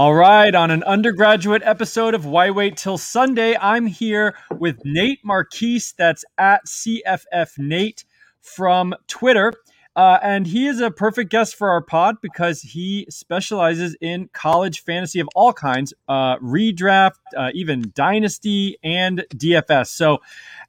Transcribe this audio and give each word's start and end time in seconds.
All 0.00 0.14
right, 0.14 0.54
on 0.54 0.70
an 0.70 0.82
undergraduate 0.84 1.60
episode 1.62 2.14
of 2.14 2.24
Why 2.24 2.48
Wait 2.48 2.78
Till 2.78 2.96
Sunday, 2.96 3.54
I'm 3.60 3.84
here 3.84 4.34
with 4.50 4.80
Nate 4.82 5.22
Marquise. 5.22 5.92
That's 5.98 6.24
at 6.38 6.64
CFF 6.64 7.58
Nate 7.58 8.06
from 8.40 8.94
Twitter. 9.08 9.52
Uh, 9.94 10.18
and 10.22 10.46
he 10.46 10.66
is 10.66 10.80
a 10.80 10.90
perfect 10.90 11.30
guest 11.30 11.54
for 11.54 11.68
our 11.68 11.82
pod 11.82 12.16
because 12.22 12.62
he 12.62 13.04
specializes 13.10 13.94
in 14.00 14.30
college 14.32 14.84
fantasy 14.84 15.20
of 15.20 15.28
all 15.34 15.52
kinds, 15.52 15.92
uh, 16.08 16.38
redraft, 16.38 17.18
uh, 17.36 17.50
even 17.52 17.92
dynasty, 17.94 18.78
and 18.82 19.26
DFS. 19.34 19.88
So, 19.88 20.22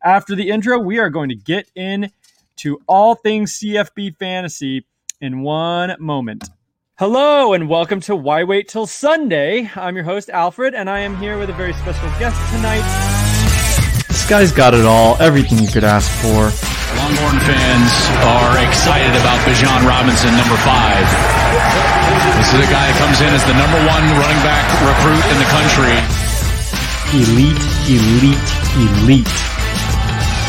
after 0.04 0.36
the 0.36 0.50
intro, 0.50 0.78
we 0.78 1.00
are 1.00 1.10
going 1.10 1.30
to 1.30 1.38
get 1.38 1.72
in 1.74 2.12
to 2.58 2.82
all 2.86 3.16
things 3.16 3.58
CFB 3.58 4.18
fantasy 4.18 4.86
in 5.22 5.40
one 5.40 5.96
moment. 6.00 6.50
Hello 7.02 7.58
and 7.58 7.66
welcome 7.66 7.98
to 8.02 8.16
Why 8.16 8.44
Wait 8.44 8.68
Till 8.68 8.86
Sunday. 8.86 9.72
I'm 9.74 9.96
your 9.96 10.06
host, 10.06 10.30
Alfred, 10.30 10.76
and 10.76 10.88
I 10.88 11.00
am 11.00 11.18
here 11.18 11.40
with 11.40 11.50
a 11.50 11.54
very 11.58 11.74
special 11.74 12.06
guest 12.22 12.38
tonight. 12.54 12.86
This 14.06 14.30
guy's 14.30 14.52
got 14.52 14.76
it 14.76 14.86
all, 14.86 15.18
everything 15.18 15.58
you 15.58 15.68
could 15.68 15.84
ask 15.84 16.06
for. 16.22 16.54
Longhorn 17.02 17.42
fans 17.42 17.90
are 18.22 18.54
excited 18.70 19.18
about 19.18 19.42
Bijan 19.50 19.82
Robinson, 19.82 20.30
number 20.38 20.54
five. 20.62 21.02
This 22.38 22.54
is 22.54 22.62
a 22.62 22.70
guy 22.70 22.86
that 22.86 22.98
comes 23.02 23.18
in 23.18 23.34
as 23.34 23.42
the 23.50 23.58
number 23.58 23.82
one 23.82 24.06
running 24.22 24.42
back 24.46 24.62
recruit 24.86 25.26
in 25.34 25.38
the 25.42 25.50
country. 25.50 25.98
Elite, 27.18 27.66
elite, 27.90 28.50
elite. 28.78 29.51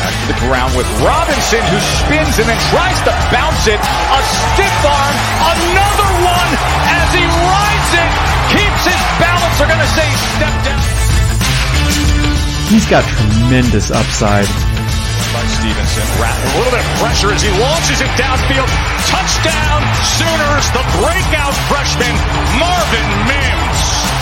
Back 0.03 0.19
to 0.19 0.27
the 0.35 0.39
ground 0.43 0.75
with 0.75 0.83
Robinson, 0.99 1.63
who 1.71 1.79
spins 1.79 2.35
and 2.35 2.43
then 2.43 2.59
tries 2.75 2.99
to 3.07 3.15
bounce 3.31 3.71
it. 3.71 3.79
A 3.79 4.19
stiff 4.19 4.79
arm, 4.83 5.15
another 5.47 6.11
one 6.27 6.51
as 6.91 7.07
he 7.15 7.23
rides 7.23 7.91
it, 7.95 8.11
keeps 8.51 8.83
his 8.83 8.99
balance. 9.15 9.55
They're 9.55 9.71
going 9.71 9.79
to 9.79 9.93
say 9.95 10.03
step 10.35 10.55
down. 10.67 10.83
He's 12.67 12.83
got 12.83 13.07
tremendous 13.07 13.95
upside. 13.95 14.51
By 15.31 15.47
Stevenson, 15.55 16.03
a 16.19 16.51
little 16.59 16.75
bit 16.75 16.83
of 16.83 16.89
pressure 16.99 17.31
as 17.31 17.39
he 17.39 17.47
launches 17.55 18.03
it 18.03 18.11
downfield. 18.19 18.67
Touchdown, 19.07 19.79
Sooners, 20.19 20.67
the 20.75 20.83
breakout 20.99 21.55
freshman, 21.71 22.11
Marvin 22.59 23.07
Mims. 23.31 24.12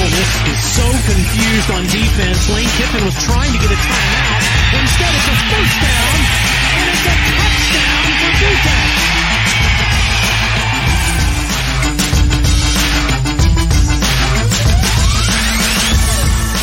Ole 0.00 0.08
Miss 0.08 0.32
is 0.48 0.60
so 0.80 0.86
confused 1.12 1.68
on 1.76 1.84
defense. 1.92 2.48
Lane 2.48 2.64
Kiffin 2.72 3.04
was 3.04 3.12
trying 3.20 3.52
to 3.52 3.58
get 3.60 3.68
a 3.68 3.76
timeout. 3.76 4.40
Instead, 4.80 5.12
it's 5.12 5.28
a 5.28 5.36
first 5.52 5.76
down, 5.76 6.16
and 6.72 6.88
it's 6.88 7.04
a 7.04 7.14
touchdown 7.20 8.08
for 8.16 8.32
Utah. 8.40 8.88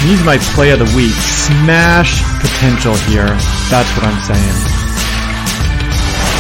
He's 0.02 0.24
my 0.26 0.38
play 0.58 0.72
of 0.72 0.80
the 0.80 0.90
week. 0.98 1.14
Smash 1.14 2.18
potential 2.42 2.96
here. 3.06 3.38
That's 3.70 3.92
what 3.94 4.10
I'm 4.10 4.18
saying. 4.26 4.58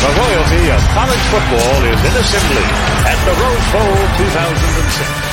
The 0.01 0.09
royalty 0.17 0.65
of 0.73 0.81
college 0.97 1.25
football 1.29 1.77
is 1.93 1.99
in 2.09 2.13
assembly 2.25 2.65
at 3.05 3.19
the 3.21 3.33
Rose 3.37 3.67
Bowl 3.69 4.01
2006. 4.17 5.26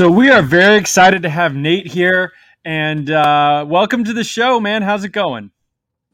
So, 0.00 0.10
we 0.10 0.30
are 0.30 0.40
very 0.40 0.78
excited 0.78 1.20
to 1.24 1.28
have 1.28 1.54
Nate 1.54 1.86
here, 1.86 2.32
and 2.64 3.10
uh, 3.10 3.66
welcome 3.68 4.02
to 4.04 4.14
the 4.14 4.24
show, 4.24 4.58
man. 4.58 4.80
How's 4.80 5.04
it 5.04 5.10
going? 5.10 5.50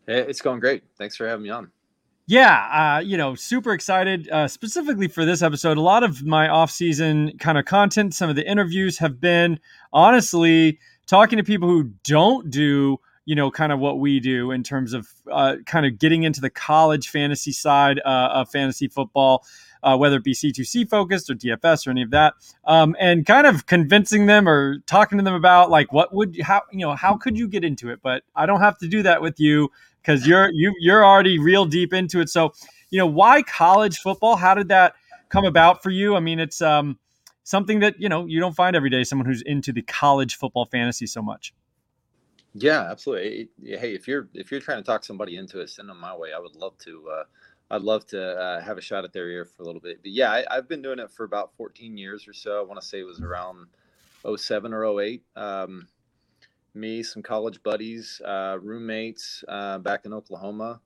Hey, 0.08 0.22
It's 0.22 0.40
going 0.40 0.58
great. 0.58 0.82
Thanks 0.98 1.14
for 1.14 1.24
having 1.28 1.44
me 1.44 1.50
on. 1.50 1.70
Yeah, 2.26 2.96
uh, 2.96 2.98
you 2.98 3.16
know, 3.16 3.36
super 3.36 3.72
excited 3.72 4.28
uh, 4.28 4.48
specifically 4.48 5.06
for 5.06 5.24
this 5.24 5.40
episode. 5.40 5.76
A 5.78 5.82
lot 5.82 6.02
of 6.02 6.24
my 6.24 6.48
off-season 6.48 7.38
kind 7.38 7.58
of 7.58 7.64
content, 7.64 8.12
some 8.12 8.28
of 8.28 8.34
the 8.34 8.44
interviews 8.44 8.98
have 8.98 9.20
been 9.20 9.60
honestly 9.92 10.80
talking 11.06 11.36
to 11.36 11.44
people 11.44 11.68
who 11.68 11.92
don't 12.02 12.50
do, 12.50 12.98
you 13.24 13.36
know, 13.36 13.52
kind 13.52 13.70
of 13.70 13.78
what 13.78 14.00
we 14.00 14.18
do 14.18 14.50
in 14.50 14.64
terms 14.64 14.94
of 14.94 15.06
uh, 15.30 15.58
kind 15.64 15.86
of 15.86 15.96
getting 15.96 16.24
into 16.24 16.40
the 16.40 16.50
college 16.50 17.08
fantasy 17.08 17.52
side 17.52 18.00
uh, 18.04 18.30
of 18.32 18.50
fantasy 18.50 18.88
football, 18.88 19.46
uh, 19.86 19.96
whether 19.96 20.16
it 20.16 20.24
be 20.24 20.34
C2C 20.34 20.90
focused 20.90 21.30
or 21.30 21.34
DFS 21.34 21.86
or 21.86 21.90
any 21.90 22.02
of 22.02 22.10
that, 22.10 22.34
um, 22.64 22.96
and 22.98 23.24
kind 23.24 23.46
of 23.46 23.66
convincing 23.66 24.26
them 24.26 24.48
or 24.48 24.80
talking 24.80 25.16
to 25.16 25.24
them 25.24 25.34
about 25.34 25.70
like 25.70 25.92
what 25.92 26.12
would 26.12 26.38
how 26.42 26.62
you 26.72 26.80
know 26.80 26.96
how 26.96 27.16
could 27.16 27.38
you 27.38 27.46
get 27.46 27.64
into 27.64 27.88
it, 27.90 28.00
but 28.02 28.24
I 28.34 28.46
don't 28.46 28.60
have 28.60 28.76
to 28.78 28.88
do 28.88 29.04
that 29.04 29.22
with 29.22 29.38
you 29.38 29.70
because 30.02 30.26
you're 30.26 30.50
you 30.52 30.74
you're 30.80 31.04
already 31.04 31.38
real 31.38 31.66
deep 31.66 31.94
into 31.94 32.20
it. 32.20 32.28
So, 32.28 32.52
you 32.90 32.98
know, 32.98 33.06
why 33.06 33.42
college 33.42 33.98
football? 33.98 34.34
How 34.34 34.54
did 34.54 34.68
that 34.68 34.94
come 35.28 35.44
about 35.44 35.84
for 35.84 35.90
you? 35.90 36.16
I 36.16 36.20
mean, 36.20 36.40
it's 36.40 36.60
um, 36.60 36.98
something 37.44 37.78
that 37.78 38.00
you 38.00 38.08
know 38.08 38.26
you 38.26 38.40
don't 38.40 38.56
find 38.56 38.74
every 38.74 38.90
day. 38.90 39.04
Someone 39.04 39.26
who's 39.26 39.42
into 39.42 39.72
the 39.72 39.82
college 39.82 40.36
football 40.36 40.66
fantasy 40.66 41.06
so 41.06 41.22
much. 41.22 41.54
Yeah, 42.54 42.90
absolutely. 42.90 43.50
Hey, 43.62 43.94
if 43.94 44.08
you're 44.08 44.28
if 44.34 44.50
you're 44.50 44.60
trying 44.60 44.78
to 44.78 44.84
talk 44.84 45.04
somebody 45.04 45.36
into 45.36 45.60
it, 45.60 45.70
send 45.70 45.88
them 45.88 46.00
my 46.00 46.16
way. 46.16 46.30
I 46.34 46.40
would 46.40 46.56
love 46.56 46.76
to. 46.78 47.08
Uh, 47.08 47.24
I'd 47.70 47.82
love 47.82 48.06
to 48.08 48.22
uh, 48.22 48.60
have 48.60 48.78
a 48.78 48.80
shot 48.80 49.04
at 49.04 49.12
their 49.12 49.28
ear 49.28 49.44
for 49.44 49.62
a 49.62 49.66
little 49.66 49.80
bit. 49.80 49.98
But 50.02 50.12
yeah, 50.12 50.30
I, 50.30 50.44
I've 50.50 50.68
been 50.68 50.82
doing 50.82 50.98
it 50.98 51.10
for 51.10 51.24
about 51.24 51.52
14 51.56 51.96
years 51.98 52.28
or 52.28 52.32
so. 52.32 52.60
I 52.60 52.64
want 52.64 52.80
to 52.80 52.86
say 52.86 53.00
it 53.00 53.04
was 53.04 53.20
around 53.20 53.66
07 54.24 54.72
or 54.72 55.00
08. 55.00 55.22
Um, 55.34 55.88
me, 56.74 57.02
some 57.02 57.22
college 57.22 57.62
buddies, 57.62 58.20
uh, 58.24 58.58
roommates 58.60 59.42
uh, 59.48 59.78
back 59.78 60.04
in 60.04 60.12
Oklahoma, 60.12 60.80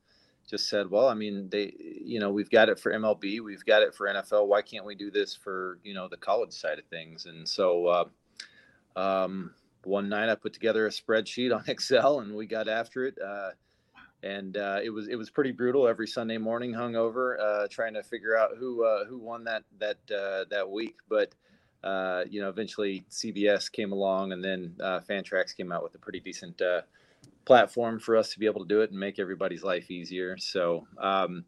just 0.48 0.68
said, 0.68 0.90
"Well, 0.90 1.08
I 1.08 1.14
mean, 1.14 1.48
they, 1.50 1.74
you 1.78 2.20
know, 2.20 2.30
we've 2.30 2.50
got 2.50 2.68
it 2.68 2.78
for 2.78 2.92
MLB, 2.92 3.40
we've 3.40 3.64
got 3.64 3.82
it 3.82 3.94
for 3.94 4.06
NFL. 4.06 4.46
Why 4.46 4.62
can't 4.62 4.84
we 4.84 4.94
do 4.94 5.10
this 5.10 5.34
for 5.34 5.78
you 5.82 5.92
know 5.92 6.08
the 6.08 6.16
college 6.16 6.52
side 6.52 6.78
of 6.78 6.86
things?" 6.86 7.26
And 7.26 7.46
so, 7.46 7.86
uh, 7.86 8.04
um, 8.96 9.54
one 9.84 10.08
night 10.08 10.28
I 10.28 10.36
put 10.36 10.52
together 10.52 10.86
a 10.86 10.90
spreadsheet 10.90 11.54
on 11.54 11.64
Excel, 11.68 12.20
and 12.20 12.34
we 12.34 12.46
got 12.46 12.68
after 12.68 13.06
it. 13.06 13.18
And 14.22 14.56
uh, 14.56 14.80
it 14.82 14.90
was 14.90 15.08
it 15.08 15.16
was 15.16 15.30
pretty 15.30 15.52
brutal 15.52 15.88
every 15.88 16.06
Sunday 16.06 16.38
morning, 16.38 16.72
hungover, 16.72 17.40
uh, 17.40 17.68
trying 17.68 17.94
to 17.94 18.02
figure 18.02 18.36
out 18.36 18.50
who 18.58 18.84
uh, 18.84 19.04
who 19.06 19.18
won 19.18 19.44
that 19.44 19.64
that 19.78 19.98
uh, 20.10 20.44
that 20.50 20.70
week. 20.70 20.96
But 21.08 21.34
uh, 21.82 22.24
you 22.28 22.40
know, 22.40 22.48
eventually 22.48 23.04
CBS 23.10 23.72
came 23.72 23.92
along, 23.92 24.32
and 24.32 24.44
then 24.44 24.74
uh, 24.80 25.00
Fantrax 25.00 25.56
came 25.56 25.72
out 25.72 25.82
with 25.82 25.94
a 25.94 25.98
pretty 25.98 26.20
decent 26.20 26.60
uh, 26.60 26.82
platform 27.46 27.98
for 27.98 28.16
us 28.16 28.30
to 28.32 28.38
be 28.38 28.46
able 28.46 28.60
to 28.60 28.68
do 28.68 28.82
it 28.82 28.90
and 28.90 29.00
make 29.00 29.18
everybody's 29.18 29.64
life 29.64 29.90
easier. 29.90 30.36
So, 30.36 30.86
um, 30.98 31.46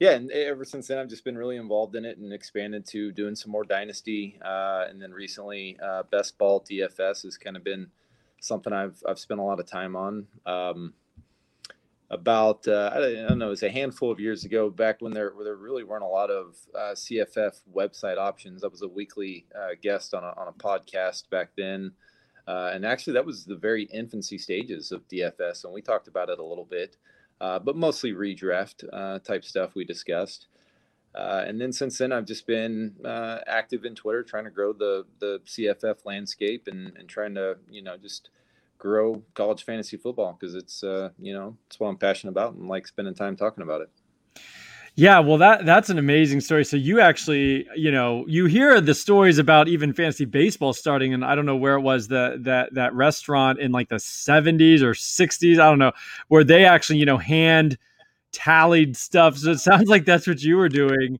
yeah, 0.00 0.12
and 0.12 0.30
ever 0.30 0.64
since 0.64 0.88
then, 0.88 0.96
I've 0.96 1.08
just 1.08 1.24
been 1.24 1.36
really 1.36 1.56
involved 1.56 1.94
in 1.94 2.06
it 2.06 2.16
and 2.16 2.32
expanded 2.32 2.86
to 2.86 3.12
doing 3.12 3.34
some 3.34 3.52
more 3.52 3.64
Dynasty, 3.64 4.38
and 4.42 5.02
then 5.02 5.12
recently, 5.12 5.76
Best 6.10 6.38
Ball 6.38 6.62
DFS 6.62 7.24
has 7.24 7.36
kind 7.36 7.58
of 7.58 7.62
been 7.62 7.90
something 8.44 8.72
I've 8.72 9.02
I've 9.08 9.18
spent 9.18 9.40
a 9.40 9.42
lot 9.42 9.60
of 9.60 9.66
time 9.66 9.96
on. 9.96 10.26
Um, 10.46 10.94
about 12.10 12.66
uh, 12.68 12.90
I 12.92 12.98
don't 13.28 13.38
know, 13.38 13.46
it 13.46 13.50
was 13.50 13.62
a 13.62 13.70
handful 13.70 14.10
of 14.10 14.20
years 14.20 14.44
ago, 14.44 14.70
back 14.70 15.00
when 15.00 15.12
there 15.12 15.32
there 15.42 15.56
really 15.56 15.84
weren't 15.84 16.04
a 16.04 16.06
lot 16.06 16.30
of 16.30 16.56
uh, 16.74 16.92
CFF 16.92 17.60
website 17.74 18.18
options. 18.18 18.62
I 18.62 18.68
was 18.68 18.82
a 18.82 18.88
weekly 18.88 19.46
uh, 19.54 19.74
guest 19.82 20.14
on 20.14 20.22
a, 20.22 20.34
on 20.36 20.48
a 20.48 20.52
podcast 20.52 21.30
back 21.30 21.50
then, 21.56 21.92
uh, 22.46 22.70
and 22.74 22.84
actually 22.84 23.14
that 23.14 23.24
was 23.24 23.44
the 23.44 23.56
very 23.56 23.84
infancy 23.84 24.38
stages 24.38 24.92
of 24.92 25.08
DFS, 25.08 25.64
and 25.64 25.72
we 25.72 25.80
talked 25.80 26.08
about 26.08 26.28
it 26.28 26.38
a 26.38 26.44
little 26.44 26.66
bit, 26.66 26.96
uh, 27.40 27.58
but 27.58 27.76
mostly 27.76 28.12
redraft 28.12 28.84
uh, 28.92 29.18
type 29.20 29.44
stuff 29.44 29.74
we 29.74 29.84
discussed. 29.84 30.48
and 31.14 31.58
then 31.58 31.72
since 31.72 31.96
then, 31.96 32.12
I've 32.12 32.26
just 32.26 32.46
been 32.46 32.96
active 33.46 33.86
in 33.86 33.94
Twitter, 33.94 34.22
trying 34.22 34.44
to 34.44 34.50
grow 34.50 34.74
the 34.74 35.06
the 35.20 35.40
CFF 35.46 36.04
landscape 36.04 36.68
and 36.68 36.94
and 36.98 37.08
trying 37.08 37.34
to 37.36 37.56
you 37.70 37.82
know 37.82 37.96
just 37.96 38.28
grow 38.84 39.22
college 39.32 39.64
fantasy 39.64 39.96
football 39.96 40.36
because 40.38 40.54
it's 40.54 40.84
uh, 40.84 41.08
you 41.18 41.32
know 41.32 41.56
it's 41.66 41.80
what 41.80 41.88
I'm 41.88 41.96
passionate 41.96 42.32
about 42.32 42.52
and 42.52 42.68
like 42.68 42.86
spending 42.86 43.14
time 43.14 43.34
talking 43.34 43.62
about 43.62 43.80
it. 43.80 43.90
Yeah, 44.94 45.20
well 45.20 45.38
that 45.38 45.64
that's 45.64 45.88
an 45.88 45.98
amazing 45.98 46.40
story. 46.42 46.64
So 46.64 46.76
you 46.76 47.00
actually, 47.00 47.66
you 47.74 47.90
know, 47.90 48.24
you 48.28 48.44
hear 48.44 48.80
the 48.80 48.94
stories 48.94 49.38
about 49.38 49.66
even 49.68 49.92
fantasy 49.94 50.26
baseball 50.26 50.74
starting 50.74 51.14
and 51.14 51.24
I 51.24 51.34
don't 51.34 51.46
know 51.46 51.56
where 51.56 51.74
it 51.74 51.80
was 51.80 52.06
the 52.08 52.36
that 52.42 52.74
that 52.74 52.94
restaurant 52.94 53.58
in 53.58 53.72
like 53.72 53.88
the 53.88 53.96
70s 53.96 54.82
or 54.82 54.92
60s, 54.92 55.58
I 55.58 55.68
don't 55.68 55.80
know, 55.80 55.92
where 56.28 56.44
they 56.44 56.66
actually, 56.66 56.98
you 56.98 57.06
know, 57.06 57.18
hand 57.18 57.78
tallied 58.32 58.96
stuff. 58.96 59.38
So 59.38 59.52
it 59.52 59.58
sounds 59.58 59.88
like 59.88 60.04
that's 60.04 60.26
what 60.26 60.42
you 60.42 60.56
were 60.56 60.68
doing. 60.68 61.18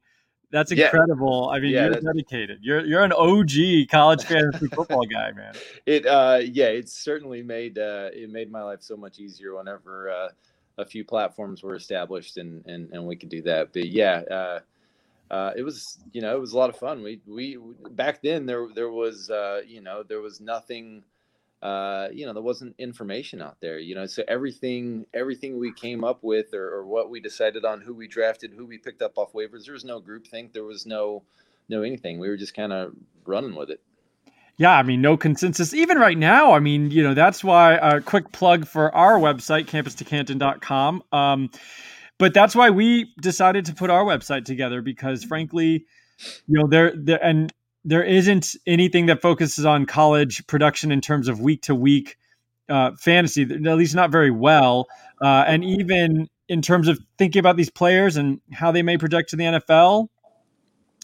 That's 0.55 0.71
Yeah. 0.71 0.85
incredible. 0.85 1.51
I 1.51 1.59
mean, 1.59 1.73
Yeah, 1.73 1.87
you're 1.87 2.01
dedicated. 2.01 2.61
You're 2.63 2.87
you're 2.87 3.03
an 3.03 3.13
OG 3.13 3.89
college 3.91 4.25
fantasy 4.25 4.69
football 4.69 5.05
guy, 5.05 5.33
man. 5.33 5.53
It 5.87 6.07
uh, 6.07 6.41
yeah, 6.45 6.67
it 6.69 6.89
certainly 6.89 7.43
made 7.43 7.77
uh, 7.77 8.11
it 8.13 8.31
made 8.31 8.53
my 8.53 8.63
life 8.63 8.81
so 8.81 8.97
much 8.97 9.19
easier 9.19 9.57
whenever 9.57 10.11
uh, 10.11 10.29
a 10.79 10.85
few 10.85 11.05
platforms 11.05 11.65
were 11.65 11.75
established 11.75 12.37
and, 12.37 12.65
and 12.67 12.89
and 12.93 13.05
we 13.05 13.17
could 13.17 13.31
do 13.31 13.43
that. 13.43 13.73
But 13.73 13.89
yeah, 13.89 14.23
uh, 14.31 14.61
uh, 15.33 15.53
it 15.57 15.65
was 15.65 15.99
you 16.13 16.23
know 16.23 16.37
it 16.37 16.41
was 16.41 16.53
a 16.53 16.57
lot 16.57 16.71
of 16.71 16.77
fun. 16.77 17.03
We 17.03 17.21
we 17.27 17.59
back 17.91 18.23
then 18.23 18.47
there 18.47 18.69
there 18.73 18.91
was 18.91 19.31
uh, 19.31 19.63
you 19.67 19.81
know 19.81 20.05
there 20.05 20.21
was 20.21 20.41
nothing 20.41 21.03
uh, 21.65 22.09
you 22.13 22.27
know 22.27 22.33
there 22.33 22.43
wasn't 22.43 22.75
information 22.79 23.43
out 23.43 23.57
there 23.61 23.79
you 23.79 23.95
know 23.95 24.07
so 24.07 24.23
everything 24.29 25.07
everything 25.15 25.59
we 25.59 25.73
came 25.73 26.05
up 26.05 26.23
with 26.23 26.55
or, 26.55 26.69
or 26.69 26.87
what 26.87 27.11
we 27.11 27.21
decided 27.21 27.65
on 27.65 27.81
who 27.81 27.95
we 27.95 28.07
drafted 28.07 28.53
who 28.53 28.67
we 28.67 28.79
picked 28.79 29.03
up 29.03 29.17
off 29.17 29.33
waivers 29.33 29.65
there 29.65 29.75
was 29.75 29.85
no 29.85 29.99
group 29.99 30.27
think 30.27 30.53
there 30.53 30.65
was 30.65 30.87
no 30.87 31.23
no 31.69 31.83
anything 31.83 32.19
we 32.19 32.29
were 32.29 32.37
just 32.37 32.55
kind 32.55 32.73
of 32.73 32.95
running 33.25 33.55
with 33.55 33.71
it 33.71 33.81
yeah, 34.57 34.79
I 34.79 34.85
mean, 34.85 35.03
no 35.03 35.17
consensus. 35.17 35.75
Even 35.75 35.99
right 35.99 36.17
now, 36.17 36.53
I 36.53 36.61
mean, 36.61 36.93
you 36.93 37.03
know, 37.03 37.13
that's 37.13 37.43
why 37.43 37.75
a 37.75 37.97
uh, 37.97 38.01
quick 38.01 38.31
plug 38.31 38.69
for 38.69 38.95
our 38.95 39.19
website, 39.19 39.67
campustocanton.com. 39.67 41.03
Um, 41.11 41.51
but 42.19 42.35
that's 42.35 42.55
why 42.55 42.71
we 42.71 43.13
decided 43.21 43.67
to 43.67 43.75
put 43.75 43.91
our 43.91 44.05
website 44.05 44.45
together 44.45 44.83
because 44.83 45.25
frankly 45.25 45.87
you 46.47 46.59
know 46.59 46.67
there 46.67 46.93
there 46.97 47.23
and 47.25 47.53
there 47.85 48.03
isn't 48.03 48.57
anything 48.67 49.07
that 49.07 49.21
focuses 49.21 49.65
on 49.65 49.87
college 49.87 50.47
production 50.47 50.91
in 50.91 51.01
terms 51.01 51.29
of 51.29 51.41
week 51.41 51.63
to 51.63 51.75
week 51.75 52.17
fantasy 52.99 53.43
at 53.43 53.77
least 53.77 53.95
not 53.95 54.11
very 54.11 54.31
well. 54.31 54.87
Uh, 55.21 55.45
and 55.47 55.65
even 55.65 56.29
in 56.49 56.63
terms 56.63 56.89
of 56.89 56.99
thinking 57.19 57.41
about 57.41 57.57
these 57.57 57.71
players 57.71 58.17
and 58.17 58.41
how 58.53 58.73
they 58.73 58.83
may 58.83 58.99
project 58.99 59.31
to 59.31 59.37
the 59.37 59.45
nfl 59.45 60.09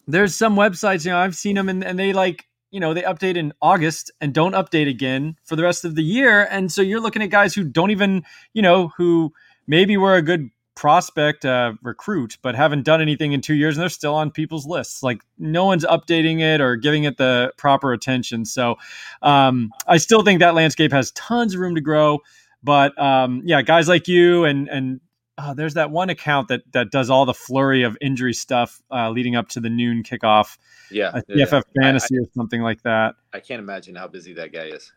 there's 0.06 0.34
some 0.34 0.54
websites 0.54 1.04
you 1.04 1.10
know 1.10 1.16
i've 1.16 1.34
seen 1.34 1.54
them 1.54 1.68
and, 1.68 1.82
and 1.82 1.98
they 1.98 2.12
like 2.12 2.46
you 2.70 2.80
know 2.80 2.94
they 2.94 3.02
update 3.02 3.36
in 3.36 3.52
august 3.62 4.10
and 4.20 4.32
don't 4.34 4.52
update 4.52 4.88
again 4.88 5.36
for 5.44 5.56
the 5.56 5.62
rest 5.62 5.84
of 5.84 5.94
the 5.94 6.02
year. 6.02 6.46
And 6.50 6.70
so 6.70 6.82
you're 6.82 7.00
looking 7.00 7.22
at 7.22 7.30
guys 7.30 7.54
who 7.54 7.64
don't 7.64 7.90
even 7.90 8.22
you 8.52 8.62
know 8.62 8.88
who 8.96 9.32
maybe 9.66 9.96
were 9.96 10.14
a 10.14 10.22
good 10.22 10.50
prospect 10.80 11.44
uh, 11.44 11.74
recruit, 11.82 12.38
but 12.40 12.54
haven't 12.54 12.84
done 12.84 13.02
anything 13.02 13.32
in 13.32 13.42
two 13.42 13.52
years, 13.52 13.76
and 13.76 13.82
they're 13.82 13.90
still 13.90 14.14
on 14.14 14.30
people's 14.30 14.64
lists. 14.64 15.02
Like 15.02 15.20
no 15.38 15.66
one's 15.66 15.84
updating 15.84 16.40
it 16.40 16.62
or 16.62 16.76
giving 16.76 17.04
it 17.04 17.18
the 17.18 17.52
proper 17.58 17.92
attention. 17.92 18.46
So 18.46 18.76
um, 19.20 19.72
I 19.86 19.98
still 19.98 20.22
think 20.22 20.40
that 20.40 20.54
landscape 20.54 20.90
has 20.92 21.10
tons 21.10 21.52
of 21.52 21.60
room 21.60 21.74
to 21.74 21.82
grow. 21.82 22.20
But 22.62 22.98
um, 22.98 23.42
yeah, 23.44 23.60
guys 23.60 23.88
like 23.88 24.08
you 24.08 24.44
and 24.44 24.68
and 24.68 25.00
uh, 25.36 25.52
there's 25.52 25.74
that 25.74 25.90
one 25.90 26.08
account 26.08 26.48
that 26.48 26.62
that 26.72 26.90
does 26.90 27.10
all 27.10 27.26
the 27.26 27.34
flurry 27.34 27.82
of 27.82 27.98
injury 28.00 28.32
stuff 28.32 28.80
uh, 28.90 29.10
leading 29.10 29.36
up 29.36 29.48
to 29.48 29.60
the 29.60 29.68
noon 29.68 30.02
kickoff. 30.02 30.56
Yeah, 30.90 31.08
uh, 31.08 31.20
yeah. 31.28 31.44
Fantasy 31.44 32.16
I, 32.16 32.20
I, 32.20 32.22
or 32.22 32.26
something 32.34 32.62
like 32.62 32.80
that. 32.84 33.16
I 33.34 33.40
can't 33.40 33.60
imagine 33.60 33.96
how 33.96 34.08
busy 34.08 34.32
that 34.32 34.50
guy 34.50 34.68
is 34.68 34.90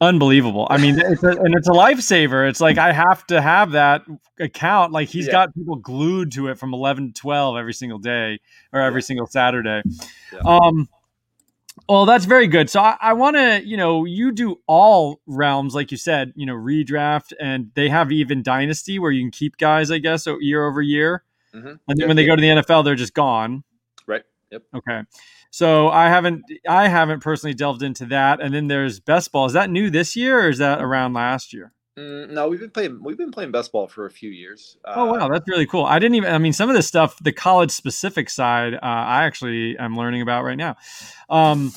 unbelievable. 0.00 0.66
I 0.70 0.78
mean, 0.78 0.98
it's 0.98 1.22
a, 1.22 1.30
and 1.30 1.54
it's 1.54 1.68
a 1.68 1.72
lifesaver. 1.72 2.48
It's 2.48 2.60
like 2.60 2.78
I 2.78 2.92
have 2.92 3.26
to 3.28 3.40
have 3.40 3.72
that 3.72 4.02
account. 4.38 4.92
Like 4.92 5.08
he's 5.08 5.26
yeah. 5.26 5.32
got 5.32 5.54
people 5.54 5.76
glued 5.76 6.32
to 6.32 6.48
it 6.48 6.58
from 6.58 6.74
eleven 6.74 7.12
to 7.12 7.20
twelve 7.20 7.56
every 7.56 7.74
single 7.74 7.98
day 7.98 8.40
or 8.72 8.80
every 8.80 9.00
yeah. 9.00 9.06
single 9.06 9.26
Saturday. 9.26 9.82
Yeah. 10.32 10.40
Um, 10.40 10.88
well, 11.88 12.06
that's 12.06 12.24
very 12.24 12.46
good. 12.46 12.70
So 12.70 12.80
I, 12.80 12.96
I 13.00 13.12
want 13.14 13.36
to, 13.36 13.62
you 13.64 13.76
know, 13.76 14.04
you 14.04 14.32
do 14.32 14.60
all 14.66 15.20
realms, 15.26 15.74
like 15.74 15.90
you 15.90 15.96
said, 15.96 16.32
you 16.36 16.46
know, 16.46 16.54
redraft, 16.54 17.32
and 17.40 17.70
they 17.74 17.88
have 17.88 18.12
even 18.12 18.42
dynasty 18.42 18.98
where 18.98 19.10
you 19.10 19.22
can 19.22 19.30
keep 19.30 19.56
guys, 19.56 19.90
I 19.90 19.98
guess, 19.98 20.26
year 20.40 20.66
over 20.66 20.82
year. 20.82 21.24
Mm-hmm. 21.54 21.68
And 21.88 21.98
then 21.98 22.06
when 22.06 22.16
they 22.16 22.26
go 22.26 22.36
to 22.36 22.40
the 22.40 22.48
NFL, 22.48 22.84
they're 22.84 22.94
just 22.94 23.14
gone. 23.14 23.64
Right. 24.06 24.22
Yep. 24.50 24.62
Okay. 24.76 25.02
So 25.50 25.88
I 25.88 26.08
haven't 26.08 26.44
I 26.68 26.88
haven't 26.88 27.20
personally 27.20 27.54
delved 27.54 27.82
into 27.82 28.06
that. 28.06 28.40
And 28.40 28.54
then 28.54 28.68
there's 28.68 29.00
best 29.00 29.32
ball. 29.32 29.46
Is 29.46 29.52
that 29.52 29.70
new 29.70 29.90
this 29.90 30.16
year 30.16 30.46
or 30.46 30.48
is 30.48 30.58
that 30.58 30.80
around 30.80 31.12
last 31.12 31.52
year? 31.52 31.72
Mm, 31.98 32.30
no, 32.30 32.48
we've 32.48 32.60
been 32.60 32.70
playing 32.70 33.02
we've 33.02 33.18
been 33.18 33.32
playing 33.32 33.50
best 33.50 33.72
ball 33.72 33.88
for 33.88 34.06
a 34.06 34.10
few 34.10 34.30
years. 34.30 34.78
oh 34.84 35.06
wow, 35.06 35.26
uh, 35.26 35.28
that's 35.28 35.48
really 35.48 35.66
cool. 35.66 35.84
I 35.84 35.98
didn't 35.98 36.14
even 36.14 36.32
I 36.32 36.38
mean 36.38 36.52
some 36.52 36.70
of 36.70 36.76
this 36.76 36.86
stuff, 36.86 37.18
the 37.18 37.32
college 37.32 37.72
specific 37.72 38.30
side, 38.30 38.74
uh, 38.74 38.78
I 38.82 39.24
actually 39.24 39.76
am 39.76 39.96
learning 39.96 40.22
about 40.22 40.44
right 40.44 40.56
now. 40.56 40.76
Um, 41.28 41.72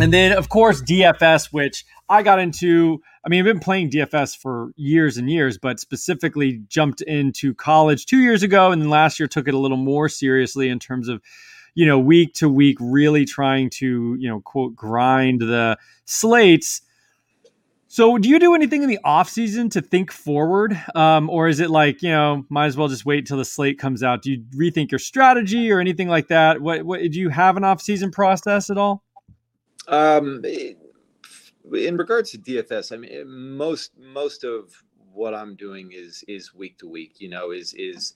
and 0.00 0.12
then 0.12 0.32
of 0.32 0.48
course 0.48 0.82
DFS, 0.82 1.52
which 1.52 1.84
I 2.08 2.22
got 2.22 2.38
into. 2.38 3.00
I 3.24 3.30
mean, 3.30 3.40
I've 3.40 3.46
been 3.46 3.60
playing 3.60 3.90
DFS 3.90 4.36
for 4.36 4.72
years 4.76 5.16
and 5.16 5.30
years, 5.30 5.56
but 5.56 5.80
specifically 5.80 6.60
jumped 6.68 7.00
into 7.00 7.54
college 7.54 8.04
two 8.04 8.18
years 8.18 8.42
ago, 8.42 8.70
and 8.70 8.82
then 8.82 8.90
last 8.90 9.18
year 9.18 9.26
took 9.26 9.48
it 9.48 9.54
a 9.54 9.58
little 9.58 9.78
more 9.78 10.10
seriously 10.10 10.68
in 10.68 10.78
terms 10.78 11.08
of 11.08 11.22
you 11.74 11.86
know, 11.86 11.98
week 11.98 12.34
to 12.34 12.48
week, 12.48 12.78
really 12.80 13.24
trying 13.24 13.70
to, 13.70 14.16
you 14.18 14.28
know, 14.28 14.40
quote, 14.40 14.74
grind 14.76 15.40
the 15.40 15.76
slates. 16.04 16.82
So, 17.88 18.18
do 18.18 18.28
you 18.28 18.40
do 18.40 18.54
anything 18.54 18.82
in 18.82 18.88
the 18.88 18.98
off 19.04 19.28
season 19.28 19.68
to 19.70 19.80
think 19.80 20.10
forward, 20.10 20.76
um, 20.96 21.30
or 21.30 21.46
is 21.46 21.60
it 21.60 21.70
like 21.70 22.02
you 22.02 22.10
know, 22.10 22.44
might 22.48 22.66
as 22.66 22.76
well 22.76 22.88
just 22.88 23.06
wait 23.06 23.24
till 23.26 23.36
the 23.36 23.44
slate 23.44 23.78
comes 23.78 24.02
out? 24.02 24.22
Do 24.22 24.32
you 24.32 24.44
rethink 24.56 24.90
your 24.90 24.98
strategy 24.98 25.70
or 25.70 25.78
anything 25.78 26.08
like 26.08 26.26
that? 26.28 26.60
What, 26.60 26.82
what 26.82 27.00
do 27.02 27.20
you 27.20 27.28
have 27.28 27.56
an 27.56 27.62
off 27.62 27.80
season 27.80 28.10
process 28.10 28.68
at 28.68 28.78
all? 28.78 29.04
Um, 29.86 30.42
in 30.44 31.96
regards 31.96 32.32
to 32.32 32.38
DFS, 32.38 32.92
I 32.92 32.96
mean, 32.96 33.28
most 33.28 33.92
most 33.96 34.42
of 34.42 34.72
what 35.12 35.34
I'm 35.34 35.54
doing 35.54 35.92
is 35.92 36.24
is 36.26 36.52
week 36.52 36.78
to 36.78 36.88
week. 36.88 37.20
You 37.20 37.28
know, 37.28 37.52
is 37.52 37.74
is 37.74 38.14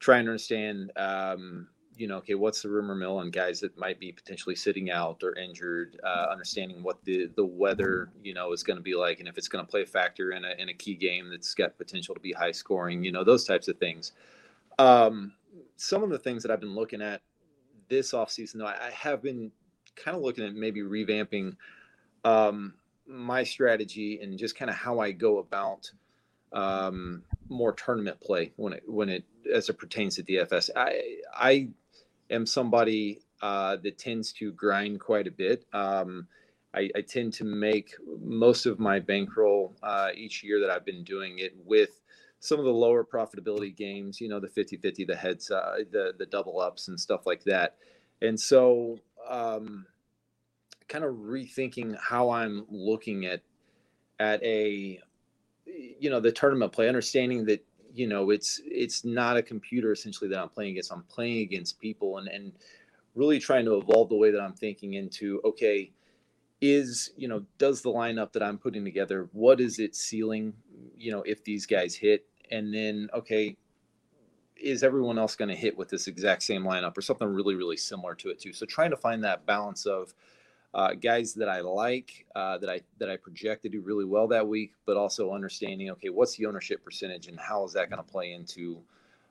trying 0.00 0.24
to 0.24 0.32
understand 0.32 0.90
um, 0.96 1.68
you 2.00 2.06
know, 2.06 2.16
okay, 2.16 2.34
what's 2.34 2.62
the 2.62 2.68
rumor 2.70 2.94
mill 2.94 3.18
on 3.18 3.30
guys 3.30 3.60
that 3.60 3.76
might 3.76 4.00
be 4.00 4.10
potentially 4.10 4.56
sitting 4.56 4.90
out 4.90 5.22
or 5.22 5.36
injured, 5.36 6.00
uh, 6.02 6.28
understanding 6.30 6.82
what 6.82 7.04
the, 7.04 7.26
the 7.36 7.44
weather, 7.44 8.08
you 8.24 8.32
know, 8.32 8.52
is 8.52 8.62
going 8.62 8.78
to 8.78 8.82
be 8.82 8.94
like, 8.94 9.18
and 9.18 9.28
if 9.28 9.36
it's 9.36 9.48
going 9.48 9.62
to 9.62 9.70
play 9.70 9.82
a 9.82 9.86
factor 9.86 10.32
in 10.32 10.46
a, 10.46 10.54
in 10.58 10.70
a 10.70 10.74
key 10.74 10.94
game 10.94 11.28
that's 11.28 11.52
got 11.52 11.76
potential 11.76 12.14
to 12.14 12.20
be 12.20 12.32
high 12.32 12.52
scoring, 12.52 13.04
you 13.04 13.12
know, 13.12 13.22
those 13.22 13.44
types 13.44 13.68
of 13.68 13.76
things. 13.76 14.12
Um, 14.78 15.34
some 15.76 16.02
of 16.02 16.08
the 16.08 16.18
things 16.18 16.42
that 16.42 16.50
I've 16.50 16.60
been 16.60 16.74
looking 16.74 17.02
at 17.02 17.20
this 17.90 18.12
offseason, 18.12 18.54
though, 18.54 18.66
I, 18.66 18.86
I 18.86 18.90
have 18.92 19.22
been 19.22 19.52
kind 19.94 20.16
of 20.16 20.22
looking 20.22 20.46
at 20.46 20.54
maybe 20.54 20.80
revamping 20.80 21.54
um, 22.24 22.72
my 23.06 23.44
strategy 23.44 24.20
and 24.22 24.38
just 24.38 24.56
kind 24.56 24.70
of 24.70 24.76
how 24.76 25.00
I 25.00 25.12
go 25.12 25.36
about 25.36 25.90
um, 26.52 27.24
more 27.50 27.72
tournament 27.72 28.18
play 28.20 28.52
when 28.56 28.72
it 28.72 28.82
when 28.86 29.08
it 29.08 29.24
as 29.52 29.68
it 29.68 29.78
pertains 29.78 30.16
to 30.16 30.22
DFS. 30.22 30.70
I 30.74 31.18
I 31.32 31.68
am 32.30 32.46
somebody 32.46 33.20
uh, 33.42 33.76
that 33.82 33.98
tends 33.98 34.32
to 34.34 34.52
grind 34.52 35.00
quite 35.00 35.26
a 35.26 35.30
bit. 35.30 35.64
Um, 35.72 36.26
I, 36.74 36.90
I, 36.94 37.00
tend 37.00 37.32
to 37.34 37.44
make 37.44 37.94
most 38.22 38.66
of 38.66 38.78
my 38.78 39.00
bankroll 39.00 39.74
uh, 39.82 40.10
each 40.14 40.44
year 40.44 40.60
that 40.60 40.70
I've 40.70 40.84
been 40.84 41.02
doing 41.02 41.38
it 41.38 41.52
with 41.64 42.00
some 42.38 42.58
of 42.58 42.64
the 42.64 42.72
lower 42.72 43.04
profitability 43.04 43.76
games, 43.76 44.20
you 44.20 44.28
know, 44.28 44.40
the 44.40 44.48
50 44.48 44.76
50, 44.76 45.04
the 45.04 45.16
heads, 45.16 45.50
uh, 45.50 45.78
the, 45.90 46.14
the 46.18 46.26
double 46.26 46.60
ups 46.60 46.88
and 46.88 46.98
stuff 46.98 47.26
like 47.26 47.42
that. 47.44 47.76
And 48.22 48.38
so, 48.38 48.98
um, 49.28 49.86
kind 50.88 51.04
of 51.04 51.14
rethinking 51.14 51.96
how 51.98 52.30
I'm 52.30 52.66
looking 52.70 53.26
at, 53.26 53.42
at 54.18 54.42
a, 54.42 55.00
you 55.66 56.10
know, 56.10 56.20
the 56.20 56.32
tournament 56.32 56.72
play, 56.72 56.88
understanding 56.88 57.44
that 57.46 57.64
you 57.94 58.06
know 58.06 58.30
it's 58.30 58.60
it's 58.64 59.04
not 59.04 59.36
a 59.36 59.42
computer 59.42 59.92
essentially 59.92 60.28
that 60.30 60.38
i'm 60.38 60.48
playing 60.48 60.72
against. 60.72 60.92
I'm 60.92 61.02
playing 61.04 61.38
against 61.42 61.80
people 61.80 62.18
and 62.18 62.28
and 62.28 62.52
really 63.14 63.38
trying 63.38 63.64
to 63.64 63.76
evolve 63.76 64.08
the 64.08 64.16
way 64.16 64.30
that 64.30 64.40
i'm 64.40 64.54
thinking 64.54 64.94
into 64.94 65.40
okay 65.44 65.90
is 66.60 67.10
you 67.16 67.26
know 67.26 67.44
does 67.58 67.82
the 67.82 67.88
lineup 67.88 68.32
that 68.32 68.42
i'm 68.42 68.58
putting 68.58 68.84
together 68.84 69.28
what 69.32 69.60
is 69.60 69.78
its 69.78 69.98
ceiling 69.98 70.52
you 70.96 71.10
know 71.10 71.22
if 71.22 71.42
these 71.44 71.66
guys 71.66 71.94
hit? 71.94 72.26
And 72.50 72.74
then 72.74 73.08
okay 73.14 73.56
is 74.56 74.82
everyone 74.82 75.18
else 75.18 75.36
going 75.36 75.48
to 75.48 75.54
hit 75.54 75.76
with 75.78 75.88
this 75.88 76.06
exact 76.06 76.42
same 76.42 76.64
lineup 76.64 76.96
or 76.96 77.00
something 77.00 77.28
really 77.28 77.54
really 77.54 77.76
similar 77.76 78.14
to 78.16 78.28
it 78.28 78.40
too? 78.40 78.52
So 78.52 78.66
trying 78.66 78.90
to 78.90 78.96
find 78.96 79.24
that 79.24 79.46
balance 79.46 79.86
of 79.86 80.14
uh, 80.72 80.94
guys 80.94 81.34
that 81.34 81.48
I 81.48 81.60
like, 81.60 82.26
uh, 82.36 82.58
that 82.58 82.70
I 82.70 82.80
that 82.98 83.10
I 83.10 83.16
project 83.16 83.62
to 83.62 83.68
do 83.68 83.80
really 83.80 84.04
well 84.04 84.28
that 84.28 84.46
week, 84.46 84.72
but 84.86 84.96
also 84.96 85.32
understanding, 85.32 85.90
okay, 85.90 86.10
what's 86.10 86.36
the 86.36 86.46
ownership 86.46 86.84
percentage 86.84 87.26
and 87.26 87.38
how 87.38 87.64
is 87.64 87.72
that 87.72 87.90
going 87.90 88.02
to 88.02 88.08
play 88.08 88.32
into 88.32 88.80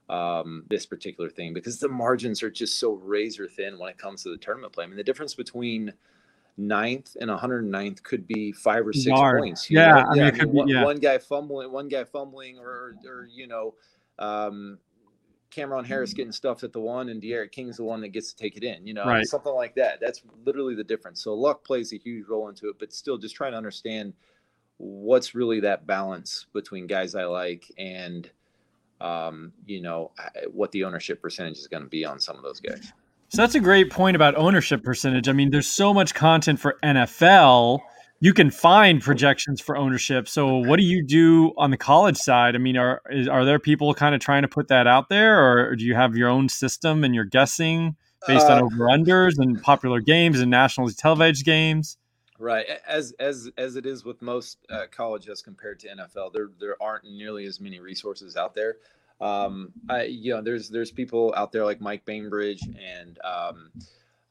um, 0.09 0.65
this 0.69 0.85
particular 0.85 1.29
thing? 1.29 1.53
Because 1.53 1.79
the 1.79 1.87
margins 1.87 2.43
are 2.43 2.51
just 2.51 2.77
so 2.79 2.93
razor 2.93 3.47
thin 3.47 3.79
when 3.79 3.89
it 3.89 3.97
comes 3.97 4.23
to 4.23 4.29
the 4.29 4.37
tournament 4.37 4.73
play. 4.73 4.83
I 4.83 4.87
mean, 4.87 4.97
the 4.97 5.03
difference 5.03 5.33
between 5.33 5.93
ninth 6.57 7.15
and 7.21 7.29
109th 7.31 8.03
could 8.03 8.27
be 8.27 8.51
five 8.51 8.85
or 8.85 8.91
six 8.91 9.05
Yard. 9.05 9.39
points. 9.39 9.71
Yeah? 9.71 10.03
I 10.09 10.13
mean, 10.15 10.23
I 10.23 10.31
mean, 10.31 10.51
one, 10.51 10.67
yeah. 10.67 10.83
one, 10.83 10.97
guy 10.97 11.17
fumbling, 11.17 11.71
one 11.71 11.87
guy 11.87 12.03
fumbling, 12.03 12.59
or, 12.59 12.95
or 13.07 13.29
you 13.33 13.47
know, 13.47 13.75
um, 14.19 14.77
Cam'Ron 15.51 15.85
Harris 15.85 16.13
getting 16.13 16.31
stuffed 16.31 16.63
at 16.63 16.73
the 16.73 16.79
one 16.79 17.09
and 17.09 17.21
D'Eriq 17.21 17.51
King's 17.51 17.77
the 17.77 17.83
one 17.83 18.01
that 18.01 18.09
gets 18.09 18.33
to 18.33 18.37
take 18.37 18.57
it 18.57 18.63
in, 18.63 18.85
you 18.85 18.93
know, 18.93 19.05
right. 19.05 19.25
something 19.25 19.53
like 19.53 19.75
that. 19.75 19.99
That's 19.99 20.21
literally 20.45 20.75
the 20.75 20.83
difference. 20.83 21.23
So 21.23 21.33
luck 21.33 21.63
plays 21.63 21.91
a 21.93 21.97
huge 21.97 22.27
role 22.27 22.49
into 22.49 22.69
it, 22.69 22.77
but 22.79 22.93
still 22.93 23.17
just 23.17 23.35
trying 23.35 23.51
to 23.53 23.57
understand 23.57 24.13
what's 24.77 25.35
really 25.35 25.59
that 25.61 25.87
balance 25.87 26.45
between 26.53 26.87
guys 26.87 27.15
I 27.15 27.25
like 27.25 27.71
and, 27.77 28.29
um, 29.01 29.53
you 29.65 29.81
know, 29.81 30.11
what 30.51 30.71
the 30.71 30.83
ownership 30.83 31.21
percentage 31.21 31.57
is 31.57 31.67
going 31.67 31.83
to 31.83 31.89
be 31.89 32.05
on 32.05 32.19
some 32.19 32.37
of 32.37 32.43
those 32.43 32.59
guys. 32.59 32.91
So 33.29 33.41
that's 33.41 33.55
a 33.55 33.59
great 33.59 33.91
point 33.91 34.15
about 34.15 34.35
ownership 34.35 34.83
percentage. 34.83 35.29
I 35.29 35.33
mean, 35.33 35.51
there's 35.51 35.67
so 35.67 35.93
much 35.93 36.13
content 36.13 36.59
for 36.59 36.77
NFL 36.83 37.79
you 38.21 38.33
can 38.33 38.51
find 38.51 39.01
projections 39.01 39.61
for 39.61 39.77
ownership. 39.77 40.27
So, 40.27 40.57
what 40.57 40.77
do 40.77 40.83
you 40.83 41.03
do 41.05 41.53
on 41.57 41.71
the 41.71 41.77
college 41.77 42.17
side? 42.17 42.55
I 42.55 42.57
mean, 42.57 42.77
are 42.77 43.01
is, 43.09 43.27
are 43.27 43.45
there 43.45 43.59
people 43.59 43.93
kind 43.93 44.13
of 44.13 44.21
trying 44.21 44.41
to 44.41 44.47
put 44.47 44.67
that 44.67 44.87
out 44.87 45.09
there, 45.09 45.41
or 45.41 45.75
do 45.75 45.85
you 45.85 45.95
have 45.95 46.15
your 46.15 46.29
own 46.29 46.49
system 46.49 47.03
and 47.03 47.15
you're 47.15 47.25
guessing 47.25 47.95
based 48.27 48.47
uh, 48.47 48.55
on 48.55 48.63
over 48.63 48.87
unders 48.87 49.39
and 49.39 49.61
popular 49.61 50.01
games 50.01 50.41
and 50.41 50.51
nationally 50.51 50.93
televised 50.93 51.45
games? 51.45 51.97
Right, 52.37 52.65
as 52.87 53.13
as 53.19 53.49
as 53.57 53.75
it 53.75 53.85
is 53.85 54.03
with 54.03 54.21
most 54.21 54.59
uh, 54.69 54.85
colleges 54.91 55.41
compared 55.41 55.79
to 55.81 55.87
NFL, 55.87 56.33
there 56.33 56.49
there 56.59 56.81
aren't 56.81 57.05
nearly 57.05 57.45
as 57.45 57.61
many 57.61 57.79
resources 57.79 58.35
out 58.35 58.53
there. 58.53 58.77
Um, 59.21 59.73
I, 59.89 60.03
you 60.03 60.33
know, 60.33 60.41
there's 60.41 60.69
there's 60.69 60.91
people 60.91 61.33
out 61.35 61.51
there 61.51 61.65
like 61.65 61.81
Mike 61.81 62.05
Bainbridge 62.05 62.61
and 62.63 63.19
um, 63.23 63.71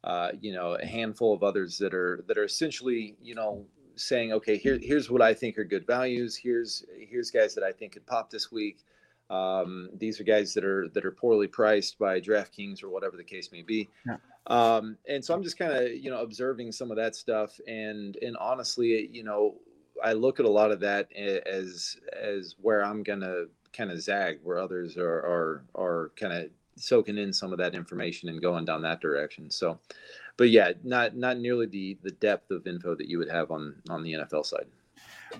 uh, 0.04 0.32
you 0.40 0.52
know 0.52 0.74
a 0.74 0.86
handful 0.86 1.34
of 1.34 1.42
others 1.42 1.78
that 1.78 1.92
are 1.92 2.24
that 2.28 2.38
are 2.38 2.44
essentially 2.44 3.16
you 3.22 3.34
know 3.34 3.66
saying, 3.98 4.32
okay, 4.32 4.56
here, 4.56 4.78
here's 4.80 5.10
what 5.10 5.22
I 5.22 5.34
think 5.34 5.58
are 5.58 5.64
good 5.64 5.86
values. 5.86 6.36
Here's 6.36 6.84
here's 6.96 7.30
guys 7.30 7.54
that 7.54 7.64
I 7.64 7.72
think 7.72 7.92
could 7.92 8.06
pop 8.06 8.30
this 8.30 8.50
week. 8.50 8.84
Um, 9.30 9.90
these 9.94 10.20
are 10.20 10.24
guys 10.24 10.54
that 10.54 10.64
are 10.64 10.88
that 10.94 11.04
are 11.04 11.10
poorly 11.10 11.46
priced 11.46 11.98
by 11.98 12.20
DraftKings 12.20 12.82
or 12.82 12.88
whatever 12.88 13.16
the 13.16 13.24
case 13.24 13.52
may 13.52 13.62
be. 13.62 13.88
Yeah. 14.06 14.16
Um, 14.46 14.96
and 15.06 15.22
so 15.22 15.34
I'm 15.34 15.42
just 15.42 15.58
kind 15.58 15.72
of 15.72 15.92
you 15.92 16.10
know 16.10 16.22
observing 16.22 16.72
some 16.72 16.90
of 16.90 16.96
that 16.96 17.14
stuff, 17.14 17.60
and 17.66 18.16
and 18.22 18.36
honestly, 18.38 19.08
you 19.12 19.24
know, 19.24 19.56
I 20.02 20.14
look 20.14 20.40
at 20.40 20.46
a 20.46 20.50
lot 20.50 20.70
of 20.70 20.80
that 20.80 21.12
as 21.12 21.96
as 22.18 22.54
where 22.60 22.84
I'm 22.84 23.02
gonna 23.02 23.44
kind 23.72 23.90
of 23.90 24.00
zag, 24.00 24.38
where 24.42 24.58
others 24.58 24.96
are 24.96 25.18
are 25.18 25.64
are 25.74 26.12
kind 26.16 26.32
of 26.32 26.50
soaking 26.76 27.18
in 27.18 27.32
some 27.32 27.52
of 27.52 27.58
that 27.58 27.74
information 27.74 28.28
and 28.28 28.40
going 28.40 28.64
down 28.64 28.82
that 28.82 29.00
direction. 29.00 29.50
So, 29.50 29.78
but 30.38 30.48
yeah, 30.48 30.72
not 30.82 31.14
not 31.14 31.36
nearly 31.36 31.66
the 31.66 31.98
the 32.02 32.12
depth 32.12 32.50
of 32.50 32.66
info 32.66 32.94
that 32.94 33.08
you 33.08 33.18
would 33.18 33.28
have 33.28 33.50
on 33.50 33.74
on 33.90 34.02
the 34.02 34.14
NFL 34.14 34.46
side. 34.46 34.66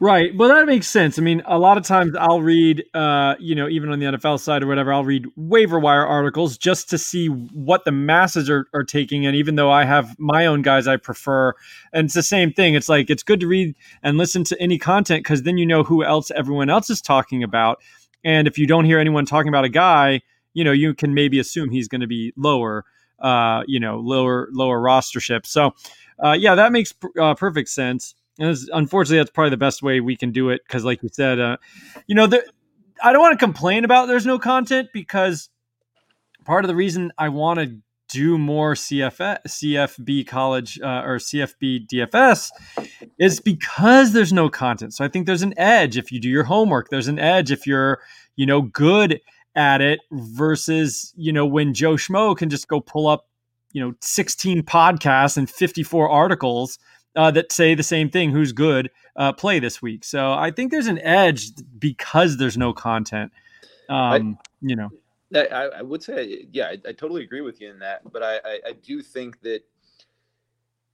Right. 0.00 0.36
Well, 0.36 0.50
that 0.50 0.66
makes 0.66 0.86
sense. 0.86 1.18
I 1.18 1.22
mean, 1.22 1.42
a 1.46 1.58
lot 1.58 1.78
of 1.78 1.82
times 1.82 2.14
I'll 2.14 2.42
read, 2.42 2.84
uh, 2.94 3.34
you 3.40 3.54
know, 3.54 3.68
even 3.68 3.90
on 3.90 3.98
the 3.98 4.06
NFL 4.06 4.38
side 4.38 4.62
or 4.62 4.66
whatever, 4.66 4.92
I'll 4.92 5.04
read 5.04 5.26
waiver 5.34 5.78
wire 5.78 6.06
articles 6.06 6.58
just 6.58 6.90
to 6.90 6.98
see 6.98 7.28
what 7.28 7.84
the 7.84 7.90
masses 7.90 8.50
are, 8.50 8.66
are 8.74 8.84
taking. 8.84 9.26
And 9.26 9.34
even 9.34 9.56
though 9.56 9.70
I 9.70 9.84
have 9.84 10.14
my 10.18 10.46
own 10.46 10.62
guys 10.62 10.86
I 10.86 10.98
prefer, 10.98 11.54
and 11.92 12.04
it's 12.04 12.14
the 12.14 12.22
same 12.22 12.52
thing. 12.52 12.74
It's 12.74 12.88
like 12.88 13.08
it's 13.10 13.22
good 13.22 13.40
to 13.40 13.46
read 13.46 13.74
and 14.02 14.18
listen 14.18 14.44
to 14.44 14.60
any 14.60 14.78
content 14.78 15.24
because 15.24 15.42
then 15.42 15.56
you 15.56 15.66
know 15.66 15.82
who 15.82 16.04
else 16.04 16.30
everyone 16.32 16.68
else 16.68 16.90
is 16.90 17.00
talking 17.00 17.42
about. 17.42 17.80
And 18.22 18.46
if 18.46 18.58
you 18.58 18.66
don't 18.66 18.84
hear 18.84 18.98
anyone 18.98 19.24
talking 19.24 19.48
about 19.48 19.64
a 19.64 19.70
guy, 19.70 20.20
you 20.52 20.64
know, 20.64 20.72
you 20.72 20.94
can 20.94 21.14
maybe 21.14 21.38
assume 21.38 21.70
he's 21.70 21.88
going 21.88 22.02
to 22.02 22.06
be 22.06 22.32
lower, 22.36 22.84
uh, 23.20 23.62
you 23.66 23.80
know, 23.80 23.98
lower 23.98 24.48
lower 24.52 24.80
rostership. 24.80 25.46
So, 25.46 25.74
uh, 26.22 26.32
yeah, 26.32 26.54
that 26.54 26.72
makes 26.72 26.94
uh, 27.20 27.34
perfect 27.34 27.68
sense. 27.68 28.14
And 28.38 28.56
unfortunately, 28.72 29.18
that's 29.18 29.30
probably 29.30 29.50
the 29.50 29.56
best 29.56 29.82
way 29.82 30.00
we 30.00 30.16
can 30.16 30.30
do 30.30 30.50
it 30.50 30.62
because, 30.66 30.84
like 30.84 31.02
you 31.02 31.08
said, 31.12 31.40
uh, 31.40 31.56
you 32.06 32.14
know, 32.14 32.26
the, 32.26 32.44
I 33.02 33.12
don't 33.12 33.20
want 33.20 33.38
to 33.38 33.44
complain 33.44 33.84
about 33.84 34.06
there's 34.06 34.26
no 34.26 34.38
content 34.38 34.88
because 34.92 35.50
part 36.44 36.64
of 36.64 36.68
the 36.68 36.76
reason 36.76 37.12
I 37.18 37.30
want 37.30 37.60
to 37.60 37.78
do 38.08 38.38
more 38.38 38.74
CF, 38.74 39.38
CFB 39.46 40.26
college 40.26 40.80
uh, 40.80 41.02
or 41.04 41.18
CFB 41.18 41.86
DFS 41.88 42.50
is 43.18 43.38
because 43.38 44.12
there's 44.12 44.32
no 44.32 44.48
content. 44.48 44.94
So 44.94 45.04
I 45.04 45.08
think 45.08 45.26
there's 45.26 45.42
an 45.42 45.54
edge 45.58 45.96
if 45.96 46.10
you 46.10 46.20
do 46.20 46.28
your 46.28 46.44
homework. 46.44 46.88
There's 46.88 47.08
an 47.08 47.18
edge 47.18 47.50
if 47.50 47.66
you're, 47.66 48.00
you 48.36 48.46
know, 48.46 48.62
good 48.62 49.20
at 49.58 49.80
it 49.80 50.00
versus, 50.12 51.12
you 51.16 51.32
know, 51.32 51.44
when 51.44 51.74
Joe 51.74 51.94
Schmo 51.94 52.36
can 52.36 52.48
just 52.48 52.68
go 52.68 52.80
pull 52.80 53.08
up, 53.08 53.28
you 53.72 53.84
know, 53.84 53.92
16 54.00 54.62
podcasts 54.62 55.36
and 55.36 55.50
54 55.50 56.08
articles 56.08 56.78
uh, 57.16 57.32
that 57.32 57.50
say 57.50 57.74
the 57.74 57.82
same 57.82 58.08
thing 58.08 58.30
who's 58.30 58.52
good 58.52 58.90
uh, 59.16 59.32
play 59.32 59.58
this 59.58 59.82
week. 59.82 60.04
So 60.04 60.32
I 60.32 60.52
think 60.52 60.70
there's 60.70 60.86
an 60.86 61.00
edge 61.00 61.50
because 61.78 62.36
there's 62.36 62.56
no 62.56 62.72
content. 62.72 63.32
Um, 63.88 64.38
I, 64.40 64.48
you 64.60 64.76
know, 64.76 64.90
I, 65.34 65.70
I, 65.78 65.82
would 65.82 66.02
say, 66.02 66.46
yeah, 66.52 66.66
I, 66.66 66.78
I, 66.88 66.92
totally 66.92 67.24
agree 67.24 67.40
with 67.40 67.60
you 67.60 67.70
in 67.70 67.80
that. 67.80 68.12
But 68.12 68.22
I, 68.22 68.36
I, 68.66 68.72
do 68.82 69.02
think 69.02 69.40
that 69.40 69.62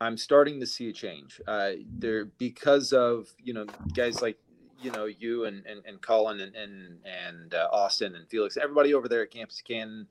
I'm 0.00 0.16
starting 0.16 0.60
to 0.60 0.66
see 0.66 0.88
a 0.88 0.92
change 0.92 1.40
uh, 1.46 1.72
there 1.88 2.26
because 2.26 2.92
of 2.92 3.28
you 3.42 3.52
know 3.52 3.66
guys 3.94 4.22
like 4.22 4.38
you 4.82 4.90
know 4.90 5.06
you 5.06 5.44
and 5.44 5.64
and, 5.66 5.82
and 5.86 6.00
Colin 6.00 6.40
and 6.40 6.54
and, 6.54 6.98
and 7.04 7.54
uh, 7.54 7.68
Austin 7.72 8.14
and 8.14 8.28
Felix, 8.28 8.56
everybody 8.56 8.94
over 8.94 9.08
there 9.08 9.22
at 9.22 9.30
Campus 9.30 9.62
Canton 9.62 10.06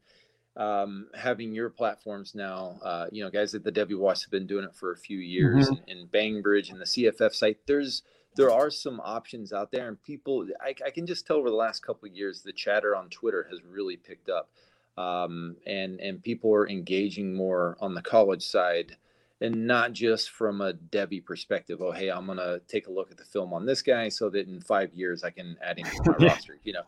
um, 0.56 1.08
having 1.16 1.54
your 1.54 1.70
platforms 1.70 2.36
now, 2.36 2.78
uh, 2.84 3.08
you 3.12 3.24
know, 3.24 3.30
guys 3.30 3.56
at 3.56 3.64
the 3.64 3.72
WWAS 3.72 4.24
have 4.24 4.32
been 4.32 4.46
doing 4.46 4.66
it 4.66 4.76
for 4.76 4.92
a 4.92 4.98
few 4.98 5.18
years, 5.18 5.66
mm-hmm. 5.70 5.90
and, 5.90 6.00
and 6.00 6.12
Bainbridge 6.12 6.70
and 6.70 6.80
the 6.80 6.86
CFF 6.86 7.34
site. 7.34 7.58
There's 7.66 8.04
there 8.36 8.52
are 8.52 8.70
some 8.70 9.00
options 9.04 9.54
out 9.54 9.72
there, 9.72 9.88
and 9.88 10.02
people, 10.02 10.48
I, 10.60 10.74
I 10.86 10.90
can 10.90 11.06
just 11.06 11.28
tell 11.28 11.38
over 11.38 11.50
the 11.50 11.56
last 11.56 11.86
couple 11.86 12.08
of 12.08 12.16
years, 12.16 12.42
the 12.42 12.52
chatter 12.52 12.96
on 12.96 13.10
Twitter 13.10 13.48
has 13.50 13.64
really 13.64 13.96
picked 13.96 14.30
up, 14.30 14.50
um, 14.98 15.56
and 15.66 16.00
and 16.00 16.22
people 16.22 16.54
are 16.54 16.70
engaging 16.70 17.34
more 17.34 17.78
on 17.80 17.96
the 17.96 18.02
college 18.02 18.44
side 18.44 18.96
and 19.44 19.68
not 19.68 19.92
just 19.92 20.30
from 20.30 20.62
a 20.62 20.74
Devy 20.74 21.24
perspective. 21.24 21.82
Oh, 21.82 21.92
hey, 21.92 22.10
I'm 22.10 22.26
gonna 22.26 22.62
take 22.70 22.88
a 22.88 22.92
look 22.92 23.12
at 23.12 23.18
the 23.18 23.26
film 23.26 23.54
on 23.54 23.66
this 23.66 23.82
guy 23.82 24.08
so 24.08 24.30
that 24.30 24.48
in 24.48 24.62
five 24.62 24.94
years 24.94 25.26
I 25.26 25.32
can 25.32 25.58
add 25.62 25.78
him 25.78 25.86
to 25.86 26.12
my 26.12 26.28
roster. 26.28 26.60
You 26.64 26.74
know, 26.74 26.84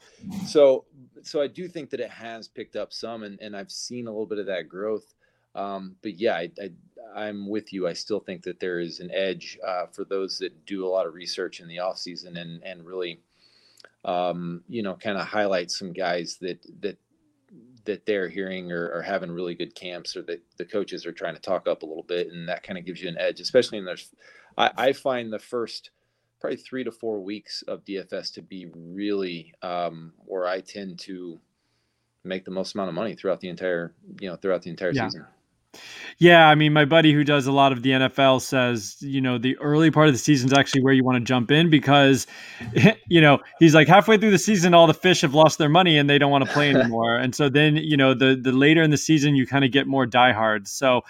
so 0.48 0.86
so 1.22 1.42
I 1.42 1.48
do 1.48 1.68
think 1.68 1.90
that 1.90 2.00
it 2.00 2.10
has 2.10 2.48
picked 2.48 2.78
up 2.78 2.94
some, 2.94 3.24
and, 3.24 3.38
and 3.42 3.58
I've 3.58 3.72
seen 3.72 4.08
a 4.08 4.10
little 4.10 4.26
bit 4.26 4.40
of 4.40 4.46
that 4.46 4.70
growth. 4.70 5.14
Um, 5.54 5.98
but 6.02 6.16
yeah, 6.16 6.36
I, 6.36 6.50
I, 7.14 7.28
am 7.28 7.50
with 7.50 7.74
you. 7.74 7.88
I 7.88 7.94
still 7.94 8.20
think 8.20 8.44
that 8.44 8.60
there 8.60 8.80
is 8.80 9.02
an 9.02 9.12
edge 9.14 9.58
uh, 9.66 9.88
for 9.88 10.06
those 10.06 10.38
that 10.40 10.66
do 10.66 10.86
a 10.86 10.88
lot 10.88 11.08
of 11.08 11.14
research 11.14 11.60
in 11.60 11.68
the 11.68 11.80
off 11.80 11.98
season 11.98 12.38
and 12.38 12.64
and 12.64 12.86
really, 12.86 13.20
um, 14.06 14.64
you 14.70 14.82
know, 14.82 14.96
kind 14.96 15.18
of 15.18 15.28
highlight 15.28 15.72
some 15.72 15.92
guys 15.92 16.38
that 16.40 16.66
that 16.80 16.98
that 17.86 18.06
they're 18.06 18.30
hearing 18.30 18.72
or, 18.72 18.90
or, 18.92 19.02
having 19.02 19.32
really 19.32 19.56
good 19.56 19.76
camps 19.76 20.16
or 20.16 20.22
that 20.24 20.42
the 20.58 20.66
coaches 20.66 21.06
are 21.06 21.12
trying 21.12 21.36
to 21.36 21.42
talk 21.42 21.68
up 21.68 21.84
a 21.84 21.86
little 21.86 22.04
bit 22.04 22.28
and 22.28 22.50
that 22.50 22.64
kind 22.64 22.78
of 22.78 22.86
gives 22.86 23.02
you 23.02 23.08
an 23.08 23.18
edge 23.18 23.40
especially 23.40 23.78
in 23.78 23.86
there's 23.86 24.10
I, 24.58 24.72
I, 24.78 24.94
find 24.94 25.32
the 25.32 25.40
first 25.40 25.92
probably 26.40 26.58
three 26.58 26.84
to 26.84 26.92
four 26.92 27.22
weeks 27.22 27.64
of 27.68 27.86
dfs 27.86 28.34
to 28.34 28.42
be 28.42 28.68
really 28.76 29.54
um, 29.62 30.14
where 30.26 30.48
i 30.48 30.62
tend 30.62 31.00
to 31.00 31.40
make 32.24 32.44
the 32.46 32.52
most 32.52 32.76
amount 32.76 32.90
of 32.90 32.96
money 32.96 33.16
throughout 33.16 33.40
the 33.40 33.50
entire 33.50 33.94
you 34.20 34.30
know 34.30 34.36
throughout 34.36 34.64
the 34.64 34.70
entire 34.70 34.92
yeah. 34.92 35.08
season 35.08 35.26
yeah, 36.18 36.48
I 36.48 36.56
mean, 36.56 36.72
my 36.72 36.86
buddy 36.86 37.12
who 37.12 37.24
does 37.24 37.46
a 37.46 37.52
lot 37.52 37.72
of 37.74 37.84
the 37.84 37.92
NFL 37.92 38.42
says, 38.42 38.96
you 39.02 39.20
know, 39.20 39.38
the 39.38 39.58
early 39.58 39.92
part 39.92 40.08
of 40.08 40.14
the 40.14 40.20
season 40.20 40.50
is 40.50 40.58
actually 40.58 40.82
where 40.82 40.94
you 40.94 41.04
want 41.04 41.18
to 41.18 41.24
jump 41.24 41.52
in 41.52 41.70
because, 41.70 42.26
you 43.08 43.20
know, 43.20 43.40
he's 43.60 43.76
like 43.76 43.88
halfway 43.88 44.18
through 44.18 44.32
the 44.32 44.40
season, 44.40 44.74
all 44.74 44.88
the 44.88 44.94
fish 44.94 45.22
have 45.22 45.34
lost 45.34 45.58
their 45.58 45.70
money 45.70 45.98
and 45.98 46.10
they 46.10 46.18
don't 46.18 46.32
want 46.32 46.46
to 46.46 46.52
play 46.52 46.70
anymore. 46.70 47.18
and 47.18 47.36
so 47.36 47.50
then, 47.50 47.76
you 47.76 47.98
know, 47.98 48.14
the 48.14 48.40
the 48.42 48.52
later 48.52 48.82
in 48.82 48.92
the 48.92 48.98
season, 48.98 49.36
you 49.36 49.46
kind 49.46 49.66
of 49.66 49.72
get 49.72 49.88
more 49.88 50.06
diehards. 50.06 50.72
So, 50.72 51.02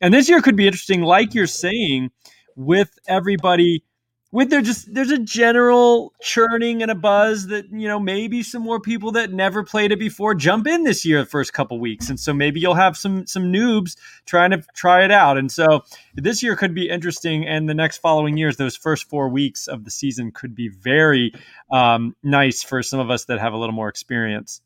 and 0.00 0.12
this 0.12 0.28
year 0.28 0.42
could 0.42 0.56
be 0.56 0.66
interesting, 0.66 1.02
like 1.02 1.34
you're 1.34 1.46
saying, 1.46 2.10
with 2.56 2.98
everybody 3.08 3.82
with 4.32 4.48
there 4.48 4.62
just 4.62 4.92
there's 4.94 5.10
a 5.10 5.18
general 5.18 6.12
churning 6.20 6.82
and 6.82 6.90
a 6.90 6.94
buzz 6.94 7.48
that 7.48 7.68
you 7.70 7.88
know 7.88 7.98
maybe 7.98 8.42
some 8.42 8.62
more 8.62 8.78
people 8.78 9.10
that 9.12 9.32
never 9.32 9.64
played 9.64 9.90
it 9.90 9.98
before 9.98 10.34
jump 10.34 10.68
in 10.68 10.84
this 10.84 11.04
year 11.04 11.18
the 11.20 11.26
first 11.26 11.52
couple 11.52 11.80
weeks. 11.80 12.08
And 12.08 12.18
so 12.18 12.32
maybe 12.32 12.60
you'll 12.60 12.74
have 12.74 12.96
some 12.96 13.26
some 13.26 13.52
noobs 13.52 13.96
trying 14.26 14.52
to 14.52 14.62
try 14.74 15.04
it 15.04 15.10
out. 15.10 15.36
And 15.36 15.50
so 15.50 15.82
this 16.14 16.42
year 16.42 16.54
could 16.54 16.74
be 16.74 16.88
interesting. 16.88 17.46
And 17.46 17.68
the 17.68 17.74
next 17.74 17.98
following 17.98 18.36
years 18.36 18.56
those 18.56 18.76
first 18.76 19.08
four 19.08 19.28
weeks 19.28 19.66
of 19.66 19.84
the 19.84 19.90
season 19.90 20.30
could 20.30 20.54
be 20.54 20.68
very 20.68 21.32
um, 21.72 22.14
nice 22.22 22.62
for 22.62 22.82
some 22.82 23.00
of 23.00 23.10
us 23.10 23.24
that 23.24 23.40
have 23.40 23.52
a 23.52 23.56
little 23.56 23.74
more 23.74 23.88
experience. 23.88 24.60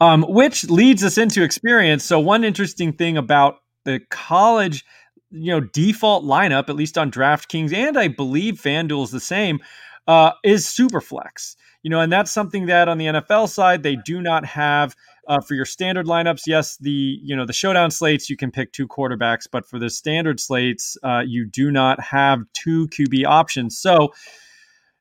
Um, 0.00 0.26
which 0.28 0.68
leads 0.68 1.02
us 1.04 1.16
into 1.16 1.42
experience. 1.42 2.04
So 2.04 2.20
one 2.20 2.44
interesting 2.44 2.92
thing 2.92 3.16
about 3.16 3.60
the 3.84 4.00
college 4.10 4.84
you 5.34 5.50
know 5.50 5.60
default 5.60 6.24
lineup, 6.24 6.68
at 6.68 6.76
least 6.76 6.96
on 6.96 7.10
DraftKings, 7.10 7.72
and 7.72 7.98
I 7.98 8.08
believe 8.08 8.54
FanDuel 8.54 9.04
is 9.04 9.10
the 9.10 9.20
same, 9.20 9.60
uh, 10.06 10.32
is 10.44 10.66
Superflex. 10.66 11.56
You 11.82 11.90
know, 11.90 12.00
and 12.00 12.10
that's 12.10 12.30
something 12.30 12.66
that 12.66 12.88
on 12.88 12.96
the 12.96 13.06
NFL 13.06 13.48
side 13.48 13.82
they 13.82 13.96
do 13.96 14.22
not 14.22 14.46
have 14.46 14.94
uh, 15.28 15.40
for 15.40 15.54
your 15.54 15.66
standard 15.66 16.06
lineups. 16.06 16.42
Yes, 16.46 16.76
the 16.78 17.18
you 17.22 17.36
know 17.36 17.44
the 17.44 17.52
showdown 17.52 17.90
slates 17.90 18.30
you 18.30 18.36
can 18.36 18.50
pick 18.50 18.72
two 18.72 18.88
quarterbacks, 18.88 19.46
but 19.50 19.66
for 19.66 19.78
the 19.78 19.90
standard 19.90 20.40
slates 20.40 20.96
uh, 21.02 21.22
you 21.26 21.44
do 21.44 21.70
not 21.70 22.00
have 22.00 22.40
two 22.54 22.88
QB 22.88 23.26
options. 23.26 23.76
So 23.76 24.14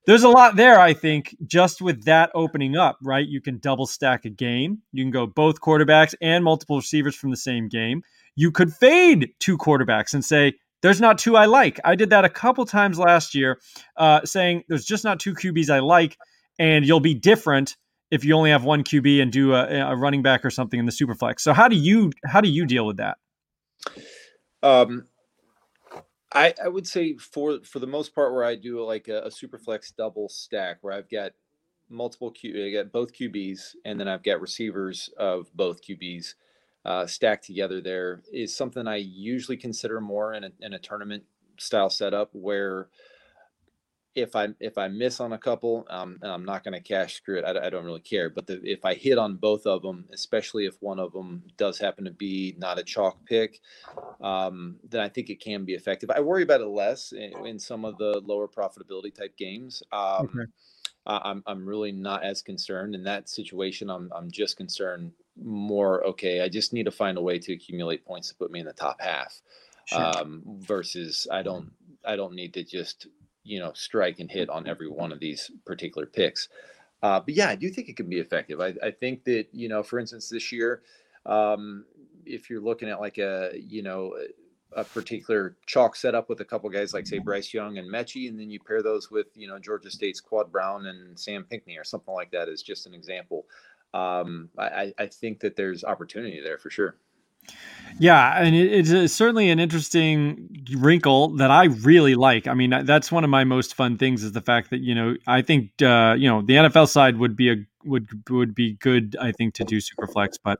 there's 0.05 0.23
a 0.23 0.29
lot 0.29 0.57
there, 0.57 0.79
I 0.79 0.93
think, 0.93 1.37
just 1.45 1.81
with 1.81 2.03
that 2.03 2.29
opening 2.35 2.75
up, 2.75 2.97
right? 3.01 3.25
You 3.25 3.39
can 3.39 3.59
double 3.59 3.85
stack 3.85 4.25
a 4.25 4.29
game. 4.29 4.79
You 4.91 5.05
can 5.05 5.11
go 5.11 5.25
both 5.25 5.61
quarterbacks 5.61 6.13
and 6.21 6.43
multiple 6.43 6.75
receivers 6.75 7.15
from 7.15 7.31
the 7.31 7.37
same 7.37 7.69
game 7.69 8.03
you 8.35 8.51
could 8.51 8.73
fade 8.73 9.33
two 9.39 9.57
quarterbacks 9.57 10.13
and 10.13 10.23
say, 10.23 10.53
there's 10.81 10.99
not 10.99 11.17
two 11.17 11.37
I 11.37 11.45
like. 11.45 11.79
I 11.85 11.95
did 11.95 12.09
that 12.09 12.25
a 12.25 12.29
couple 12.29 12.65
times 12.65 12.99
last 12.99 13.33
year, 13.33 13.59
uh, 13.95 14.25
saying 14.25 14.63
there's 14.67 14.85
just 14.85 15.03
not 15.03 15.19
two 15.19 15.33
QBs 15.33 15.69
I 15.69 15.79
like, 15.79 16.17
and 16.59 16.85
you'll 16.85 16.99
be 16.99 17.13
different 17.13 17.77
if 18.11 18.25
you 18.25 18.35
only 18.35 18.51
have 18.51 18.63
one 18.63 18.83
QB 18.83 19.21
and 19.21 19.31
do 19.31 19.53
a, 19.53 19.91
a 19.91 19.95
running 19.95 20.21
back 20.21 20.45
or 20.45 20.49
something 20.49 20.79
in 20.79 20.85
the 20.85 20.91
superflex. 20.91 21.39
So 21.39 21.53
how 21.53 21.67
do 21.67 21.75
you 21.75 22.11
how 22.25 22.41
do 22.41 22.49
you 22.49 22.65
deal 22.65 22.85
with 22.85 22.97
that? 22.97 23.17
Um, 24.61 25.07
I, 26.33 26.53
I 26.63 26.67
would 26.67 26.85
say 26.85 27.15
for 27.15 27.59
for 27.63 27.79
the 27.79 27.87
most 27.87 28.13
part, 28.13 28.33
where 28.33 28.43
I 28.43 28.55
do 28.55 28.83
like 28.83 29.07
a, 29.07 29.23
a 29.23 29.31
super 29.31 29.57
flex 29.57 29.91
double 29.91 30.27
stack, 30.27 30.77
where 30.81 30.93
I've 30.93 31.09
got 31.09 31.31
multiple 31.89 32.29
Q, 32.29 32.67
I 32.67 32.71
got 32.71 32.91
both 32.91 33.13
QBs, 33.13 33.75
and 33.85 33.99
then 33.99 34.09
I've 34.09 34.23
got 34.23 34.41
receivers 34.41 35.09
of 35.17 35.47
both 35.55 35.81
QBs 35.81 36.33
uh, 36.85 37.05
stacked 37.07 37.45
together. 37.45 37.81
There 37.81 38.21
is 38.31 38.55
something 38.55 38.87
I 38.87 38.97
usually 38.97 39.57
consider 39.57 40.01
more 40.01 40.33
in 40.33 40.43
a, 40.43 40.51
in 40.61 40.73
a 40.73 40.79
tournament 40.79 41.23
style 41.57 41.89
setup 41.89 42.29
where 42.33 42.89
if 44.15 44.35
I 44.35 44.49
if 44.59 44.77
I 44.77 44.87
miss 44.89 45.19
on 45.19 45.33
a 45.33 45.37
couple, 45.37 45.87
um, 45.89 46.19
I'm 46.21 46.45
not 46.45 46.63
going 46.63 46.73
to 46.73 46.79
cash 46.79 47.15
screw 47.15 47.39
it. 47.39 47.45
I, 47.45 47.65
I, 47.65 47.69
don't 47.69 47.85
really 47.85 47.99
care. 47.99 48.29
But 48.29 48.45
the, 48.45 48.61
if 48.63 48.85
I 48.85 48.93
hit 48.93 49.17
on 49.17 49.37
both 49.37 49.65
of 49.65 49.81
them, 49.81 50.05
especially 50.13 50.65
if 50.65 50.75
one 50.81 50.99
of 50.99 51.13
them 51.13 51.43
does 51.57 51.79
happen 51.79 52.05
to 52.05 52.11
be 52.11 52.53
not 52.57 52.77
a 52.77 52.83
chalk 52.83 53.17
pick, 53.25 53.59
um, 54.21 54.77
then 54.87 55.01
I 55.01 55.09
think 55.09 55.29
it 55.29 55.39
can 55.39 55.65
be 55.65 55.73
effective. 55.73 56.11
I 56.11 56.19
worry 56.19 56.43
about 56.43 56.61
it 56.61 56.67
less 56.67 57.11
in, 57.11 57.33
in 57.45 57.59
some 57.59 57.85
of 57.85 57.97
the 57.97 58.21
lower 58.23 58.47
profitability 58.47 59.13
type 59.13 59.35
games. 59.35 59.81
Um, 59.91 60.25
okay. 60.25 60.51
I'm 61.05 61.43
I'm 61.45 61.65
really 61.65 61.91
not 61.91 62.23
as 62.23 62.41
concerned 62.41 62.95
in 62.95 63.03
that 63.03 63.29
situation. 63.29 63.89
I'm 63.89 64.11
I'm 64.15 64.31
just 64.31 64.57
concerned 64.57 65.11
more. 65.41 66.05
Okay, 66.07 66.41
I 66.41 66.49
just 66.49 66.73
need 66.73 66.85
to 66.85 66.91
find 66.91 67.17
a 67.17 67.21
way 67.21 67.39
to 67.39 67.53
accumulate 67.53 68.05
points 68.05 68.29
to 68.29 68.35
put 68.35 68.51
me 68.51 68.59
in 68.59 68.65
the 68.65 68.73
top 68.73 69.01
half. 69.01 69.41
Sure. 69.85 69.99
Um, 69.99 70.43
versus 70.45 71.27
I 71.31 71.41
don't 71.43 71.71
I 72.05 72.15
don't 72.15 72.35
need 72.35 72.53
to 72.53 72.63
just 72.63 73.07
you 73.43 73.59
know 73.59 73.71
strike 73.73 74.19
and 74.19 74.31
hit 74.31 74.49
on 74.49 74.67
every 74.67 74.89
one 74.89 75.11
of 75.11 75.19
these 75.19 75.51
particular 75.65 76.05
picks. 76.05 76.47
Uh, 77.01 77.19
but 77.19 77.33
yeah, 77.33 77.49
I 77.49 77.55
do 77.55 77.69
think 77.69 77.89
it 77.89 77.97
can 77.97 78.09
be 78.09 78.19
effective. 78.19 78.61
I, 78.61 78.73
I 78.81 78.91
think 78.91 79.25
that 79.25 79.47
you 79.51 79.67
know, 79.67 79.83
for 79.83 79.99
instance, 79.99 80.29
this 80.29 80.53
year, 80.53 80.83
um, 81.25 81.83
if 82.25 82.49
you're 82.49 82.61
looking 82.61 82.87
at 82.87 83.01
like 83.01 83.17
a 83.17 83.51
you 83.55 83.83
know 83.83 84.15
a 84.75 84.83
particular 84.83 85.55
chalk 85.65 85.95
setup 85.95 86.29
with 86.29 86.39
a 86.41 86.45
couple 86.45 86.69
guys 86.69 86.93
like 86.93 87.07
say 87.07 87.19
Bryce 87.19 87.53
Young 87.53 87.77
and 87.77 87.91
Metchie, 87.91 88.29
and 88.29 88.39
then 88.39 88.49
you 88.49 88.59
pair 88.59 88.81
those 88.81 89.11
with 89.11 89.27
you 89.35 89.47
know 89.47 89.59
Georgia 89.59 89.91
State's 89.91 90.21
Quad 90.21 90.51
Brown 90.51 90.85
and 90.85 91.19
Sam 91.19 91.43
Pinckney 91.43 91.77
or 91.77 91.83
something 91.83 92.13
like 92.13 92.31
that 92.31 92.49
is 92.49 92.61
just 92.61 92.87
an 92.87 92.93
example. 92.93 93.45
Um, 93.93 94.49
I, 94.57 94.91
I 94.97 95.05
think 95.05 95.41
that 95.41 95.55
there's 95.55 95.83
opportunity 95.83 96.41
there 96.43 96.57
for 96.57 96.71
sure. 96.71 96.95
Yeah, 97.99 98.41
and 98.41 98.55
it, 98.55 98.89
it's 98.89 99.13
certainly 99.13 99.49
an 99.49 99.59
interesting 99.59 100.65
wrinkle 100.75 101.29
that 101.35 101.51
I 101.51 101.65
really 101.65 102.15
like. 102.15 102.47
I 102.47 102.53
mean, 102.55 102.73
that's 102.85 103.11
one 103.11 103.23
of 103.23 103.29
my 103.29 103.43
most 103.43 103.75
fun 103.75 103.97
things 103.97 104.23
is 104.23 104.31
the 104.31 104.41
fact 104.41 104.71
that 104.71 104.79
you 104.79 104.95
know 104.95 105.15
I 105.27 105.41
think 105.41 105.69
uh, 105.81 106.15
you 106.17 106.27
know 106.27 106.41
the 106.41 106.53
NFL 106.53 106.87
side 106.87 107.17
would 107.17 107.35
be 107.35 107.51
a 107.51 107.55
would 107.85 108.07
would 108.29 108.55
be 108.55 108.73
good. 108.73 109.15
I 109.19 109.31
think 109.31 109.53
to 109.55 109.63
do 109.63 109.77
Superflex, 109.77 110.37
but 110.43 110.59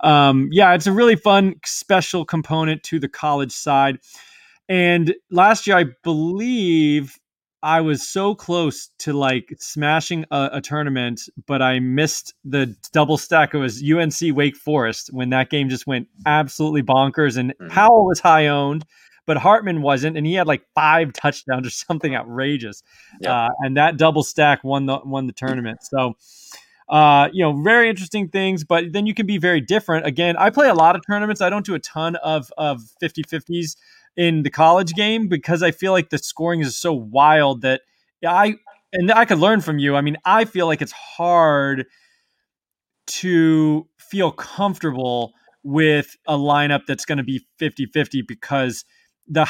um, 0.00 0.48
yeah, 0.52 0.74
it's 0.74 0.86
a 0.86 0.92
really 0.92 1.16
fun 1.16 1.54
special 1.64 2.24
component 2.24 2.82
to 2.84 2.98
the 2.98 3.08
college 3.08 3.52
side. 3.52 3.98
And 4.68 5.14
last 5.30 5.66
year, 5.66 5.76
I 5.76 5.86
believe 6.04 7.18
I 7.62 7.80
was 7.80 8.08
so 8.08 8.34
close 8.34 8.90
to 9.00 9.12
like 9.12 9.54
smashing 9.58 10.24
a, 10.30 10.50
a, 10.54 10.60
tournament, 10.60 11.22
but 11.46 11.60
I 11.60 11.78
missed 11.78 12.34
the 12.44 12.74
double 12.92 13.18
stack. 13.18 13.52
It 13.52 13.58
was 13.58 13.82
UNC 13.82 14.34
Wake 14.34 14.56
Forest 14.56 15.10
when 15.12 15.30
that 15.30 15.50
game 15.50 15.68
just 15.68 15.86
went 15.86 16.08
absolutely 16.24 16.82
bonkers. 16.82 17.36
And 17.36 17.50
mm-hmm. 17.50 17.68
Powell 17.68 18.06
was 18.06 18.20
high 18.20 18.46
owned, 18.46 18.86
but 19.30 19.36
Hartman 19.36 19.80
wasn't, 19.80 20.16
and 20.16 20.26
he 20.26 20.34
had 20.34 20.48
like 20.48 20.62
five 20.74 21.12
touchdowns 21.22 21.64
or 21.64 21.70
something 21.70 22.16
outrageous. 22.16 22.82
Yeah. 23.20 23.44
Uh, 23.44 23.48
and 23.60 23.76
that 23.76 23.96
double 23.96 24.24
stack 24.24 24.64
won 24.64 24.86
the 24.86 24.98
won 25.04 25.28
the 25.28 25.32
tournament. 25.32 25.78
So. 25.84 26.16
Uh, 26.88 27.28
you 27.32 27.40
know, 27.40 27.52
very 27.62 27.88
interesting 27.88 28.28
things, 28.28 28.64
but 28.64 28.92
then 28.92 29.06
you 29.06 29.14
can 29.14 29.24
be 29.24 29.38
very 29.38 29.60
different. 29.60 30.04
Again, 30.04 30.36
I 30.36 30.50
play 30.50 30.68
a 30.68 30.74
lot 30.74 30.96
of 30.96 31.02
tournaments. 31.06 31.40
I 31.40 31.48
don't 31.48 31.64
do 31.64 31.76
a 31.76 31.78
ton 31.78 32.16
of 32.16 32.50
of 32.58 32.82
50 32.98 33.22
50s 33.22 33.76
in 34.16 34.42
the 34.42 34.50
college 34.50 34.94
game 34.94 35.28
because 35.28 35.62
I 35.62 35.70
feel 35.70 35.92
like 35.92 36.10
the 36.10 36.18
scoring 36.18 36.58
is 36.58 36.76
so 36.76 36.92
wild 36.92 37.62
that 37.62 37.82
I 38.26 38.56
and 38.92 39.12
I 39.12 39.24
could 39.24 39.38
learn 39.38 39.60
from 39.60 39.78
you. 39.78 39.94
I 39.94 40.00
mean, 40.00 40.16
I 40.24 40.44
feel 40.44 40.66
like 40.66 40.82
it's 40.82 40.90
hard 40.90 41.86
to 43.06 43.86
feel 43.96 44.32
comfortable 44.32 45.32
with 45.62 46.16
a 46.26 46.36
lineup 46.36 46.86
that's 46.86 47.04
going 47.04 47.18
to 47.18 47.24
be 47.24 47.46
50-50 47.60 48.26
because 48.26 48.84
the 49.30 49.46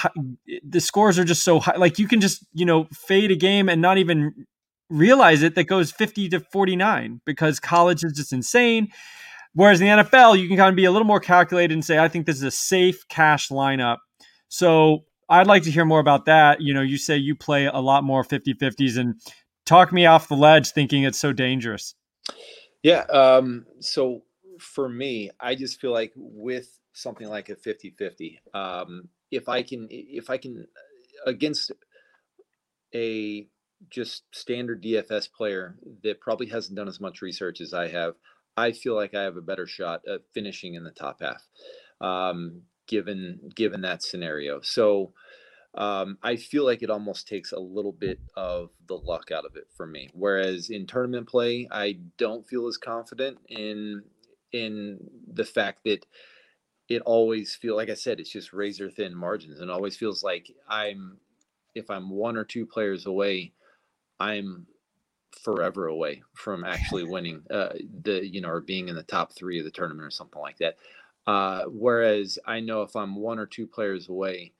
the 0.62 0.80
scores 0.80 1.18
are 1.18 1.24
just 1.24 1.42
so 1.42 1.58
high 1.58 1.76
like 1.76 1.98
you 1.98 2.06
can 2.06 2.20
just, 2.20 2.46
you 2.52 2.64
know, 2.64 2.86
fade 2.92 3.30
a 3.30 3.36
game 3.36 3.68
and 3.68 3.82
not 3.82 3.98
even 3.98 4.46
realize 4.88 5.42
it 5.42 5.54
that 5.54 5.64
goes 5.64 5.90
50 5.90 6.28
to 6.28 6.40
49 6.40 7.20
because 7.24 7.58
college 7.58 8.04
is 8.04 8.12
just 8.12 8.32
insane. 8.32 8.88
Whereas 9.52 9.80
in 9.80 9.88
the 9.88 10.04
NFL, 10.04 10.38
you 10.38 10.46
can 10.46 10.56
kind 10.56 10.70
of 10.70 10.76
be 10.76 10.84
a 10.84 10.92
little 10.92 11.06
more 11.06 11.18
calculated 11.18 11.74
and 11.74 11.84
say, 11.84 11.98
I 11.98 12.06
think 12.06 12.26
this 12.26 12.36
is 12.36 12.44
a 12.44 12.52
safe 12.52 13.08
cash 13.08 13.48
lineup 13.48 13.98
so 14.50 15.04
I'd 15.28 15.46
like 15.46 15.62
to 15.62 15.70
hear 15.70 15.86
more 15.86 16.00
about 16.00 16.26
that. 16.26 16.60
You 16.60 16.74
know, 16.74 16.82
you 16.82 16.98
say 16.98 17.16
you 17.16 17.34
play 17.34 17.66
a 17.66 17.78
lot 17.78 18.04
more 18.04 18.22
50 18.22 18.54
50s 18.54 18.98
and 18.98 19.14
talk 19.64 19.92
me 19.92 20.04
off 20.04 20.28
the 20.28 20.36
ledge 20.36 20.72
thinking 20.72 21.04
it's 21.04 21.18
so 21.18 21.32
dangerous. 21.32 21.94
Yeah. 22.82 23.02
Um, 23.04 23.64
so 23.78 24.22
for 24.58 24.88
me, 24.88 25.30
I 25.38 25.54
just 25.54 25.80
feel 25.80 25.92
like 25.92 26.12
with 26.16 26.68
something 26.92 27.28
like 27.28 27.48
a 27.48 27.56
50 27.56 27.90
50, 27.90 28.40
um, 28.52 29.08
if 29.30 29.48
I 29.48 29.62
can, 29.62 29.88
if 29.90 30.30
I 30.30 30.36
can, 30.36 30.66
against 31.26 31.72
a 32.94 33.46
just 33.88 34.24
standard 34.32 34.82
DFS 34.82 35.32
player 35.32 35.76
that 36.02 36.20
probably 36.20 36.46
hasn't 36.46 36.76
done 36.76 36.88
as 36.88 37.00
much 37.00 37.22
research 37.22 37.60
as 37.60 37.72
I 37.72 37.88
have, 37.88 38.14
I 38.56 38.72
feel 38.72 38.94
like 38.94 39.14
I 39.14 39.22
have 39.22 39.36
a 39.36 39.42
better 39.42 39.66
shot 39.66 40.02
at 40.12 40.22
finishing 40.34 40.74
in 40.74 40.84
the 40.84 40.90
top 40.90 41.22
half. 41.22 41.42
Um, 42.00 42.62
given 42.90 43.38
given 43.54 43.80
that 43.82 44.02
scenario. 44.02 44.60
So 44.60 45.12
um, 45.74 46.18
I 46.22 46.34
feel 46.36 46.66
like 46.66 46.82
it 46.82 46.90
almost 46.90 47.28
takes 47.28 47.52
a 47.52 47.60
little 47.60 47.92
bit 47.92 48.18
of 48.36 48.70
the 48.88 48.96
luck 48.96 49.30
out 49.30 49.46
of 49.46 49.54
it 49.54 49.68
for 49.76 49.86
me. 49.86 50.10
Whereas 50.12 50.68
in 50.68 50.86
tournament 50.86 51.28
play, 51.28 51.68
I 51.70 51.98
don't 52.18 52.46
feel 52.46 52.66
as 52.66 52.76
confident 52.76 53.38
in 53.48 54.02
in 54.52 54.98
the 55.32 55.44
fact 55.44 55.84
that 55.84 56.04
it 56.90 57.02
always 57.02 57.54
feel 57.54 57.76
like 57.76 57.88
I 57.88 57.94
said, 57.94 58.18
it's 58.18 58.32
just 58.32 58.52
razor 58.52 58.90
thin 58.90 59.14
margins, 59.14 59.60
and 59.60 59.70
always 59.70 59.96
feels 59.96 60.22
like 60.22 60.50
I'm 60.68 61.18
if 61.74 61.88
I'm 61.88 62.10
one 62.10 62.36
or 62.36 62.44
two 62.44 62.66
players 62.66 63.06
away, 63.06 63.52
I'm 64.18 64.66
forever 65.40 65.86
away 65.86 66.22
from 66.34 66.64
actually 66.64 67.04
winning 67.08 67.44
uh, 67.48 67.74
the 68.02 68.28
you 68.28 68.40
know 68.40 68.48
or 68.50 68.60
being 68.60 68.88
in 68.88 68.96
the 68.96 69.04
top 69.04 69.32
three 69.32 69.60
of 69.60 69.64
the 69.64 69.70
tournament 69.70 70.04
or 70.04 70.10
something 70.10 70.42
like 70.42 70.58
that. 70.58 70.76
Uh, 71.28 71.62
whereas 71.68 72.40
I 72.44 72.58
know 72.58 72.82
if 72.82 72.96
I'm 72.96 73.14
one 73.14 73.38
or 73.38 73.46
two 73.46 73.68
players 73.68 74.08
away, 74.08 74.52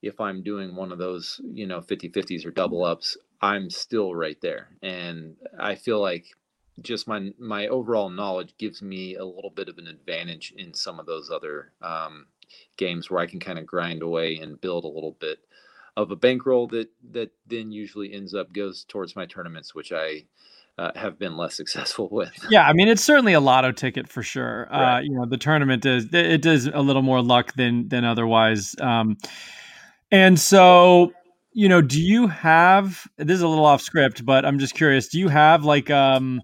if 0.00 0.20
I'm 0.20 0.42
doing 0.42 0.74
one 0.74 0.90
of 0.90 0.98
those, 0.98 1.38
you 1.44 1.66
know, 1.66 1.82
50 1.82 2.08
50s 2.10 2.46
or 2.46 2.50
double 2.50 2.82
ups, 2.82 3.16
I'm 3.42 3.68
still 3.68 4.14
right 4.14 4.40
there. 4.40 4.68
And 4.80 5.36
I 5.58 5.74
feel 5.74 6.00
like 6.00 6.26
just 6.82 7.06
my 7.06 7.30
my 7.38 7.68
overall 7.68 8.10
knowledge 8.10 8.54
gives 8.58 8.82
me 8.82 9.14
a 9.14 9.24
little 9.24 9.50
bit 9.50 9.68
of 9.68 9.78
an 9.78 9.86
advantage 9.86 10.52
in 10.56 10.74
some 10.74 10.98
of 10.98 11.06
those 11.06 11.30
other 11.30 11.72
um, 11.82 12.26
games 12.76 13.10
where 13.10 13.20
I 13.20 13.26
can 13.26 13.40
kind 13.40 13.58
of 13.58 13.66
grind 13.66 14.02
away 14.02 14.36
and 14.36 14.60
build 14.60 14.84
a 14.84 14.88
little 14.88 15.16
bit 15.18 15.38
of 15.96 16.10
a 16.10 16.16
bankroll 16.16 16.66
that 16.68 16.88
that 17.12 17.30
then 17.46 17.70
usually 17.70 18.12
ends 18.12 18.34
up 18.34 18.52
goes 18.52 18.84
towards 18.84 19.14
my 19.14 19.26
tournaments, 19.26 19.74
which 19.74 19.92
I 19.92 20.24
uh, 20.76 20.90
have 20.96 21.18
been 21.18 21.36
less 21.36 21.54
successful 21.56 22.08
with. 22.10 22.32
Yeah, 22.50 22.66
I 22.66 22.72
mean 22.72 22.88
it's 22.88 23.04
certainly 23.04 23.34
a 23.34 23.40
lotto 23.40 23.72
ticket 23.72 24.08
for 24.08 24.22
sure. 24.22 24.66
Uh, 24.72 24.78
right. 24.78 24.96
Uh, 24.96 25.00
you 25.00 25.10
know, 25.10 25.26
the 25.26 25.38
tournament 25.38 25.86
is 25.86 26.06
it 26.12 26.42
does 26.42 26.66
a 26.66 26.80
little 26.80 27.02
more 27.02 27.22
luck 27.22 27.54
than 27.54 27.88
than 27.88 28.04
otherwise. 28.04 28.74
Um, 28.80 29.16
and 30.10 30.38
so, 30.38 31.12
you 31.52 31.68
know, 31.68 31.80
do 31.80 32.00
you 32.00 32.26
have 32.26 33.06
this 33.16 33.36
is 33.36 33.42
a 33.42 33.48
little 33.48 33.64
off 33.64 33.80
script, 33.80 34.24
but 34.24 34.44
I'm 34.44 34.58
just 34.58 34.74
curious. 34.74 35.08
Do 35.08 35.20
you 35.20 35.28
have 35.28 35.64
like 35.64 35.90
um, 35.90 36.40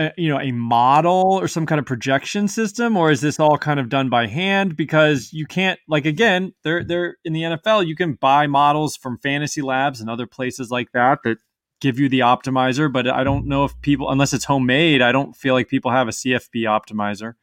a, 0.00 0.12
you 0.16 0.28
know, 0.28 0.40
a 0.40 0.52
model 0.52 1.38
or 1.40 1.48
some 1.48 1.66
kind 1.66 1.78
of 1.78 1.86
projection 1.86 2.48
system, 2.48 2.96
or 2.96 3.10
is 3.10 3.20
this 3.20 3.38
all 3.38 3.58
kind 3.58 3.78
of 3.78 3.88
done 3.88 4.08
by 4.08 4.26
hand? 4.26 4.76
Because 4.76 5.32
you 5.32 5.46
can't 5.46 5.78
like 5.88 6.06
again, 6.06 6.52
they're 6.64 6.82
they're 6.84 7.16
in 7.24 7.32
the 7.32 7.42
NFL. 7.42 7.86
You 7.86 7.96
can 7.96 8.14
buy 8.14 8.46
models 8.46 8.96
from 8.96 9.18
Fantasy 9.18 9.62
Labs 9.62 10.00
and 10.00 10.08
other 10.08 10.26
places 10.26 10.70
like 10.70 10.92
that 10.92 11.18
that 11.24 11.38
give 11.80 11.98
you 11.98 12.08
the 12.08 12.20
optimizer, 12.20 12.92
but 12.92 13.08
I 13.08 13.24
don't 13.24 13.46
know 13.46 13.64
if 13.64 13.80
people, 13.80 14.10
unless 14.10 14.32
it's 14.32 14.44
homemade, 14.44 15.02
I 15.02 15.12
don't 15.12 15.34
feel 15.34 15.54
like 15.54 15.68
people 15.68 15.90
have 15.90 16.08
a 16.08 16.12
CFB 16.12 16.64
optimizer. 16.64 17.34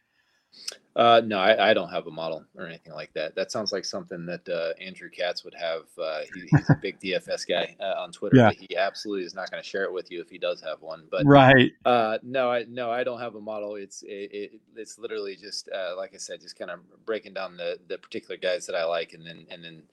Uh, 0.97 1.21
no, 1.23 1.37
I, 1.37 1.69
I, 1.69 1.73
don't 1.75 1.89
have 1.89 2.07
a 2.07 2.11
model 2.11 2.43
or 2.57 2.65
anything 2.65 2.91
like 2.91 3.13
that. 3.13 3.35
That 3.35 3.51
sounds 3.51 3.71
like 3.71 3.85
something 3.85 4.25
that 4.25 4.49
uh, 4.49 4.73
Andrew 4.81 5.11
Katz 5.11 5.43
would 5.43 5.53
have. 5.53 5.83
Uh, 5.95 6.21
he, 6.33 6.47
he's 6.49 6.69
a 6.71 6.75
big 6.81 6.99
DFS 6.99 7.47
guy 7.47 7.75
uh, 7.79 8.01
on 8.01 8.11
Twitter, 8.11 8.37
yeah. 8.37 8.47
but 8.47 8.55
he 8.55 8.75
absolutely 8.75 9.23
is 9.23 9.35
not 9.35 9.51
going 9.51 9.61
to 9.61 9.69
share 9.69 9.83
it 9.83 9.93
with 9.93 10.09
you 10.09 10.21
if 10.21 10.29
he 10.31 10.39
does 10.39 10.59
have 10.59 10.81
one. 10.81 11.03
But 11.11 11.23
right, 11.27 11.71
uh, 11.85 12.17
no, 12.23 12.49
I 12.49 12.65
no, 12.67 12.89
I 12.89 13.03
don't 13.03 13.19
have 13.19 13.35
a 13.35 13.39
model. 13.39 13.75
It's 13.75 14.01
it, 14.01 14.31
it, 14.33 14.51
it's 14.75 14.97
literally 14.97 15.35
just 15.35 15.69
uh, 15.69 15.95
like 15.95 16.15
I 16.15 16.17
said, 16.17 16.41
just 16.41 16.57
kind 16.57 16.71
of 16.71 16.79
breaking 17.05 17.35
down 17.35 17.57
the 17.57 17.77
the 17.87 17.99
particular 17.99 18.35
guys 18.35 18.65
that 18.65 18.75
I 18.75 18.83
like, 18.83 19.13
and 19.13 19.23
then 19.23 19.45
and 19.51 19.63
then 19.63 19.83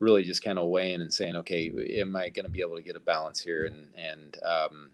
really 0.00 0.24
just 0.24 0.42
kind 0.42 0.58
of 0.58 0.66
weighing 0.68 1.00
and 1.00 1.14
saying, 1.14 1.36
okay, 1.36 1.70
am 2.00 2.16
I 2.16 2.28
going 2.28 2.46
to 2.46 2.50
be 2.50 2.60
able 2.60 2.74
to 2.74 2.82
get 2.82 2.96
a 2.96 3.00
balance 3.00 3.40
here? 3.40 3.66
And 3.66 3.86
and 3.96 4.36
um, 4.44 4.90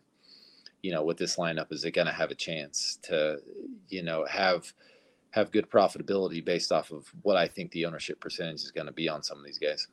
you 0.83 0.93
know, 0.93 1.03
with 1.03 1.17
this 1.17 1.37
lineup, 1.37 1.73
is 1.73 1.83
it 1.87 1.93
going 1.93 2.09
to 2.09 2.13
have 2.13 2.31
a 2.31 2.35
chance 2.35 2.99
to, 3.05 3.39
you 3.89 4.03
know, 4.03 4.27
have 4.27 4.71
have 5.37 5.53
good 5.53 5.71
profitability 5.71 6.45
based 6.45 6.73
off 6.73 6.91
of 6.91 7.07
what 7.23 7.37
I 7.37 7.47
think 7.47 7.71
the 7.71 7.85
ownership 7.85 8.21
percentage 8.21 8.63
is 8.63 8.73
going 8.73 8.87
to 8.87 8.93
be 8.93 9.09
on 9.09 9.23
some 9.23 9.39
of 9.39 9.45
these 9.45 9.59
guys? 9.59 9.87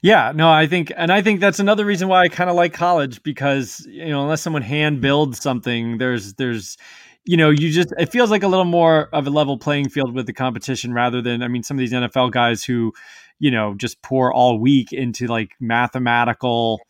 Yeah, 0.00 0.32
no, 0.34 0.50
I 0.50 0.66
think, 0.66 0.92
and 0.96 1.12
I 1.12 1.20
think 1.20 1.40
that's 1.40 1.58
another 1.58 1.84
reason 1.84 2.08
why 2.08 2.22
I 2.22 2.28
kind 2.28 2.48
of 2.48 2.56
like 2.56 2.72
college 2.72 3.22
because 3.22 3.84
you 3.90 4.08
know, 4.08 4.22
unless 4.22 4.40
someone 4.40 4.62
hand 4.62 5.00
builds 5.00 5.40
something, 5.40 5.98
there's 5.98 6.34
there's 6.34 6.78
you 7.24 7.36
know, 7.36 7.50
you 7.50 7.70
just 7.70 7.92
it 7.98 8.10
feels 8.10 8.30
like 8.30 8.42
a 8.42 8.48
little 8.48 8.64
more 8.64 9.08
of 9.12 9.26
a 9.26 9.30
level 9.30 9.58
playing 9.58 9.90
field 9.90 10.14
with 10.14 10.26
the 10.26 10.32
competition 10.32 10.94
rather 10.94 11.20
than 11.20 11.42
I 11.42 11.48
mean 11.48 11.62
some 11.62 11.76
of 11.76 11.80
these 11.80 11.92
NFL 11.92 12.30
guys 12.30 12.64
who, 12.64 12.94
you 13.38 13.50
know, 13.50 13.74
just 13.74 14.00
pour 14.00 14.32
all 14.32 14.58
week 14.58 14.92
into 14.92 15.26
like 15.26 15.50
mathematical, 15.60 16.80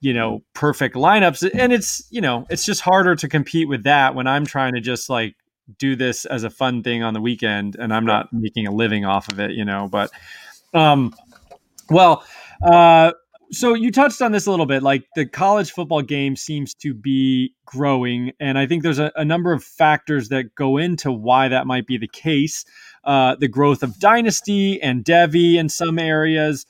you 0.00 0.12
know, 0.12 0.44
perfect 0.54 0.94
lineups 0.94 1.50
and 1.58 1.72
it's, 1.72 2.06
you 2.10 2.20
know, 2.20 2.46
it's 2.50 2.64
just 2.64 2.82
harder 2.82 3.16
to 3.16 3.28
compete 3.28 3.68
with 3.68 3.82
that 3.84 4.14
when 4.14 4.26
I'm 4.26 4.46
trying 4.46 4.74
to 4.74 4.80
just 4.80 5.08
like 5.08 5.34
do 5.78 5.96
this 5.96 6.24
as 6.24 6.44
a 6.44 6.50
fun 6.50 6.82
thing 6.82 7.02
on 7.02 7.14
the 7.14 7.20
weekend 7.20 7.76
and 7.76 7.92
I'm 7.92 8.04
not 8.04 8.32
making 8.32 8.66
a 8.66 8.72
living 8.72 9.04
off 9.04 9.30
of 9.32 9.40
it, 9.40 9.52
you 9.52 9.64
know, 9.64 9.88
but 9.90 10.10
um 10.74 11.14
well, 11.88 12.24
uh 12.64 13.12
so 13.52 13.74
you 13.74 13.90
touched 13.90 14.22
on 14.22 14.30
this 14.30 14.46
a 14.46 14.50
little 14.50 14.66
bit 14.66 14.82
like 14.82 15.04
the 15.16 15.26
college 15.26 15.72
football 15.72 16.02
game 16.02 16.36
seems 16.36 16.72
to 16.72 16.94
be 16.94 17.52
growing 17.64 18.30
and 18.38 18.56
i 18.56 18.64
think 18.64 18.84
there's 18.84 19.00
a, 19.00 19.10
a 19.16 19.24
number 19.24 19.52
of 19.52 19.64
factors 19.64 20.28
that 20.28 20.54
go 20.54 20.76
into 20.76 21.10
why 21.10 21.48
that 21.48 21.66
might 21.66 21.84
be 21.84 21.98
the 21.98 22.06
case. 22.06 22.64
Uh, 23.02 23.34
the 23.36 23.48
growth 23.48 23.82
of 23.82 23.98
dynasty 23.98 24.80
and 24.82 25.04
devy 25.04 25.54
in 25.54 25.70
some 25.70 25.98
areas. 25.98 26.66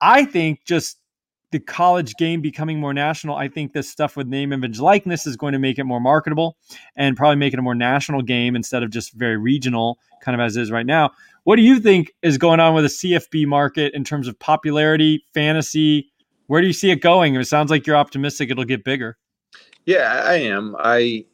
I 0.00 0.24
think 0.24 0.64
just 0.64 0.98
the 1.52 1.60
college 1.60 2.14
game 2.16 2.40
becoming 2.40 2.80
more 2.80 2.92
national 2.92 3.36
i 3.36 3.48
think 3.48 3.72
this 3.72 3.88
stuff 3.88 4.16
with 4.16 4.26
name 4.26 4.52
image 4.52 4.80
likeness 4.80 5.26
is 5.26 5.36
going 5.36 5.52
to 5.52 5.58
make 5.58 5.78
it 5.78 5.84
more 5.84 6.00
marketable 6.00 6.56
and 6.96 7.16
probably 7.16 7.36
make 7.36 7.52
it 7.52 7.58
a 7.58 7.62
more 7.62 7.74
national 7.74 8.22
game 8.22 8.56
instead 8.56 8.82
of 8.82 8.90
just 8.90 9.12
very 9.12 9.36
regional 9.36 9.98
kind 10.22 10.34
of 10.34 10.44
as 10.44 10.56
is 10.56 10.70
right 10.70 10.86
now 10.86 11.10
what 11.44 11.56
do 11.56 11.62
you 11.62 11.80
think 11.80 12.12
is 12.22 12.38
going 12.38 12.60
on 12.60 12.74
with 12.74 12.84
the 12.84 12.88
cfb 12.88 13.46
market 13.46 13.94
in 13.94 14.02
terms 14.02 14.26
of 14.26 14.38
popularity 14.38 15.24
fantasy 15.34 16.12
where 16.52 16.60
do 16.60 16.66
you 16.66 16.74
see 16.74 16.90
it 16.90 17.00
going? 17.00 17.34
It 17.34 17.46
sounds 17.46 17.70
like 17.70 17.86
you're 17.86 17.96
optimistic 17.96 18.50
it'll 18.50 18.64
get 18.64 18.84
bigger. 18.84 19.16
Yeah, 19.86 20.22
I 20.22 20.34
am. 20.34 20.76
I 20.78 21.24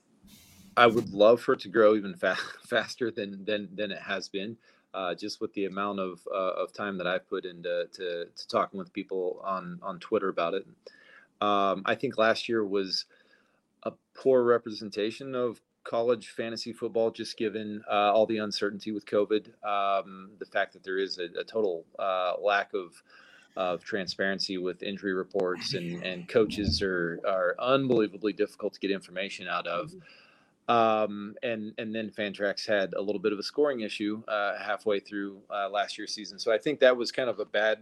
I 0.77 0.87
would 0.87 1.13
love 1.13 1.41
for 1.41 1.55
it 1.55 1.61
to 1.63 1.69
grow 1.69 1.97
even 1.97 2.15
fa- 2.15 2.39
faster 2.69 3.11
than 3.11 3.45
than 3.45 3.69
than 3.75 3.91
it 3.91 4.01
has 4.01 4.29
been. 4.29 4.57
Uh, 4.95 5.15
just 5.15 5.41
with 5.41 5.53
the 5.53 5.67
amount 5.67 6.01
of 6.01 6.27
uh, 6.33 6.63
of 6.63 6.73
time 6.73 6.97
that 6.97 7.07
I've 7.07 7.29
put 7.29 7.45
into 7.45 7.87
to, 7.93 8.25
to, 8.25 8.49
talking 8.49 8.79
with 8.79 8.93
people 8.93 9.41
on 9.45 9.79
on 9.83 9.99
Twitter 9.99 10.29
about 10.29 10.55
it. 10.55 10.67
Um, 11.41 11.83
I 11.85 11.95
think 11.95 12.17
last 12.17 12.49
year 12.49 12.65
was 12.65 13.05
a 13.83 13.93
poor 14.15 14.43
representation 14.43 15.35
of 15.35 15.61
college 15.85 16.29
fantasy 16.29 16.73
football, 16.73 17.11
just 17.11 17.37
given 17.37 17.83
uh, 17.91 18.13
all 18.13 18.27
the 18.27 18.39
uncertainty 18.39 18.93
with 18.93 19.07
COVID, 19.07 19.47
um, 19.65 20.31
the 20.39 20.47
fact 20.47 20.73
that 20.73 20.85
there 20.85 20.99
is 20.99 21.19
a, 21.19 21.41
a 21.41 21.45
total 21.45 21.85
uh, 21.99 22.35
lack 22.41 22.73
of 22.75 23.03
of 23.57 23.83
transparency 23.83 24.57
with 24.57 24.85
injury 24.85 25.13
reports 25.13 25.75
and, 25.75 26.05
and 26.05 26.29
coaches 26.29 26.81
are, 26.81 27.19
are 27.27 27.57
unbelievably 27.59 28.33
difficult 28.33 28.73
to 28.73 28.79
get 28.79 28.93
information 28.93 29.49
out 29.49 29.67
of. 29.67 29.93
Um, 30.69 31.35
and 31.43 31.73
and 31.79 31.95
then 31.95 32.11
Fantrax 32.11 32.67
had 32.67 32.93
a 32.95 33.01
little 33.01 33.21
bit 33.21 33.33
of 33.33 33.39
a 33.39 33.43
scoring 33.43 33.81
issue 33.81 34.23
uh, 34.29 34.59
halfway 34.59 35.01
through 35.01 35.41
uh, 35.51 35.71
last 35.71 35.97
year's 35.97 36.15
season, 36.15 36.39
so 36.39 36.53
I 36.53 36.59
think 36.59 36.81
that 36.81 36.97
was 36.97 37.11
kind 37.11 37.31
of 37.31 37.39
a 37.39 37.47
bad 37.47 37.79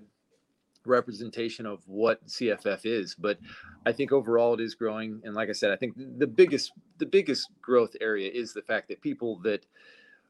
representation 0.87 1.66
of 1.66 1.81
what 1.87 2.25
CFF 2.27 2.81
is. 2.85 3.14
But 3.14 3.38
I 3.85 3.92
think 3.92 4.12
overall 4.12 4.55
it 4.55 4.61
is 4.61 4.75
growing, 4.75 5.20
and 5.25 5.35
like 5.35 5.49
I 5.49 5.53
said, 5.53 5.72
I 5.72 5.77
think 5.77 5.94
the 5.96 6.27
biggest 6.27 6.72
the 6.99 7.07
biggest 7.07 7.49
growth 7.61 7.96
area 8.01 8.31
is 8.33 8.53
the 8.53 8.62
fact 8.62 8.88
that 8.88 9.01
people 9.01 9.40
that 9.40 9.66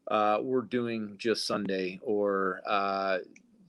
uh, 0.08 0.38
were 0.42 0.62
doing 0.62 1.14
just 1.18 1.46
Sunday 1.46 2.00
or 2.02 2.62
uh, 2.66 3.18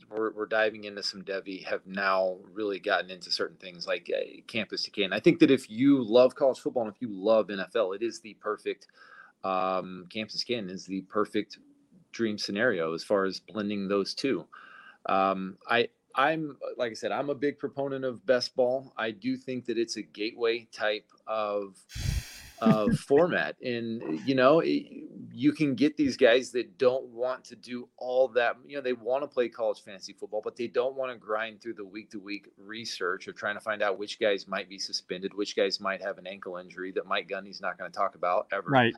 we're, 0.10 0.32
we're 0.32 0.46
diving 0.46 0.86
into 0.86 1.04
some 1.04 1.24
Devy 1.24 1.66
have 1.66 1.86
now 1.86 2.38
really 2.54 2.80
gotten 2.80 3.10
into 3.10 3.32
certain 3.32 3.58
things 3.58 3.88
like 3.88 4.10
uh, 4.16 4.42
campus 4.48 4.84
to 4.84 4.92
can. 4.92 5.14
I 5.14 5.20
think 5.20 5.40
that 5.40 5.52
if 5.52 5.70
you 5.70 6.04
love 6.04 6.36
college 6.36 6.60
football 6.60 6.84
and 6.84 6.94
if 6.94 7.02
you 7.02 7.10
love 7.12 7.48
NFL, 7.48 7.96
it 7.96 8.04
is 8.04 8.20
the 8.20 8.36
perfect 8.36 8.88
um, 9.44 10.06
campus 10.10 10.44
can 10.44 10.70
is 10.70 10.86
the 10.86 11.02
perfect 11.02 11.60
dream 12.12 12.38
scenario 12.38 12.94
as 12.94 13.04
far 13.04 13.26
as 13.26 13.40
blending 13.40 13.88
those 13.88 14.14
two. 14.14 14.46
Um, 15.06 15.58
I 15.70 15.90
I'm 16.16 16.58
like 16.78 16.92
I 16.92 16.96
said, 16.96 17.12
I'm 17.12 17.30
a 17.30 17.36
big 17.36 17.60
proponent 17.60 18.04
of 18.04 18.26
best 18.26 18.56
ball. 18.56 18.92
I 18.98 19.12
do 19.12 19.38
think 19.38 19.66
that 19.68 19.78
it's 19.78 19.98
a 19.98 20.02
gateway 20.02 20.68
type 20.74 21.06
of 21.28 21.78
uh, 22.60 22.88
format. 23.08 23.56
And, 23.62 24.22
you 24.28 24.36
know, 24.36 24.62
you 25.38 25.52
can 25.52 25.76
get 25.76 25.96
these 25.96 26.18
guys 26.18 26.50
that 26.50 26.80
don't 26.80 27.06
want 27.10 27.44
to 27.44 27.56
do 27.56 27.88
all 27.98 28.28
that. 28.28 28.56
You 28.66 28.76
know, 28.76 28.82
they 28.82 28.94
want 28.94 29.22
to 29.22 29.28
play 29.28 29.48
college 29.48 29.84
fantasy 29.84 30.12
football, 30.12 30.42
but 30.44 30.56
they 30.56 30.66
don't 30.66 30.96
want 30.96 31.12
to 31.12 31.18
grind 31.18 31.62
through 31.62 31.76
the 31.76 31.86
week 31.86 32.10
to 32.10 32.20
week 32.20 32.48
research 32.58 33.28
of 33.28 33.36
trying 33.36 33.54
to 33.54 33.62
find 33.62 33.84
out 33.84 34.00
which 34.00 34.20
guys 34.20 34.48
might 34.48 34.68
be 34.68 34.80
suspended, 34.80 35.32
which 35.36 35.56
guys 35.56 35.80
might 35.80 36.02
have 36.02 36.18
an 36.18 36.26
ankle 36.26 36.58
injury 36.58 36.92
that 36.94 37.06
Mike 37.06 37.30
Gundy's 37.30 37.62
not 37.62 37.78
going 37.78 37.92
to 37.92 37.96
talk 37.96 38.16
about 38.16 38.48
ever. 38.52 38.68
Right. 38.68 38.96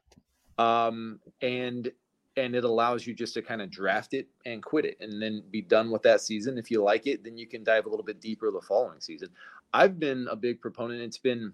Um, 0.57 1.19
and, 1.41 1.91
and 2.37 2.55
it 2.55 2.63
allows 2.63 3.05
you 3.05 3.13
just 3.13 3.33
to 3.33 3.41
kind 3.41 3.61
of 3.61 3.69
draft 3.69 4.13
it 4.13 4.29
and 4.45 4.63
quit 4.63 4.85
it 4.85 4.95
and 5.01 5.21
then 5.21 5.43
be 5.51 5.61
done 5.61 5.91
with 5.91 6.03
that 6.03 6.21
season. 6.21 6.57
If 6.57 6.71
you 6.71 6.81
like 6.81 7.05
it, 7.05 7.21
then 7.21 7.37
you 7.37 7.47
can 7.47 7.65
dive 7.65 7.85
a 7.85 7.89
little 7.89 8.05
bit 8.05 8.21
deeper 8.21 8.49
the 8.49 8.61
following 8.61 9.01
season. 9.01 9.27
I've 9.73 9.99
been 9.99 10.25
a 10.31 10.37
big 10.37 10.61
proponent. 10.61 11.01
It's 11.01 11.17
been, 11.17 11.51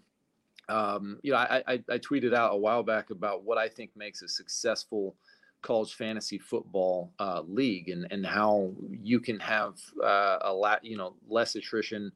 um, 0.69 1.19
you 1.21 1.31
know, 1.31 1.37
I, 1.37 1.63
I, 1.67 1.73
I, 1.89 1.97
tweeted 1.99 2.33
out 2.33 2.53
a 2.53 2.57
while 2.57 2.81
back 2.81 3.11
about 3.11 3.43
what 3.43 3.57
I 3.57 3.67
think 3.67 3.91
makes 3.95 4.21
a 4.21 4.27
successful 4.27 5.15
college 5.61 5.93
fantasy 5.95 6.37
football 6.37 7.11
uh, 7.19 7.41
league 7.47 7.89
and, 7.89 8.07
and 8.11 8.25
how 8.25 8.71
you 8.89 9.19
can 9.19 9.39
have 9.39 9.75
uh, 10.03 10.37
a 10.41 10.53
lot, 10.53 10.83
you 10.83 10.97
know, 10.97 11.15
less 11.27 11.55
attrition, 11.55 12.11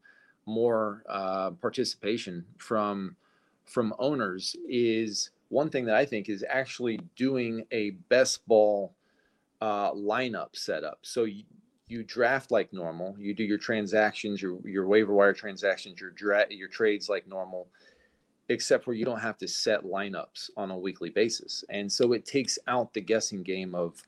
more 0.45 1.03
uh, 1.09 1.51
participation 1.51 2.45
from 2.57 3.15
from 3.65 3.93
owners 3.99 4.55
is 4.67 5.29
one 5.49 5.69
thing 5.69 5.85
that 5.85 5.95
I 5.95 6.05
think 6.05 6.27
is 6.27 6.43
actually 6.47 6.99
doing 7.15 7.65
a 7.71 7.91
best 8.09 8.47
ball 8.47 8.95
uh, 9.62 9.91
lineup 9.91 10.49
setup. 10.53 10.99
So 11.03 11.25
you, 11.25 11.43
you 11.88 12.03
draft 12.03 12.49
like 12.49 12.73
normal, 12.73 13.15
you 13.19 13.33
do 13.33 13.43
your 13.43 13.57
transactions, 13.57 14.41
your 14.41 14.59
your 14.67 14.88
waiver 14.88 15.13
wire 15.13 15.33
transactions, 15.33 15.99
your 15.99 16.12
dra- 16.12 16.45
your 16.49 16.67
trades 16.67 17.09
like 17.09 17.27
normal 17.27 17.67
except 18.49 18.83
for 18.83 18.93
you 18.93 19.05
don't 19.05 19.19
have 19.19 19.38
to 19.38 19.47
set 19.47 19.83
lineups 19.83 20.49
on 20.57 20.71
a 20.71 20.77
weekly 20.77 21.09
basis. 21.09 21.63
And 21.69 21.91
so 21.91 22.13
it 22.13 22.25
takes 22.25 22.59
out 22.67 22.93
the 22.93 23.01
guessing 23.01 23.43
game 23.43 23.75
of 23.75 24.03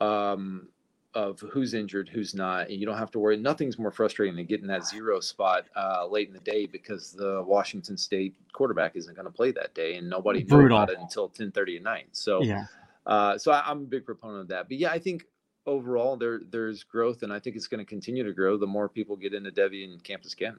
um, 0.00 0.68
of 1.14 1.40
who's 1.40 1.72
injured, 1.72 2.10
who's 2.10 2.34
not. 2.34 2.68
And 2.68 2.78
you 2.78 2.84
don't 2.84 2.98
have 2.98 3.10
to 3.12 3.18
worry. 3.18 3.38
Nothing's 3.38 3.78
more 3.78 3.90
frustrating 3.90 4.36
than 4.36 4.44
getting 4.44 4.66
that 4.66 4.86
zero 4.86 5.18
spot 5.18 5.64
uh, 5.74 6.06
late 6.06 6.28
in 6.28 6.34
the 6.34 6.40
day 6.40 6.66
because 6.66 7.12
the 7.12 7.42
Washington 7.42 7.96
State 7.96 8.34
quarterback 8.52 8.96
isn't 8.96 9.14
going 9.14 9.24
to 9.24 9.32
play 9.32 9.50
that 9.52 9.74
day, 9.74 9.96
and 9.96 10.10
nobody 10.10 10.44
knows 10.44 10.66
about 10.66 10.90
it 10.90 10.98
until 11.00 11.28
ten 11.28 11.50
thirty 11.50 11.78
at 11.78 11.82
night. 11.82 12.08
So, 12.12 12.42
yeah. 12.42 12.66
Uh, 13.06 13.38
so 13.38 13.50
I, 13.50 13.70
am 13.70 13.82
a 13.82 13.86
big 13.86 14.04
proponent 14.04 14.42
of 14.42 14.48
that. 14.48 14.68
But 14.68 14.76
yeah, 14.76 14.90
I 14.90 14.98
think 14.98 15.24
overall 15.64 16.18
there 16.18 16.42
there's 16.50 16.84
growth, 16.84 17.22
and 17.22 17.32
I 17.32 17.38
think 17.38 17.56
it's 17.56 17.66
going 17.66 17.78
to 17.78 17.88
continue 17.88 18.22
to 18.24 18.34
grow 18.34 18.58
the 18.58 18.66
more 18.66 18.88
people 18.88 19.16
get 19.16 19.32
into 19.32 19.50
Devy 19.50 19.84
and 19.84 20.04
Campus 20.04 20.34
Can. 20.34 20.58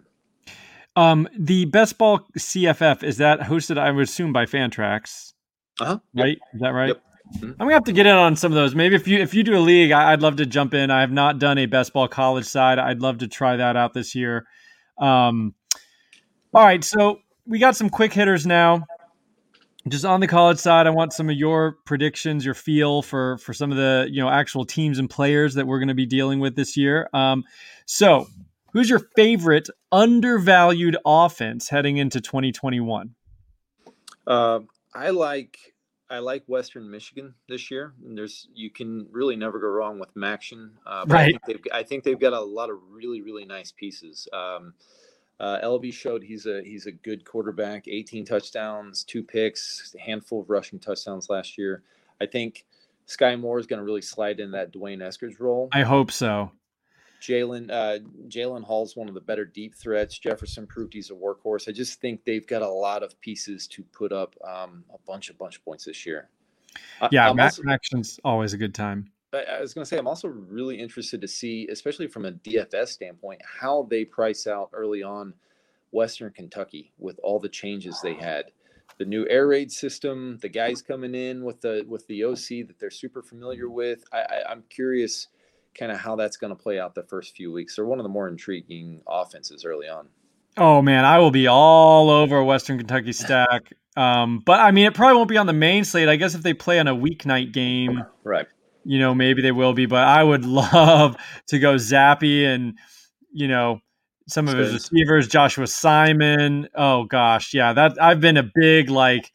Um, 0.97 1.29
the 1.37 1.65
Best 1.65 1.99
Ball 1.99 2.21
CFF 2.35 3.03
is 3.03 3.17
that 3.17 3.39
hosted, 3.39 3.77
I 3.77 3.91
would 3.91 4.05
assume, 4.05 4.33
by 4.33 4.45
Fantrax. 4.45 5.33
Uh-huh. 5.79 5.99
Right? 6.15 6.29
Yep. 6.29 6.37
Is 6.55 6.61
that 6.61 6.69
right? 6.69 6.87
Yep. 6.87 7.03
Mm-hmm. 7.35 7.45
I'm 7.45 7.57
gonna 7.57 7.73
have 7.73 7.83
to 7.83 7.91
get 7.91 8.07
in 8.07 8.15
on 8.15 8.35
some 8.35 8.51
of 8.51 8.55
those. 8.55 8.73
Maybe 8.73 8.95
if 8.95 9.07
you 9.07 9.19
if 9.19 9.33
you 9.33 9.43
do 9.43 9.55
a 9.55 9.59
league, 9.59 9.91
I, 9.91 10.11
would 10.11 10.23
love 10.23 10.37
to 10.37 10.45
jump 10.45 10.73
in. 10.73 10.89
I 10.89 11.01
have 11.01 11.11
not 11.11 11.39
done 11.39 11.57
a 11.57 11.65
best 11.65 11.93
ball 11.93 12.07
college 12.07 12.45
side. 12.45 12.79
I'd 12.79 13.01
love 13.01 13.19
to 13.19 13.27
try 13.27 13.57
that 13.57 13.75
out 13.75 13.93
this 13.93 14.15
year. 14.15 14.47
Um, 14.97 15.53
all 16.53 16.63
right, 16.63 16.83
so 16.83 17.19
we 17.45 17.59
got 17.59 17.75
some 17.75 17.89
quick 17.89 18.13
hitters 18.13 18.47
now. 18.47 18.85
Just 19.89 20.05
on 20.05 20.21
the 20.21 20.27
college 20.27 20.57
side, 20.57 20.87
I 20.87 20.89
want 20.89 21.13
some 21.13 21.29
of 21.29 21.35
your 21.35 21.77
predictions, 21.85 22.43
your 22.43 22.53
feel 22.53 23.01
for 23.01 23.37
for 23.39 23.53
some 23.53 23.71
of 23.71 23.77
the 23.77 24.07
you 24.09 24.21
know 24.21 24.29
actual 24.29 24.65
teams 24.65 24.97
and 24.97 25.09
players 25.09 25.53
that 25.55 25.67
we're 25.67 25.79
going 25.79 25.89
to 25.89 25.93
be 25.93 26.07
dealing 26.07 26.39
with 26.39 26.55
this 26.55 26.75
year. 26.75 27.09
Um, 27.13 27.43
so 27.85 28.27
Who's 28.77 28.91
your 28.91 29.09
favorite 29.15 29.69
undervalued 29.91 30.97
offense 31.03 31.69
heading 31.69 31.97
into 31.97 32.21
2021? 32.21 33.15
Uh, 34.27 34.59
I 34.93 35.09
like 35.09 35.57
I 36.11 36.19
like 36.19 36.43
Western 36.45 36.91
Michigan 36.91 37.33
this 37.49 37.71
year. 37.71 37.95
And 38.05 38.15
there's 38.15 38.47
you 38.53 38.69
can 38.69 39.07
really 39.09 39.35
never 39.35 39.57
go 39.57 39.65
wrong 39.65 39.97
with 39.97 40.13
MACtion. 40.13 40.73
Uh, 40.85 41.05
right. 41.07 41.21
I 41.21 41.25
think, 41.25 41.41
they've, 41.47 41.73
I 41.73 41.81
think 41.81 42.03
they've 42.03 42.19
got 42.19 42.33
a 42.33 42.39
lot 42.39 42.69
of 42.69 42.77
really 42.91 43.23
really 43.23 43.45
nice 43.45 43.71
pieces. 43.71 44.27
Um, 44.31 44.75
uh, 45.39 45.57
Eleby 45.63 45.91
showed 45.91 46.21
he's 46.21 46.45
a 46.45 46.61
he's 46.63 46.85
a 46.85 46.91
good 46.91 47.25
quarterback. 47.25 47.87
18 47.87 48.25
touchdowns, 48.25 49.03
two 49.03 49.23
picks, 49.23 49.95
a 49.97 49.99
handful 49.99 50.41
of 50.41 50.51
rushing 50.51 50.77
touchdowns 50.77 51.31
last 51.31 51.57
year. 51.57 51.81
I 52.21 52.27
think 52.27 52.63
Skyy 53.07 53.39
Moore 53.39 53.57
is 53.57 53.65
going 53.65 53.79
to 53.79 53.83
really 53.83 54.03
slide 54.03 54.39
in 54.39 54.51
that 54.51 54.71
D'Wayne 54.71 54.99
Eskridge 54.99 55.39
role. 55.39 55.67
I 55.73 55.81
hope 55.81 56.11
so. 56.11 56.51
Jalen 57.21 57.71
uh, 57.71 57.99
Jaylen 58.27 58.63
Hall's 58.63 58.95
one 58.95 59.07
of 59.07 59.13
the 59.13 59.21
better 59.21 59.45
deep 59.45 59.75
threats. 59.75 60.17
Jefferson 60.17 60.67
proved 60.67 60.93
he's 60.93 61.09
a 61.09 61.13
workhorse. 61.13 61.67
I 61.67 61.71
just 61.71 61.99
think 61.99 62.23
they've 62.25 62.45
got 62.45 62.61
a 62.61 62.69
lot 62.69 63.03
of 63.03 63.19
pieces 63.21 63.67
to 63.67 63.83
put 63.83 64.11
up 64.11 64.35
um, 64.47 64.83
a 64.93 64.97
bunch 65.05 65.29
of 65.29 65.37
bunch 65.37 65.57
of 65.57 65.65
points 65.65 65.85
this 65.85 66.05
year. 66.05 66.29
Yeah, 67.11 67.33
Mac- 67.33 67.45
also, 67.45 67.63
action's 67.69 68.19
always 68.23 68.53
a 68.53 68.57
good 68.57 68.75
time. 68.75 69.11
I 69.33 69.59
was 69.59 69.73
going 69.73 69.83
to 69.83 69.89
say, 69.89 69.97
I'm 69.97 70.07
also 70.07 70.29
really 70.29 70.79
interested 70.79 71.19
to 71.21 71.27
see, 71.27 71.67
especially 71.69 72.07
from 72.07 72.25
a 72.25 72.31
DFS 72.31 72.87
standpoint, 72.89 73.41
how 73.43 73.87
they 73.89 74.05
price 74.05 74.47
out 74.47 74.69
early 74.73 75.03
on 75.03 75.33
Western 75.91 76.31
Kentucky 76.31 76.91
with 76.97 77.19
all 77.23 77.39
the 77.39 77.49
changes 77.49 77.99
they 78.01 78.13
had. 78.13 78.45
The 78.97 79.05
new 79.05 79.27
air 79.29 79.47
raid 79.47 79.71
system, 79.71 80.37
the 80.41 80.49
guys 80.49 80.81
coming 80.81 81.13
in 81.13 81.43
with 81.43 81.61
the 81.61 81.85
with 81.87 82.07
the 82.07 82.23
OC 82.23 82.67
that 82.67 82.79
they're 82.79 82.89
super 82.89 83.21
familiar 83.21 83.69
with. 83.69 84.03
I, 84.11 84.19
I, 84.19 84.51
I'm 84.51 84.63
curious, 84.69 85.27
kind 85.77 85.91
of 85.91 85.99
how 85.99 86.15
that's 86.15 86.37
going 86.37 86.55
to 86.55 86.61
play 86.61 86.79
out 86.79 86.95
the 86.95 87.03
first 87.03 87.35
few 87.35 87.51
weeks. 87.51 87.75
They're 87.75 87.85
one 87.85 87.99
of 87.99 88.03
the 88.03 88.09
more 88.09 88.27
intriguing 88.27 89.01
offenses 89.07 89.65
early 89.65 89.87
on. 89.87 90.07
Oh 90.57 90.81
man, 90.81 91.05
I 91.05 91.19
will 91.19 91.31
be 91.31 91.47
all 91.47 92.09
over 92.09 92.43
Western 92.43 92.77
Kentucky 92.77 93.13
stack. 93.13 93.73
Um, 93.97 94.43
but 94.45 94.59
I 94.59 94.69
mean, 94.69 94.85
it 94.85 94.93
probably 94.93 95.15
won't 95.15 95.27
be 95.27 95.37
on 95.37 95.47
the 95.47 95.53
main 95.53 95.83
slate. 95.83 96.07
I 96.07 96.17
guess 96.17 96.35
if 96.35 96.43
they 96.43 96.53
play 96.53 96.79
on 96.79 96.87
a 96.87 96.95
weeknight 96.95 97.51
game, 97.51 98.03
right? 98.23 98.45
you 98.87 98.99
know, 98.99 99.15
maybe 99.15 99.41
they 99.41 99.51
will 99.51 99.73
be, 99.73 99.87
but 99.87 100.03
I 100.07 100.23
would 100.23 100.45
love 100.73 101.17
to 101.47 101.57
go 101.57 101.75
Zappe 101.75 102.45
and, 102.45 102.77
you 103.33 103.47
know, 103.47 103.79
some 104.27 104.47
of 104.47 104.57
his 104.57 104.73
receivers, 104.73 105.27
Joshua 105.27 105.65
Simon. 105.65 106.67
Oh 106.75 107.05
gosh, 107.05 107.53
yeah, 107.53 107.73
that 107.73 108.01
I've 108.01 108.21
been 108.21 108.37
a 108.37 108.49
big 108.53 108.89
like, 108.89 109.31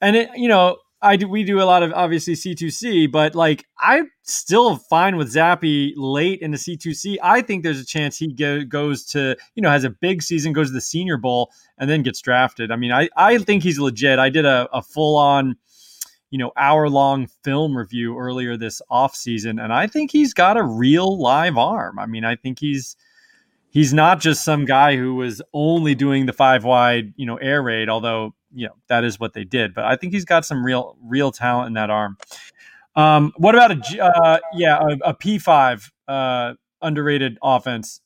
and 0.00 0.16
it, 0.16 0.30
you 0.36 0.48
know, 0.48 0.78
I 1.00 1.16
do, 1.16 1.28
we 1.28 1.44
do 1.44 1.60
a 1.60 1.64
lot 1.64 1.82
of 1.82 1.92
obviously 1.92 2.34
C2C, 2.34 3.10
but 3.12 3.34
like 3.34 3.66
I'm 3.78 4.10
still 4.22 4.76
fine 4.76 5.16
with 5.16 5.32
Zappe 5.32 5.92
late 5.96 6.40
in 6.40 6.50
the 6.50 6.56
C2C. 6.56 7.18
I 7.22 7.40
think 7.40 7.62
there's 7.62 7.80
a 7.80 7.86
chance 7.86 8.18
he 8.18 8.32
go, 8.32 8.64
goes 8.64 9.04
to, 9.06 9.36
you 9.54 9.62
know, 9.62 9.70
has 9.70 9.84
a 9.84 9.90
big 9.90 10.22
season, 10.22 10.52
goes 10.52 10.68
to 10.68 10.72
the 10.72 10.80
Senior 10.80 11.16
Bowl, 11.16 11.52
and 11.78 11.88
then 11.88 12.02
gets 12.02 12.20
drafted. 12.20 12.72
I 12.72 12.76
mean, 12.76 12.90
I, 12.90 13.08
I 13.16 13.38
think 13.38 13.62
he's 13.62 13.78
legit. 13.78 14.18
I 14.18 14.28
did 14.28 14.44
a, 14.44 14.68
a 14.72 14.82
full 14.82 15.16
on 15.16 15.56
you 16.30 16.38
know, 16.38 16.52
hour 16.56 16.88
long 16.88 17.26
film 17.42 17.76
review 17.76 18.18
earlier 18.18 18.56
this 18.56 18.82
offseason. 18.90 19.62
And 19.62 19.72
I 19.72 19.86
think 19.86 20.10
he's 20.10 20.34
got 20.34 20.56
a 20.56 20.62
real 20.62 21.18
live 21.18 21.56
arm. 21.56 21.98
I 21.98 22.06
mean, 22.06 22.24
I 22.24 22.36
think 22.36 22.58
he's 22.58 22.96
he's 23.70 23.94
not 23.94 24.20
just 24.20 24.44
some 24.44 24.64
guy 24.64 24.96
who 24.96 25.14
was 25.14 25.40
only 25.52 25.94
doing 25.94 26.26
the 26.26 26.32
five 26.32 26.64
wide, 26.64 27.12
you 27.16 27.26
know, 27.26 27.36
air 27.36 27.62
raid, 27.62 27.88
although, 27.88 28.34
you 28.52 28.66
know, 28.66 28.74
that 28.88 29.04
is 29.04 29.18
what 29.18 29.32
they 29.32 29.44
did. 29.44 29.74
But 29.74 29.84
I 29.84 29.96
think 29.96 30.12
he's 30.12 30.24
got 30.24 30.44
some 30.44 30.64
real 30.64 30.96
real 31.02 31.32
talent 31.32 31.68
in 31.68 31.72
that 31.74 31.90
arm. 31.90 32.16
Um, 32.96 33.32
what 33.36 33.54
about 33.54 33.72
a 33.72 34.04
uh, 34.04 34.38
yeah, 34.54 34.78
a 34.80 35.10
a 35.10 35.14
P5 35.14 35.90
uh, 36.08 36.54
underrated 36.82 37.38
offense? 37.42 38.00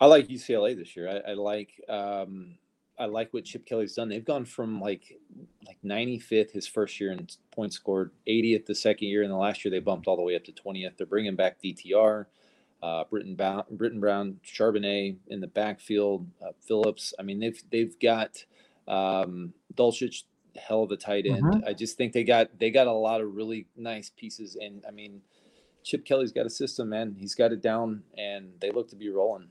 I 0.00 0.06
like 0.06 0.28
UCLA 0.28 0.76
this 0.76 0.96
year. 0.96 1.08
I, 1.08 1.30
I 1.30 1.34
like 1.34 1.70
um, 1.88 2.56
I 2.98 3.06
like 3.06 3.32
what 3.32 3.44
Chip 3.44 3.66
Kelly's 3.66 3.94
done. 3.94 4.08
They've 4.08 4.24
gone 4.24 4.44
from 4.44 4.80
like 4.80 5.18
like 5.66 5.78
95th 5.84 6.52
his 6.52 6.66
first 6.66 6.98
year 7.00 7.12
in 7.12 7.26
points 7.50 7.76
scored, 7.76 8.12
80th 8.28 8.66
the 8.66 8.74
second 8.74 9.08
year, 9.08 9.22
and 9.22 9.30
the 9.30 9.36
last 9.36 9.64
year 9.64 9.70
they 9.70 9.80
bumped 9.80 10.06
all 10.06 10.16
the 10.16 10.22
way 10.22 10.36
up 10.36 10.44
to 10.44 10.52
20th. 10.52 10.96
They're 10.96 11.06
bringing 11.06 11.36
back 11.36 11.60
DTR, 11.62 12.26
uh, 12.82 13.04
Brittain, 13.04 13.36
ba- 13.36 13.66
Brittain 13.74 14.00
Brown, 14.00 14.40
Charbonnet 14.44 15.16
in 15.28 15.40
the 15.40 15.46
backfield, 15.46 16.26
uh, 16.42 16.52
Philips. 16.60 17.12
I 17.18 17.22
mean 17.22 17.40
they've 17.40 17.62
they've 17.70 17.98
got 17.98 18.44
um, 18.88 19.52
Dulcich, 19.74 20.22
hell 20.56 20.82
of 20.82 20.90
a 20.90 20.96
tight 20.96 21.26
end. 21.26 21.42
Mm-hmm. 21.42 21.68
I 21.68 21.72
just 21.72 21.96
think 21.96 22.12
they 22.12 22.24
got 22.24 22.58
they 22.58 22.70
got 22.70 22.86
a 22.86 22.92
lot 22.92 23.20
of 23.20 23.34
really 23.34 23.66
nice 23.76 24.10
pieces, 24.10 24.56
and 24.60 24.84
I 24.86 24.90
mean 24.90 25.22
Chip 25.84 26.04
Kelly's 26.04 26.32
got 26.32 26.46
a 26.46 26.50
system, 26.50 26.88
man. 26.90 27.14
He's 27.18 27.34
got 27.34 27.52
it 27.52 27.62
down, 27.62 28.02
and 28.16 28.52
they 28.60 28.70
look 28.70 28.90
to 28.90 28.96
be 28.96 29.08
rolling. 29.08 29.48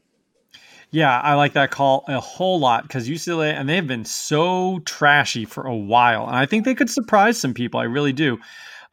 Yeah, 0.91 1.19
I 1.19 1.33
like 1.33 1.53
that 1.53 1.71
call 1.71 2.05
a 2.07 2.19
whole 2.19 2.59
lot 2.59 2.83
because 2.83 3.09
UCLA 3.09 3.53
and 3.53 3.67
they've 3.67 3.85
been 3.85 4.05
so 4.05 4.79
trashy 4.85 5.45
for 5.45 5.65
a 5.65 5.75
while, 5.75 6.27
and 6.27 6.35
I 6.35 6.45
think 6.45 6.65
they 6.65 6.75
could 6.75 6.89
surprise 6.89 7.39
some 7.39 7.53
people. 7.53 7.79
I 7.79 7.83
really 7.83 8.13
do. 8.13 8.39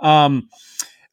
Um, 0.01 0.49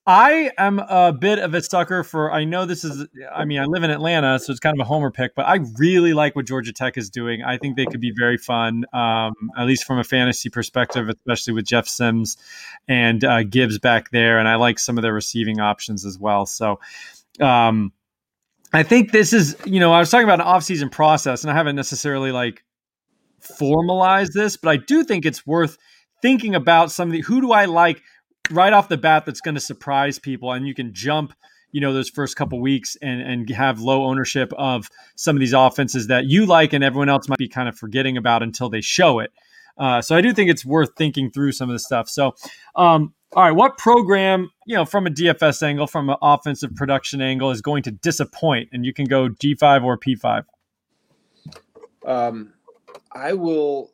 I 0.09 0.49
am 0.57 0.79
a 0.79 1.13
bit 1.13 1.37
of 1.37 1.53
a 1.53 1.61
sucker 1.61 2.03
for. 2.03 2.31
I 2.31 2.43
know 2.43 2.65
this 2.65 2.83
is. 2.83 3.05
I 3.31 3.45
mean, 3.45 3.59
I 3.59 3.65
live 3.65 3.83
in 3.83 3.91
Atlanta, 3.91 4.39
so 4.39 4.49
it's 4.51 4.59
kind 4.59 4.75
of 4.75 4.83
a 4.83 4.87
homer 4.87 5.11
pick, 5.11 5.35
but 5.35 5.45
I 5.45 5.59
really 5.77 6.15
like 6.15 6.35
what 6.35 6.47
Georgia 6.47 6.73
Tech 6.73 6.97
is 6.97 7.11
doing. 7.11 7.43
I 7.43 7.59
think 7.59 7.77
they 7.77 7.85
could 7.85 8.01
be 8.01 8.11
very 8.17 8.37
fun, 8.37 8.85
um, 8.91 9.33
at 9.55 9.67
least 9.67 9.83
from 9.83 9.99
a 9.99 10.03
fantasy 10.03 10.49
perspective, 10.49 11.09
especially 11.09 11.53
with 11.53 11.65
Jeff 11.65 11.87
Sims 11.87 12.37
and 12.87 13.23
uh, 13.23 13.43
Gibbs 13.43 13.77
back 13.77 14.09
there, 14.09 14.39
and 14.39 14.47
I 14.47 14.55
like 14.55 14.79
some 14.79 14.97
of 14.97 15.03
their 15.03 15.13
receiving 15.13 15.59
options 15.59 16.05
as 16.05 16.17
well. 16.17 16.47
So. 16.47 16.79
Um, 17.39 17.93
I 18.73 18.83
think 18.83 19.11
this 19.11 19.31
is, 19.31 19.55
you 19.65 19.79
know, 19.79 19.91
I 19.93 19.99
was 19.99 20.11
talking 20.11 20.25
about 20.25 20.41
an 20.41 20.47
off-season 20.47 20.89
process, 20.89 21.43
and 21.43 21.51
I 21.51 21.55
haven't 21.55 21.75
necessarily 21.75 22.31
like 22.31 22.63
formalized 23.39 24.33
this, 24.33 24.57
but 24.57 24.69
I 24.69 24.77
do 24.77 25.03
think 25.03 25.25
it's 25.25 25.45
worth 25.45 25.77
thinking 26.21 26.53
about 26.53 26.91
some 26.91 27.09
of 27.09 27.13
the 27.13 27.21
who 27.21 27.41
do 27.41 27.51
I 27.51 27.65
like 27.65 28.01
right 28.51 28.73
off 28.73 28.89
the 28.89 28.97
bat 28.97 29.25
that's 29.25 29.41
going 29.41 29.55
to 29.55 29.61
surprise 29.61 30.19
people, 30.19 30.51
and 30.51 30.67
you 30.67 30.73
can 30.73 30.93
jump, 30.93 31.33
you 31.71 31.81
know, 31.81 31.93
those 31.93 32.09
first 32.09 32.35
couple 32.35 32.59
weeks 32.59 32.97
and 33.01 33.21
and 33.21 33.49
have 33.49 33.79
low 33.79 34.05
ownership 34.05 34.51
of 34.57 34.89
some 35.15 35.35
of 35.35 35.39
these 35.39 35.53
offenses 35.53 36.07
that 36.07 36.25
you 36.25 36.45
like 36.45 36.73
and 36.73 36.83
everyone 36.83 37.09
else 37.09 37.27
might 37.27 37.39
be 37.39 37.47
kind 37.47 37.69
of 37.69 37.77
forgetting 37.77 38.17
about 38.17 38.43
until 38.43 38.69
they 38.69 38.81
show 38.81 39.19
it. 39.19 39.31
Uh, 39.77 40.01
so 40.01 40.15
I 40.15 40.21
do 40.21 40.33
think 40.33 40.49
it's 40.49 40.65
worth 40.65 40.89
thinking 40.97 41.31
through 41.31 41.53
some 41.53 41.69
of 41.69 41.73
the 41.73 41.79
stuff. 41.79 42.09
So 42.09 42.35
um, 42.75 43.13
all 43.33 43.43
right, 43.43 43.51
what 43.51 43.77
program, 43.77 44.49
you 44.65 44.75
know, 44.75 44.85
from 44.85 45.05
a 45.05 45.11
DFS 45.11 45.61
angle, 45.61 45.85
from 45.85 46.09
an 46.09 46.17
offensive 46.21 46.73
production 46.75 47.21
angle, 47.21 47.51
is 47.51 47.61
going 47.61 47.83
to 47.83 47.91
disappoint? 47.91 48.69
And 48.73 48.85
you 48.85 48.93
can 48.93 49.05
go 49.05 49.29
G5 49.29 49.83
or 49.83 49.97
P5. 49.97 50.45
Um, 52.05 52.53
I 53.11 53.33
will. 53.33 53.91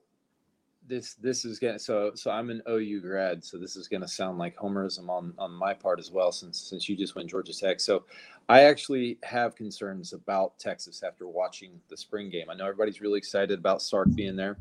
This 0.88 1.16
this 1.16 1.46
is 1.46 1.58
gonna 1.58 1.80
so 1.80 2.12
so 2.14 2.30
I'm 2.30 2.50
an 2.50 2.62
OU 2.70 3.02
grad, 3.02 3.44
so 3.44 3.58
this 3.58 3.76
is 3.76 3.88
gonna 3.88 4.08
sound 4.08 4.38
like 4.38 4.56
homerism 4.56 5.10
on 5.10 5.34
on 5.38 5.52
my 5.52 5.74
part 5.74 6.00
as 6.00 6.12
well, 6.12 6.32
since 6.32 6.60
since 6.60 6.88
you 6.88 6.96
just 6.96 7.16
went 7.16 7.30
Georgia 7.30 7.54
Tech. 7.54 7.80
So 7.80 8.04
I 8.48 8.62
actually 8.62 9.18
have 9.24 9.56
concerns 9.56 10.14
about 10.14 10.60
Texas 10.60 11.02
after 11.02 11.28
watching 11.28 11.80
the 11.90 11.98
spring 11.98 12.30
game. 12.30 12.50
I 12.50 12.54
know 12.54 12.66
everybody's 12.66 13.02
really 13.02 13.18
excited 13.18 13.58
about 13.58 13.82
Sark 13.82 14.14
being 14.14 14.36
there. 14.36 14.58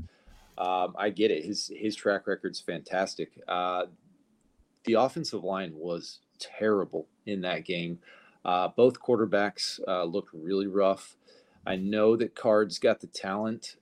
Um, 0.57 0.95
I 0.99 1.11
get 1.11 1.31
it. 1.31 1.45
His 1.45 1.71
his 1.75 1.95
track 1.95 2.27
record's 2.27 2.61
fantastic. 2.61 3.33
Uh, 3.47 3.87
the 4.85 4.95
offensive 4.95 5.45
line 5.45 5.73
was 5.75 6.21
terrible 6.39 7.07
in 7.27 7.41
that 7.43 7.65
game. 7.65 7.99
Uh, 8.45 8.69
both 8.69 9.01
quarterbacks 9.01 9.81
uh, 9.89 10.05
looked 10.05 10.31
really 10.33 10.67
rough. 10.67 11.17
I 11.67 11.77
know 11.77 12.17
that 12.17 12.35
Card's 12.35 12.79
got 12.79 13.01
the 13.01 13.07
talent. 13.07 13.77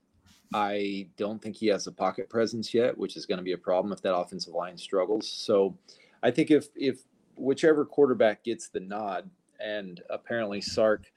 I 0.54 1.08
don't 1.16 1.40
think 1.40 1.56
he 1.56 1.66
has 1.68 1.86
a 1.86 1.92
pocket 1.92 2.28
presence 2.28 2.72
yet, 2.74 2.96
which 2.96 3.16
is 3.16 3.26
going 3.26 3.38
to 3.38 3.44
be 3.44 3.52
a 3.52 3.58
problem 3.58 3.92
if 3.92 4.02
that 4.02 4.14
offensive 4.14 4.54
line 4.54 4.76
struggles. 4.76 5.28
So 5.28 5.76
I 6.22 6.30
think 6.30 6.50
if 6.50 6.68
if 6.76 7.00
whichever 7.36 7.84
quarterback 7.84 8.44
gets 8.44 8.68
the 8.68 8.80
nod, 8.80 9.30
and 9.60 10.02
apparently 10.10 10.60
Sark 10.60 11.10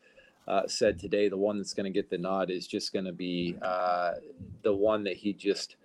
uh, 0.48 0.67
said 0.67 1.00
today 1.00 1.30
the 1.30 1.38
one 1.38 1.58
that's 1.58 1.74
going 1.74 1.91
to 1.91 1.95
get 1.95 2.10
the 2.10 2.17
nod 2.17 2.52
is 2.52 2.67
just 2.67 2.93
going 2.93 3.06
to 3.06 3.13
be 3.13 3.56
uh, 3.62 4.13
the 4.63 4.74
one 4.74 5.04
that 5.04 5.17
he 5.17 5.34
just 5.34 5.76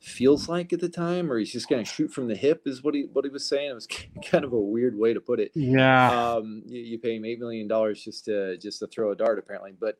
feels 0.00 0.48
like 0.48 0.72
at 0.72 0.80
the 0.80 0.88
time, 0.88 1.30
or 1.30 1.38
he's 1.38 1.52
just 1.52 1.68
going 1.68 1.82
to 1.82 1.90
shoot 1.90 2.12
from 2.12 2.26
the 2.26 2.34
hip, 2.34 2.62
is 2.66 2.82
what 2.82 2.94
he 2.94 3.02
what 3.12 3.24
he 3.24 3.30
was 3.30 3.46
saying. 3.46 3.70
It 3.70 3.74
was 3.74 3.86
kind 4.30 4.44
of 4.44 4.52
a 4.52 4.60
weird 4.60 4.98
way 4.98 5.14
to 5.14 5.20
put 5.20 5.40
it. 5.40 5.52
Yeah. 5.54 6.34
Um, 6.34 6.62
you, 6.66 6.80
you 6.80 6.98
pay 6.98 7.16
him 7.16 7.24
eight 7.24 7.38
million 7.38 7.68
dollars 7.68 8.02
just 8.02 8.24
to 8.26 8.56
just 8.58 8.80
to 8.80 8.86
throw 8.86 9.12
a 9.12 9.16
dart, 9.16 9.38
apparently. 9.38 9.74
But 9.78 9.98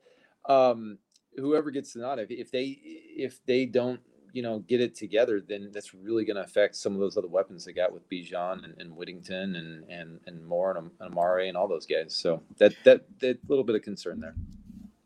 um, 0.53 0.99
whoever 1.37 1.71
gets 1.71 1.97
if, 1.97 2.31
if 2.31 2.51
they 2.51 2.79
if 2.83 3.45
they 3.47 3.67
don't 3.67 4.01
you 4.33 4.43
know 4.43 4.61
get 4.61 4.81
it 4.81 4.95
together, 4.95 5.41
then 5.47 5.71
that's 5.73 5.95
really 5.95 6.25
going 6.25 6.37
to 6.37 6.43
affect 6.43 6.77
some 6.77 6.95
of 6.95 7.01
those 7.01 7.17
other 7.17 7.29
weapons 7.29 7.65
they 7.65 7.73
got 7.73 7.93
with 7.93 8.09
Bijan 8.09 8.65
and, 8.65 8.75
and 8.79 8.97
Whittington 8.97 9.57
and 9.57 9.85
and 9.91 10.21
and 10.27 10.47
Moore 10.47 10.77
and, 10.77 10.91
and 11.01 11.13
Amare 11.13 11.49
and 11.49 11.57
all 11.57 11.69
those 11.69 11.87
guys. 11.87 12.15
So 12.15 12.43
that 12.59 12.75
that 12.85 13.05
that 13.21 13.39
little 13.49 13.65
bit 13.65 13.77
of 13.77 13.83
concern 13.83 14.21
there. 14.21 14.35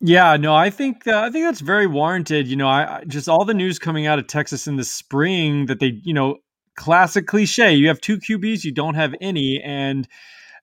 Yeah, 0.00 0.36
no, 0.36 0.54
I 0.54 0.70
think 0.70 1.06
uh, 1.06 1.20
I 1.20 1.30
think 1.30 1.46
that's 1.46 1.60
very 1.60 1.86
warranted. 1.86 2.46
You 2.46 2.56
know, 2.56 2.68
I, 2.68 2.98
I 2.98 3.04
just 3.04 3.28
all 3.28 3.44
the 3.44 3.54
news 3.54 3.78
coming 3.78 4.06
out 4.06 4.18
of 4.18 4.26
Texas 4.26 4.66
in 4.66 4.76
the 4.76 4.84
spring 4.84 5.66
that 5.66 5.80
they, 5.80 6.00
you 6.04 6.12
know, 6.12 6.36
classic 6.76 7.26
cliche. 7.26 7.72
You 7.72 7.88
have 7.88 8.00
two 8.00 8.18
QBs, 8.18 8.62
you 8.62 8.72
don't 8.72 8.94
have 8.94 9.14
any, 9.20 9.60
and 9.64 10.06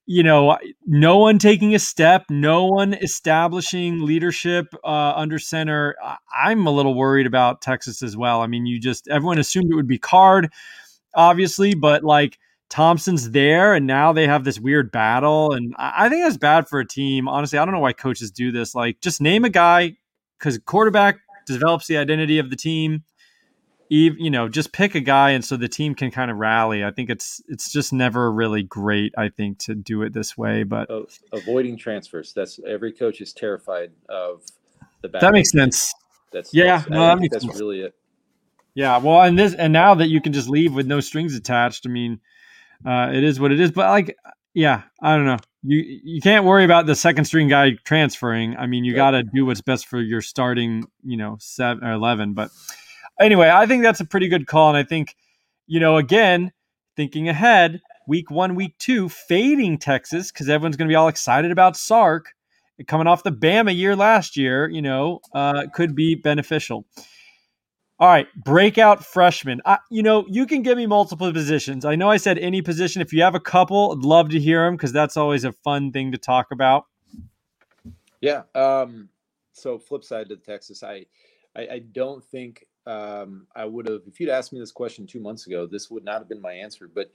you 0.05 0.23
know, 0.23 0.57
no 0.85 1.17
one 1.17 1.39
taking 1.39 1.73
a 1.75 1.79
step, 1.79 2.25
no 2.29 2.65
one 2.65 2.93
establishing 2.93 4.05
leadership 4.05 4.67
uh, 4.83 5.13
under 5.15 5.39
center. 5.39 5.95
I'm 6.35 6.67
a 6.67 6.71
little 6.71 6.93
worried 6.93 7.25
about 7.25 7.61
Texas 7.61 8.03
as 8.03 8.17
well. 8.17 8.41
I 8.41 8.47
mean, 8.47 8.65
you 8.65 8.79
just 8.79 9.07
everyone 9.07 9.39
assumed 9.39 9.71
it 9.71 9.75
would 9.75 9.87
be 9.87 9.97
Card, 9.99 10.51
obviously, 11.15 11.73
but 11.73 12.03
like 12.03 12.37
Thompson's 12.69 13.31
there, 13.31 13.75
and 13.75 13.85
now 13.85 14.11
they 14.11 14.27
have 14.27 14.43
this 14.43 14.59
weird 14.59 14.91
battle. 14.91 15.53
And 15.53 15.75
I, 15.77 16.09
think 16.09 16.23
that's 16.23 16.37
bad 16.37 16.67
for 16.67 16.79
a 16.79 16.87
team. 16.87 17.27
Honestly, 17.27 17.59
I 17.59 17.65
don't 17.65 17.73
know 17.73 17.79
why 17.79 17.93
coaches 17.93 18.31
do 18.31 18.51
this. 18.51 18.73
Like, 18.73 18.99
just 18.99 19.21
name 19.21 19.45
a 19.45 19.49
guy 19.49 19.95
because 20.39 20.57
quarterback 20.65 21.19
develops 21.45 21.87
the 21.87 21.97
identity 21.97 22.39
of 22.39 22.49
the 22.49 22.55
team. 22.55 23.03
Even, 23.89 24.19
you 24.19 24.32
know, 24.32 24.50
just 24.50 24.72
pick 24.72 24.96
a 24.96 25.00
guy, 25.00 25.32
and 25.32 25.46
so 25.46 25.58
the 25.58 25.67
team 25.67 25.93
can 25.93 26.10
kind 26.10 26.32
of 26.32 26.38
rally. 26.38 26.84
I 26.84 26.91
think 26.91 27.10
it's 27.10 27.41
it's 27.48 27.72
just 27.72 27.93
never 27.93 28.32
really 28.32 28.63
great. 28.63 29.13
I 29.17 29.30
think 29.30 29.60
to 29.60 29.76
do 29.76 30.02
it 30.02 30.13
this 30.13 30.38
way, 30.38 30.63
but 30.63 30.89
avoiding 31.32 31.78
transfers. 31.78 32.34
That's 32.34 32.60
every 32.67 32.91
coach 32.91 33.22
is 33.22 33.34
terrified 33.34 33.91
of 34.10 34.43
the. 35.02 35.10
back 35.10 35.22
That 35.22 35.34
makes 35.34 35.52
sense. 35.52 35.93
That's 36.32 36.54
yeah. 36.54 36.78
That's, 36.78 36.89
no, 36.89 37.02
that 37.02 37.19
makes 37.19 37.34
that's 37.34 37.46
sense. 37.46 37.60
really 37.60 37.82
it. 37.82 37.93
Yeah, 38.74 38.98
well, 38.98 39.22
and 39.22 39.38
this 39.38 39.54
and 39.54 39.72
now 39.72 39.93
that 39.96 40.08
you 40.08 40.22
can 40.22 40.34
just 40.34 40.50
leave 40.50 40.74
with 40.74 40.88
no 40.88 41.00
strings 41.00 41.36
attached, 41.36 41.86
I 41.86 41.89
mean, 41.89 42.19
uh, 42.84 43.12
it 43.13 43.24
is 43.24 43.39
what 43.39 43.52
it 43.52 43.60
is. 43.60 43.72
But 43.72 43.89
like, 43.89 44.17
Yeah, 44.54 44.84
I 45.02 45.15
don't 45.15 45.26
know. 45.26 45.38
You 45.63 46.00
you 46.04 46.22
can't 46.22 46.46
worry 46.46 46.63
about 46.63 46.86
the 46.86 46.96
second 46.96 47.26
string 47.26 47.48
guy 47.48 47.72
transferring. 47.84 48.56
I 48.56 48.67
mean, 48.67 48.84
you 48.84 48.93
got 48.93 49.12
to 49.12 49.24
do 49.24 49.46
what's 49.46 49.62
best 49.62 49.88
for 49.88 50.00
your 50.00 50.22
starting, 50.22 50.86
you 51.04 51.17
know, 51.17 51.38
seven 51.39 51.84
or 51.84 51.93
eleven. 51.93 52.34
But 52.34 52.50
anyway, 53.19 53.49
I 53.49 53.65
think 53.65 53.84
that's 53.84 53.99
a 53.99 54.06
pretty 54.06 54.28
good 54.28 54.47
call, 54.47 54.69
and 54.69 54.78
I 54.78 54.84
think, 54.84 55.15
you 55.67 55.80
know, 55.80 55.97
again, 55.97 56.52
thinking 56.95 57.30
ahead, 57.30 57.82
week 58.08 58.30
one, 58.30 58.56
week 58.56 58.78
two, 58.78 59.10
fading 59.10 59.78
Texas 59.78 60.32
because 60.32 60.49
everyone's 60.49 60.78
going 60.78 60.88
to 60.88 60.91
be 60.91 60.95
all 60.95 61.08
excited 61.08 61.52
about 61.52 61.78
Sark 61.78 62.34
coming 62.88 63.08
off 63.08 63.23
the 63.23 63.32
Bama 63.32 63.76
year 63.76 63.95
last 63.95 64.38
year. 64.38 64.69
You 64.69 64.82
know, 64.82 65.19
uh, 65.34 65.67
could 65.73 65.95
be 65.95 66.15
beneficial. 66.15 66.86
All 67.99 68.10
right, 68.10 68.28
breakout 68.36 69.06
freshman. 69.06 69.62
I, 69.65 69.78
you 69.89 70.04
know, 70.04 70.26
you 70.28 70.45
can 70.45 70.62
give 70.62 70.78
me 70.78 70.88
multiple 70.88 71.32
positions. 71.32 71.86
I 71.86 71.95
know 71.95 72.10
I 72.10 72.17
said 72.17 72.38
any 72.38 72.62
position. 72.62 73.02
If 73.02 73.13
you 73.13 73.21
have 73.21 73.36
a 73.36 73.39
couple, 73.39 73.93
I'd 73.93 74.04
love 74.04 74.30
to 74.30 74.39
hear 74.39 74.65
them 74.65 74.76
because 74.76 74.91
that's 74.91 75.15
always 75.15 75.45
a 75.45 75.54
fun 75.54 75.91
thing 75.91 76.12
to 76.12 76.17
talk 76.17 76.47
about. 76.52 76.86
Yeah. 78.19 78.43
Um, 78.56 79.10
so 79.54 79.78
flip 79.78 80.04
side 80.04 80.30
to 80.30 80.38
Texas, 80.38 80.84
I, 80.84 81.06
I, 81.56 81.67
I 81.67 81.80
don't 81.80 82.23
think 82.23 82.65
um, 82.86 83.48
I 83.56 83.65
would 83.65 83.88
have. 83.88 84.02
If 84.08 84.19
you'd 84.19 84.30
asked 84.30 84.54
me 84.54 84.60
this 84.60 84.72
question 84.72 85.08
two 85.08 85.19
months 85.19 85.48
ago, 85.48 85.65
this 85.67 85.89
would 85.89 86.04
not 86.04 86.19
have 86.19 86.30
been 86.30 86.41
my 86.41 86.54
answer. 86.54 86.89
But 86.93 87.12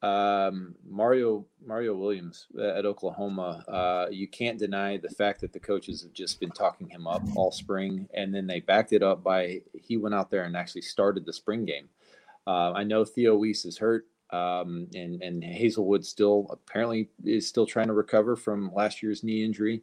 um, 0.00 0.76
Mario 0.88 1.44
Mario 1.64 1.96
Williams 1.96 2.46
at 2.60 2.86
Oklahoma. 2.86 3.64
Uh, 3.66 4.06
you 4.10 4.28
can't 4.28 4.58
deny 4.58 4.96
the 4.96 5.08
fact 5.08 5.40
that 5.40 5.52
the 5.52 5.58
coaches 5.58 6.02
have 6.02 6.12
just 6.12 6.38
been 6.38 6.50
talking 6.50 6.88
him 6.88 7.06
up 7.06 7.22
all 7.34 7.50
spring, 7.50 8.08
and 8.14 8.32
then 8.32 8.46
they 8.46 8.60
backed 8.60 8.92
it 8.92 9.02
up 9.02 9.24
by 9.24 9.60
he 9.74 9.96
went 9.96 10.14
out 10.14 10.30
there 10.30 10.44
and 10.44 10.56
actually 10.56 10.82
started 10.82 11.26
the 11.26 11.32
spring 11.32 11.64
game. 11.64 11.88
Uh, 12.46 12.72
I 12.72 12.84
know 12.84 13.04
Theo 13.04 13.36
Wease 13.36 13.64
is 13.64 13.76
hurt, 13.76 14.06
um, 14.30 14.86
and 14.94 15.20
and 15.20 15.42
Haselwood 15.42 16.04
still 16.04 16.46
apparently 16.50 17.08
is 17.24 17.48
still 17.48 17.66
trying 17.66 17.88
to 17.88 17.94
recover 17.94 18.36
from 18.36 18.72
last 18.72 19.02
year's 19.02 19.24
knee 19.24 19.44
injury. 19.44 19.82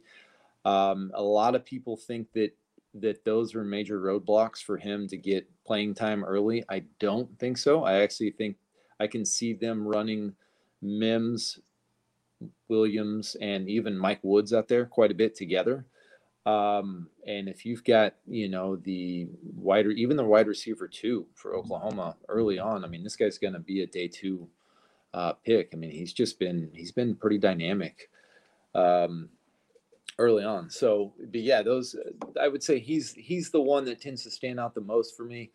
Um, 0.64 1.12
a 1.14 1.22
lot 1.22 1.54
of 1.54 1.64
people 1.64 1.96
think 1.96 2.32
that 2.32 2.56
that 3.00 3.24
those 3.24 3.54
were 3.54 3.64
major 3.64 4.00
roadblocks 4.00 4.62
for 4.62 4.76
him 4.76 5.08
to 5.08 5.16
get 5.16 5.48
playing 5.64 5.94
time 5.94 6.24
early. 6.24 6.64
I 6.68 6.84
don't 6.98 7.38
think 7.38 7.58
so. 7.58 7.84
I 7.84 8.02
actually 8.02 8.30
think 8.30 8.56
I 8.98 9.06
can 9.06 9.24
see 9.24 9.52
them 9.52 9.86
running 9.86 10.34
Mims, 10.82 11.58
Williams, 12.68 13.36
and 13.40 13.68
even 13.68 13.98
Mike 13.98 14.20
Woods 14.22 14.52
out 14.52 14.68
there 14.68 14.86
quite 14.86 15.10
a 15.10 15.14
bit 15.14 15.34
together. 15.34 15.84
Um, 16.46 17.08
and 17.26 17.48
if 17.48 17.66
you've 17.66 17.82
got, 17.82 18.14
you 18.26 18.48
know, 18.48 18.76
the 18.76 19.26
wider, 19.56 19.90
even 19.90 20.16
the 20.16 20.24
wide 20.24 20.46
receiver 20.46 20.86
two 20.86 21.26
for 21.34 21.56
Oklahoma 21.56 22.16
early 22.28 22.58
on, 22.58 22.84
I 22.84 22.88
mean, 22.88 23.02
this 23.02 23.16
guy's 23.16 23.38
going 23.38 23.54
to 23.54 23.58
be 23.58 23.82
a 23.82 23.86
day 23.86 24.06
two 24.06 24.48
uh, 25.12 25.32
pick. 25.32 25.70
I 25.72 25.76
mean, 25.76 25.90
he's 25.90 26.12
just 26.12 26.38
been, 26.38 26.70
he's 26.72 26.92
been 26.92 27.16
pretty 27.16 27.38
dynamic 27.38 28.10
um, 28.76 29.30
early 30.18 30.44
on. 30.44 30.70
So, 30.70 31.12
but 31.18 31.40
yeah, 31.40 31.62
those, 31.62 31.96
I 32.40 32.48
would 32.48 32.62
say 32.62 32.78
he's, 32.78 33.12
he's 33.12 33.50
the 33.50 33.60
one 33.60 33.84
that 33.86 34.00
tends 34.00 34.22
to 34.24 34.30
stand 34.30 34.58
out 34.60 34.74
the 34.74 34.80
most 34.80 35.16
for 35.16 35.24
me. 35.24 35.50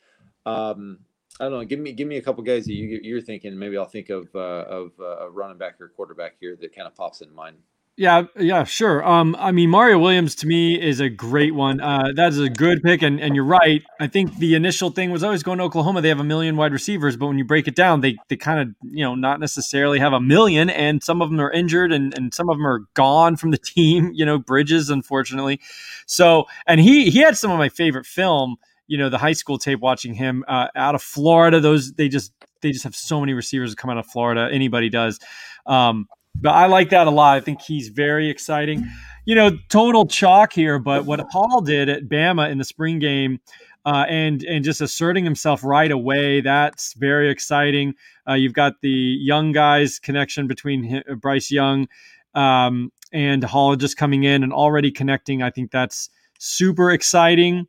Um, 0.46 1.00
I 1.40 1.46
don't 1.46 1.54
know. 1.54 1.64
Give 1.64 1.80
me 1.80 1.94
give 1.94 2.08
me 2.08 2.18
a 2.18 2.22
couple 2.22 2.44
guys 2.44 2.66
that 2.66 2.74
you, 2.74 3.00
you're 3.02 3.22
thinking. 3.22 3.58
Maybe 3.58 3.78
I'll 3.78 3.86
think 3.86 4.10
of 4.10 4.28
uh, 4.36 4.66
of 4.68 4.92
uh, 5.00 5.26
a 5.26 5.30
running 5.30 5.58
back 5.58 5.80
or 5.80 5.88
quarterback 5.88 6.36
here 6.40 6.58
that 6.60 6.76
kind 6.76 6.88
of 6.88 6.96
pops 6.96 7.22
in 7.22 7.34
mind. 7.34 7.56
Yeah, 7.98 8.24
yeah, 8.40 8.64
sure. 8.64 9.06
Um, 9.06 9.36
I 9.38 9.52
mean, 9.52 9.70
Mario 9.70 10.00
Williams 10.00 10.34
to 10.36 10.48
me 10.48 10.82
is 10.82 11.02
a 11.02 11.10
great 11.10 11.54
one. 11.54 11.82
Uh, 11.82 12.12
that 12.16 12.30
is 12.30 12.40
a 12.40 12.50
good 12.50 12.82
pick, 12.82 13.02
and, 13.04 13.20
and 13.20 13.36
you're 13.36 13.46
right. 13.46 13.84
I 14.00 14.08
think 14.08 14.38
the 14.38 14.56
initial 14.56 14.90
thing 14.92 15.12
was 15.12 15.24
always 15.24 15.44
going 15.44 15.58
to 15.60 15.66
Oklahoma. 15.66 16.02
They 16.02 16.08
have 16.08 16.20
a 16.22 16.24
million 16.24 16.56
wide 16.56 16.72
receivers, 16.72 17.18
but 17.18 17.28
when 17.28 17.38
you 17.38 17.44
break 17.44 17.68
it 17.68 17.76
down, 17.76 18.00
they 18.02 18.16
they 18.30 18.38
kind 18.38 18.60
of 18.62 18.76
you 18.82 19.04
know 19.04 19.14
not 19.14 19.40
necessarily 19.42 20.00
have 20.00 20.14
a 20.14 20.22
million, 20.22 20.70
and 20.70 21.04
some 21.04 21.22
of 21.22 21.30
them 21.30 21.40
are 21.42 21.52
injured, 21.52 21.92
and 21.92 22.18
and 22.18 22.34
some 22.34 22.50
of 22.50 22.58
them 22.58 22.66
are 22.66 22.86
gone 22.94 23.36
from 23.36 23.52
the 23.52 23.58
team. 23.64 24.12
You 24.14 24.26
know, 24.26 24.40
Bridges, 24.40 24.90
unfortunately. 24.90 25.60
So, 26.08 26.46
and 26.66 26.80
he 26.80 27.12
he 27.12 27.20
had 27.20 27.38
some 27.38 27.52
of 27.52 27.58
my 27.60 27.70
favorite 27.70 28.06
film 28.06 28.56
you 28.88 28.98
know 28.98 29.10
the 29.10 29.18
high 29.18 29.32
school 29.34 29.58
tape 29.58 29.80
watching 29.80 30.14
him 30.14 30.44
uh, 30.48 30.68
out 30.76 30.96
of 30.96 31.04
Florida. 31.04 31.60
Those 31.60 31.94
they 31.94 32.10
just 32.10 32.32
they 32.62 32.72
just 32.72 32.84
have 32.84 32.96
so 32.96 33.20
many 33.20 33.34
receivers 33.34 33.76
come 33.76 33.90
out 33.90 33.98
of 33.98 34.06
Florida. 34.08 34.50
Anybody 34.52 34.90
does, 34.90 35.20
um, 35.66 36.08
but 36.36 36.52
I 36.52 36.68
like 36.68 36.90
that 36.90 37.08
a 37.08 37.12
lot. 37.12 37.38
I 37.38 37.42
think 37.42 37.62
he's 37.62 37.90
very 37.90 38.30
exciting. 38.30 38.88
You 39.26 39.36
know, 39.36 39.52
total 39.70 40.08
chalk 40.08 40.54
here, 40.54 40.80
but 40.80 41.06
what 41.06 41.28
Paul 41.30 41.62
did 41.62 41.90
at 41.90 42.04
Bama 42.04 42.50
in 42.52 42.58
the 42.58 42.64
spring 42.64 43.00
game. 43.00 43.40
Uh, 43.84 44.06
and 44.08 44.44
and 44.44 44.64
just 44.64 44.80
asserting 44.80 45.24
himself 45.24 45.64
right 45.64 45.92
away. 45.92 46.40
That's 46.40 46.94
very 46.94 47.32
exciting. 47.32 47.96
Uh, 48.30 48.36
you've 48.36 48.54
got 48.54 48.74
the 48.84 48.90
young 48.90 49.54
guys 49.54 49.98
connection 49.98 50.46
between 50.46 50.84
him, 50.84 51.02
Bryce 51.20 51.50
Young 51.50 51.88
um, 52.36 52.92
and 53.12 53.44
Hall 53.44 53.76
just 53.76 53.98
coming 53.98 54.24
in 54.24 54.44
and 54.44 54.54
already 54.54 54.92
connecting. 54.92 55.42
I 55.42 55.50
think 55.50 55.72
that's 55.72 56.10
super 56.40 56.92
exciting. 56.92 57.68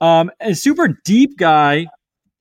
Um, 0.00 0.30
a 0.40 0.54
super 0.54 0.88
deep 1.04 1.36
guy, 1.36 1.86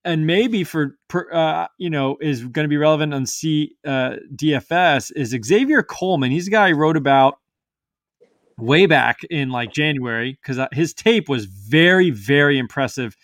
and 0.05 0.27
maybe 0.27 0.63
for 0.63 0.97
uh, 1.31 1.67
you 1.77 1.89
know 1.89 2.17
is 2.21 2.41
going 2.43 2.65
to 2.65 2.69
be 2.69 2.77
relevant 2.77 3.13
on 3.13 3.25
C 3.25 3.75
uh, 3.85 4.15
DFS 4.35 5.11
is 5.15 5.35
Xavier 5.45 5.83
Coleman. 5.83 6.31
He's 6.31 6.47
a 6.47 6.51
guy 6.51 6.69
I 6.69 6.71
wrote 6.71 6.97
about 6.97 7.35
way 8.57 8.85
back 8.85 9.19
in 9.29 9.49
like 9.49 9.71
January 9.71 10.37
because 10.41 10.59
uh, 10.59 10.67
his 10.71 10.93
tape 10.93 11.29
was 11.29 11.45
very 11.45 12.09
very 12.09 12.57
impressive. 12.57 13.15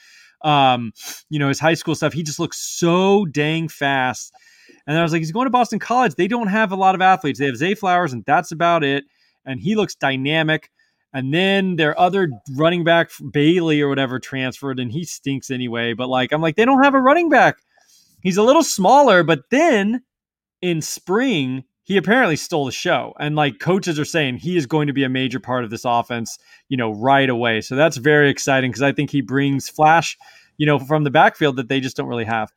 Um, 0.41 0.93
you 1.29 1.39
know 1.39 1.49
his 1.49 1.59
high 1.59 1.73
school 1.73 1.95
stuff. 1.95 2.13
He 2.13 2.23
just 2.23 2.39
looks 2.39 2.57
so 2.57 3.25
dang 3.25 3.67
fast. 3.67 4.33
And 4.87 4.97
I 4.97 5.03
was 5.03 5.11
like, 5.11 5.19
he's 5.19 5.31
going 5.31 5.45
to 5.45 5.51
Boston 5.51 5.77
College. 5.77 6.15
They 6.15 6.27
don't 6.27 6.47
have 6.47 6.71
a 6.71 6.75
lot 6.75 6.95
of 6.95 7.01
athletes. 7.01 7.37
They 7.37 7.45
have 7.45 7.57
Zay 7.57 7.75
Flowers, 7.75 8.11
and 8.11 8.23
that's 8.25 8.51
about 8.51 8.83
it. 8.83 9.03
And 9.45 9.59
he 9.59 9.75
looks 9.75 9.93
dynamic. 9.93 10.71
And 11.13 11.33
then 11.33 11.75
their 11.75 11.99
other 11.99 12.29
running 12.55 12.83
back, 12.83 13.09
Bailey 13.31 13.81
or 13.81 13.89
whatever, 13.89 14.19
transferred, 14.19 14.79
and 14.79 14.91
he 14.91 15.03
stinks 15.05 15.49
anyway. 15.49 15.93
But 15.93 16.07
like, 16.07 16.31
I'm 16.31 16.41
like, 16.41 16.55
they 16.55 16.65
don't 16.65 16.83
have 16.83 16.93
a 16.93 17.01
running 17.01 17.29
back. 17.29 17.57
He's 18.21 18.37
a 18.37 18.43
little 18.43 18.63
smaller, 18.63 19.23
but 19.23 19.49
then 19.49 20.03
in 20.61 20.81
spring, 20.81 21.63
he 21.83 21.97
apparently 21.97 22.35
stole 22.35 22.65
the 22.65 22.71
show. 22.71 23.15
And 23.19 23.35
like 23.35 23.59
coaches 23.59 23.97
are 23.97 24.05
saying, 24.05 24.37
he 24.37 24.55
is 24.55 24.67
going 24.67 24.87
to 24.87 24.93
be 24.93 25.03
a 25.03 25.09
major 25.09 25.39
part 25.39 25.63
of 25.63 25.71
this 25.71 25.85
offense, 25.85 26.37
you 26.67 26.77
know, 26.77 26.91
right 26.91 27.29
away. 27.29 27.61
So 27.61 27.75
that's 27.75 27.97
very 27.97 28.29
exciting 28.29 28.69
because 28.69 28.83
I 28.83 28.91
think 28.91 29.09
he 29.09 29.21
brings 29.21 29.69
flash, 29.69 30.15
you 30.57 30.67
know, 30.67 30.77
from 30.77 31.03
the 31.03 31.09
backfield 31.09 31.55
that 31.55 31.69
they 31.69 31.79
just 31.79 31.97
don't 31.97 32.07
really 32.07 32.25
have. 32.25 32.51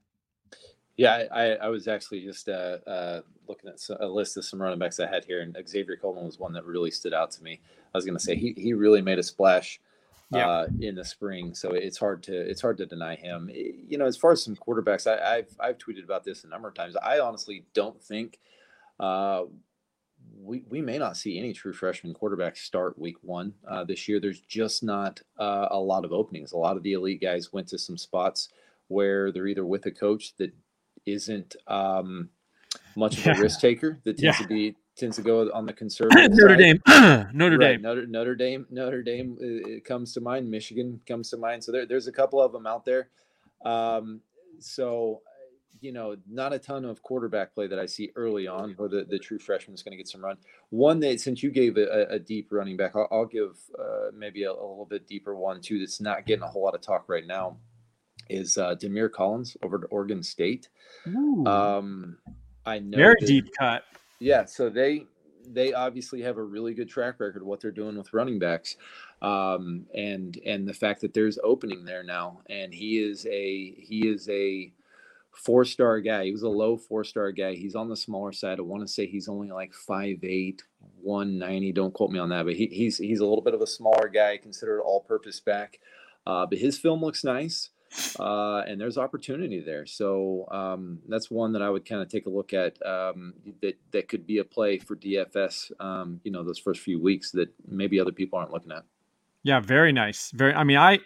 Yeah, 0.96 1.24
I, 1.32 1.54
I 1.54 1.68
was 1.68 1.88
actually 1.88 2.20
just 2.20 2.48
uh, 2.48 2.78
uh, 2.86 3.20
looking 3.48 3.70
at 3.70 3.80
a 4.00 4.06
list 4.06 4.36
of 4.36 4.44
some 4.44 4.60
running 4.60 4.78
backs 4.78 5.00
I 5.00 5.06
had 5.06 5.24
here, 5.24 5.40
and 5.40 5.56
Xavier 5.66 5.96
Coleman 5.96 6.26
was 6.26 6.38
one 6.38 6.52
that 6.52 6.66
really 6.66 6.90
stood 6.90 7.14
out 7.14 7.30
to 7.32 7.42
me. 7.42 7.60
I 7.94 7.98
was 7.98 8.04
going 8.04 8.16
to 8.16 8.22
say 8.22 8.36
he 8.36 8.54
he 8.56 8.74
really 8.74 9.00
made 9.00 9.18
a 9.18 9.22
splash 9.22 9.80
yeah. 10.30 10.48
uh, 10.48 10.66
in 10.80 10.94
the 10.94 11.04
spring, 11.04 11.54
so 11.54 11.72
it's 11.72 11.98
hard 11.98 12.22
to 12.24 12.34
it's 12.34 12.60
hard 12.60 12.76
to 12.78 12.86
deny 12.86 13.14
him. 13.14 13.50
You 13.52 13.96
know, 13.98 14.06
as 14.06 14.16
far 14.16 14.32
as 14.32 14.42
some 14.42 14.56
quarterbacks, 14.56 15.06
I, 15.06 15.36
have 15.36 15.48
I've 15.58 15.78
tweeted 15.78 16.04
about 16.04 16.24
this 16.24 16.44
a 16.44 16.48
number 16.48 16.68
of 16.68 16.74
times. 16.74 16.94
I 16.96 17.20
honestly 17.20 17.64
don't 17.72 18.00
think 18.02 18.38
uh, 19.00 19.44
we 20.42 20.64
we 20.68 20.82
may 20.82 20.98
not 20.98 21.16
see 21.16 21.38
any 21.38 21.54
true 21.54 21.72
freshman 21.72 22.14
quarterbacks 22.14 22.58
start 22.58 22.98
week 22.98 23.16
one 23.22 23.54
uh, 23.66 23.84
this 23.84 24.08
year. 24.08 24.20
There's 24.20 24.40
just 24.40 24.82
not 24.82 25.20
uh, 25.38 25.68
a 25.70 25.78
lot 25.78 26.04
of 26.04 26.12
openings. 26.12 26.52
A 26.52 26.58
lot 26.58 26.76
of 26.76 26.82
the 26.82 26.92
elite 26.92 27.20
guys 27.22 27.52
went 27.52 27.68
to 27.68 27.78
some 27.78 27.96
spots 27.96 28.50
where 28.88 29.32
they're 29.32 29.46
either 29.46 29.64
with 29.64 29.86
a 29.86 29.90
coach 29.90 30.34
that 30.36 30.52
isn't 31.06 31.56
um, 31.66 32.28
much 32.96 33.18
of 33.18 33.38
a 33.38 33.40
risk 33.40 33.60
taker 33.60 34.00
that 34.04 34.18
tends 34.18 34.38
yeah. 34.38 34.46
to 34.46 34.48
be 34.48 34.76
tends 34.96 35.16
to 35.16 35.22
go 35.22 35.50
on 35.52 35.66
the 35.66 35.72
conservative. 35.82 36.32
Notre. 36.32 36.56
Dame, 36.56 36.80
Notre 37.32 37.56
right. 37.56 37.72
Dame, 37.72 37.82
Notre, 37.82 38.06
Notre 38.06 38.34
Dame, 38.34 38.66
Notre 38.70 39.02
Dame 39.02 39.36
it 39.40 39.84
comes 39.84 40.12
to 40.14 40.20
mind. 40.20 40.50
Michigan 40.50 41.00
comes 41.06 41.30
to 41.30 41.36
mind. 41.36 41.64
So 41.64 41.72
there, 41.72 41.86
there's 41.86 42.08
a 42.08 42.12
couple 42.12 42.40
of 42.40 42.52
them 42.52 42.66
out 42.66 42.84
there. 42.84 43.08
Um, 43.64 44.20
so 44.58 45.22
you 45.82 45.90
know, 45.90 46.16
not 46.30 46.52
a 46.52 46.58
ton 46.58 46.84
of 46.84 47.02
quarterback 47.02 47.54
play 47.54 47.66
that 47.66 47.78
I 47.78 47.86
see 47.86 48.12
early 48.14 48.46
on, 48.46 48.74
where 48.76 48.88
the, 48.88 49.04
the 49.04 49.18
true 49.18 49.38
freshman 49.38 49.74
is 49.74 49.82
going 49.82 49.90
to 49.90 49.96
get 49.96 50.08
some 50.08 50.24
run. 50.24 50.36
One 50.70 51.00
that, 51.00 51.20
since 51.20 51.42
you 51.42 51.50
gave 51.50 51.76
a, 51.76 52.06
a 52.08 52.18
deep 52.20 52.48
running 52.52 52.76
back, 52.76 52.92
I'll, 52.94 53.08
I'll 53.10 53.26
give 53.26 53.58
uh, 53.78 54.12
maybe 54.16 54.44
a, 54.44 54.50
a, 54.50 54.52
little 54.52 54.86
bit 54.88 55.08
deeper 55.08 55.34
one 55.34 55.60
too. 55.60 55.80
That's 55.80 56.00
not 56.00 56.24
getting 56.24 56.44
a 56.44 56.48
whole 56.48 56.62
lot 56.62 56.76
of 56.76 56.80
talk 56.80 57.08
right 57.08 57.26
now. 57.26 57.56
Is 58.28 58.56
uh, 58.58 58.74
Demir 58.74 59.10
Collins 59.10 59.56
over 59.62 59.78
to 59.78 59.86
Oregon 59.86 60.22
State? 60.22 60.68
Um, 61.46 62.18
I 62.64 62.78
know 62.78 62.96
very 62.96 63.16
that, 63.20 63.26
deep 63.26 63.48
cut. 63.58 63.84
Yeah, 64.20 64.44
so 64.44 64.70
they 64.70 65.06
they 65.46 65.72
obviously 65.72 66.22
have 66.22 66.38
a 66.38 66.42
really 66.42 66.74
good 66.74 66.88
track 66.88 67.18
record 67.18 67.42
of 67.42 67.48
what 67.48 67.60
they're 67.60 67.70
doing 67.70 67.96
with 67.96 68.12
running 68.12 68.38
backs, 68.38 68.76
um, 69.20 69.86
and 69.94 70.38
and 70.46 70.66
the 70.66 70.74
fact 70.74 71.00
that 71.00 71.14
there's 71.14 71.38
opening 71.42 71.84
there 71.84 72.02
now, 72.02 72.40
and 72.48 72.72
he 72.72 72.98
is 72.98 73.26
a 73.26 73.72
he 73.72 74.08
is 74.08 74.28
a 74.28 74.72
four 75.32 75.64
star 75.64 76.00
guy. 76.00 76.24
He 76.24 76.32
was 76.32 76.42
a 76.42 76.48
low 76.48 76.76
four 76.76 77.04
star 77.04 77.32
guy. 77.32 77.54
He's 77.54 77.74
on 77.74 77.88
the 77.88 77.96
smaller 77.96 78.32
side. 78.32 78.58
I 78.58 78.62
want 78.62 78.86
to 78.86 78.92
say 78.92 79.06
he's 79.06 79.28
only 79.28 79.50
like 79.50 79.72
5'8", 79.72 80.60
190. 81.00 81.72
Don't 81.72 81.94
quote 81.94 82.10
me 82.10 82.18
on 82.18 82.28
that, 82.28 82.44
but 82.44 82.54
he, 82.54 82.66
he's 82.66 82.98
he's 82.98 83.20
a 83.20 83.26
little 83.26 83.42
bit 83.42 83.54
of 83.54 83.62
a 83.62 83.66
smaller 83.66 84.08
guy, 84.08 84.36
considered 84.36 84.80
all 84.80 85.00
purpose 85.00 85.40
back. 85.40 85.80
Uh, 86.26 86.46
but 86.46 86.58
his 86.58 86.78
film 86.78 87.00
looks 87.00 87.24
nice. 87.24 87.70
Uh, 88.18 88.62
and 88.66 88.80
there's 88.80 88.98
opportunity 88.98 89.60
there. 89.60 89.86
So 89.86 90.46
um, 90.50 91.00
that's 91.08 91.30
one 91.30 91.52
that 91.52 91.62
I 91.62 91.70
would 91.70 91.84
kind 91.84 92.02
of 92.02 92.08
take 92.08 92.26
a 92.26 92.30
look 92.30 92.52
at. 92.52 92.84
Um, 92.84 93.34
that 93.60 93.74
that 93.92 94.08
could 94.08 94.26
be 94.26 94.38
a 94.38 94.44
play 94.44 94.78
for 94.78 94.96
DFS. 94.96 95.72
Um, 95.80 96.20
you 96.24 96.30
know, 96.30 96.42
those 96.42 96.58
first 96.58 96.80
few 96.80 97.00
weeks 97.00 97.30
that 97.32 97.48
maybe 97.66 98.00
other 98.00 98.12
people 98.12 98.38
aren't 98.38 98.52
looking 98.52 98.72
at. 98.72 98.84
Yeah, 99.42 99.60
very 99.60 99.92
nice. 99.92 100.30
Very. 100.30 100.54
I 100.54 100.64
mean, 100.64 100.76
I 100.76 101.00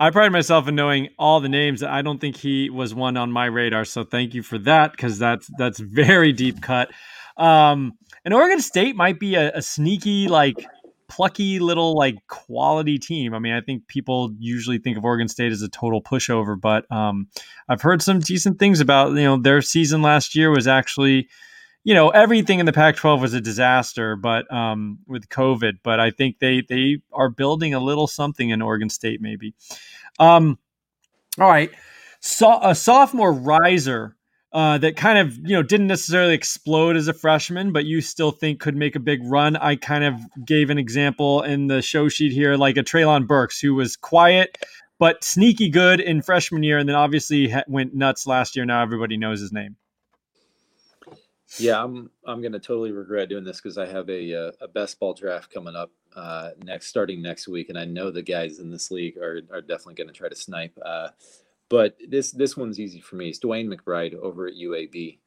I 0.00 0.10
pride 0.10 0.32
myself 0.32 0.68
in 0.68 0.74
knowing 0.74 1.10
all 1.18 1.40
the 1.40 1.48
names. 1.48 1.82
I 1.82 2.02
don't 2.02 2.20
think 2.20 2.36
he 2.36 2.70
was 2.70 2.94
one 2.94 3.16
on 3.16 3.30
my 3.30 3.46
radar. 3.46 3.84
So 3.84 4.04
thank 4.04 4.34
you 4.34 4.42
for 4.42 4.58
that 4.58 4.92
because 4.92 5.18
that's 5.18 5.50
that's 5.58 5.78
very 5.80 6.32
deep 6.32 6.60
cut. 6.60 6.90
Um, 7.36 7.94
and 8.24 8.34
Oregon 8.34 8.60
State 8.60 8.96
might 8.96 9.18
be 9.18 9.34
a, 9.34 9.52
a 9.52 9.62
sneaky 9.62 10.28
like 10.28 10.66
plucky 11.12 11.58
little 11.58 11.94
like 11.94 12.26
quality 12.28 12.98
team. 12.98 13.34
I 13.34 13.38
mean, 13.38 13.52
I 13.52 13.60
think 13.60 13.86
people 13.86 14.32
usually 14.38 14.78
think 14.78 14.96
of 14.96 15.04
Oregon 15.04 15.28
State 15.28 15.52
as 15.52 15.60
a 15.60 15.68
total 15.68 16.02
pushover, 16.02 16.58
but 16.58 16.90
um, 16.90 17.28
I've 17.68 17.82
heard 17.82 18.00
some 18.00 18.20
decent 18.20 18.58
things 18.58 18.80
about 18.80 19.10
you 19.10 19.24
know 19.24 19.36
their 19.36 19.60
season 19.60 20.00
last 20.00 20.34
year 20.34 20.50
was 20.50 20.66
actually 20.66 21.28
you 21.84 21.92
know 21.92 22.08
everything 22.08 22.60
in 22.60 22.66
the 22.66 22.72
Pac-12 22.72 23.20
was 23.20 23.34
a 23.34 23.42
disaster, 23.42 24.16
but 24.16 24.50
um, 24.52 25.00
with 25.06 25.28
COVID. 25.28 25.80
But 25.82 26.00
I 26.00 26.10
think 26.10 26.38
they 26.38 26.62
they 26.66 27.02
are 27.12 27.28
building 27.28 27.74
a 27.74 27.80
little 27.80 28.06
something 28.06 28.48
in 28.48 28.62
Oregon 28.62 28.88
State, 28.88 29.20
maybe. 29.20 29.54
Um, 30.18 30.58
all 31.38 31.48
right, 31.48 31.70
so 32.20 32.58
a 32.62 32.74
sophomore 32.74 33.34
riser 33.34 34.16
uh, 34.52 34.78
that 34.78 34.96
kind 34.96 35.18
of 35.18 35.36
you 35.38 35.54
know 35.56 35.62
didn't 35.62 35.86
necessarily 35.86 36.34
explode 36.34 36.96
as 36.96 37.08
a 37.08 37.12
freshman, 37.12 37.72
but 37.72 37.84
you 37.84 38.00
still 38.00 38.30
think 38.30 38.60
could 38.60 38.76
make 38.76 38.96
a 38.96 39.00
big 39.00 39.20
run. 39.24 39.56
I 39.56 39.76
kind 39.76 40.04
of 40.04 40.20
gave 40.44 40.70
an 40.70 40.78
example 40.78 41.42
in 41.42 41.68
the 41.68 41.82
show 41.82 42.08
sheet 42.08 42.32
here, 42.32 42.56
like 42.56 42.76
a 42.76 42.82
Treylon 42.82 43.26
Burks, 43.26 43.60
who 43.60 43.74
was 43.74 43.96
quiet 43.96 44.58
but 45.02 45.24
sneaky 45.24 45.68
good 45.68 45.98
in 45.98 46.22
freshman 46.22 46.62
year, 46.62 46.78
and 46.78 46.88
then 46.88 46.94
obviously 46.94 47.52
went 47.66 47.92
nuts 47.92 48.24
last 48.24 48.54
year. 48.54 48.64
Now 48.64 48.82
everybody 48.82 49.16
knows 49.16 49.40
his 49.40 49.52
name. 49.52 49.74
Yeah, 51.58 51.82
I'm 51.82 52.08
I'm 52.24 52.40
gonna 52.40 52.60
totally 52.60 52.92
regret 52.92 53.28
doing 53.28 53.42
this 53.42 53.60
because 53.60 53.78
I 53.78 53.86
have 53.86 54.08
a 54.08 54.46
uh, 54.46 54.52
a 54.60 54.68
best 54.68 55.00
ball 55.00 55.12
draft 55.12 55.52
coming 55.52 55.74
up 55.74 55.90
uh, 56.14 56.50
next 56.62 56.86
starting 56.86 57.20
next 57.20 57.48
week, 57.48 57.68
and 57.68 57.76
I 57.76 57.84
know 57.84 58.12
the 58.12 58.22
guys 58.22 58.60
in 58.60 58.70
this 58.70 58.92
league 58.92 59.18
are 59.18 59.40
are 59.50 59.60
definitely 59.60 59.94
gonna 59.94 60.12
try 60.12 60.28
to 60.28 60.36
snipe. 60.36 60.78
Uh, 60.80 61.08
but 61.72 61.96
this 62.06 62.32
this 62.32 62.54
one's 62.54 62.78
easy 62.78 63.00
for 63.00 63.16
me. 63.16 63.30
It's 63.30 63.38
DeWayne 63.38 63.74
McBride 63.74 64.14
over 64.14 64.46
at 64.46 64.52
UAB. 64.52 65.20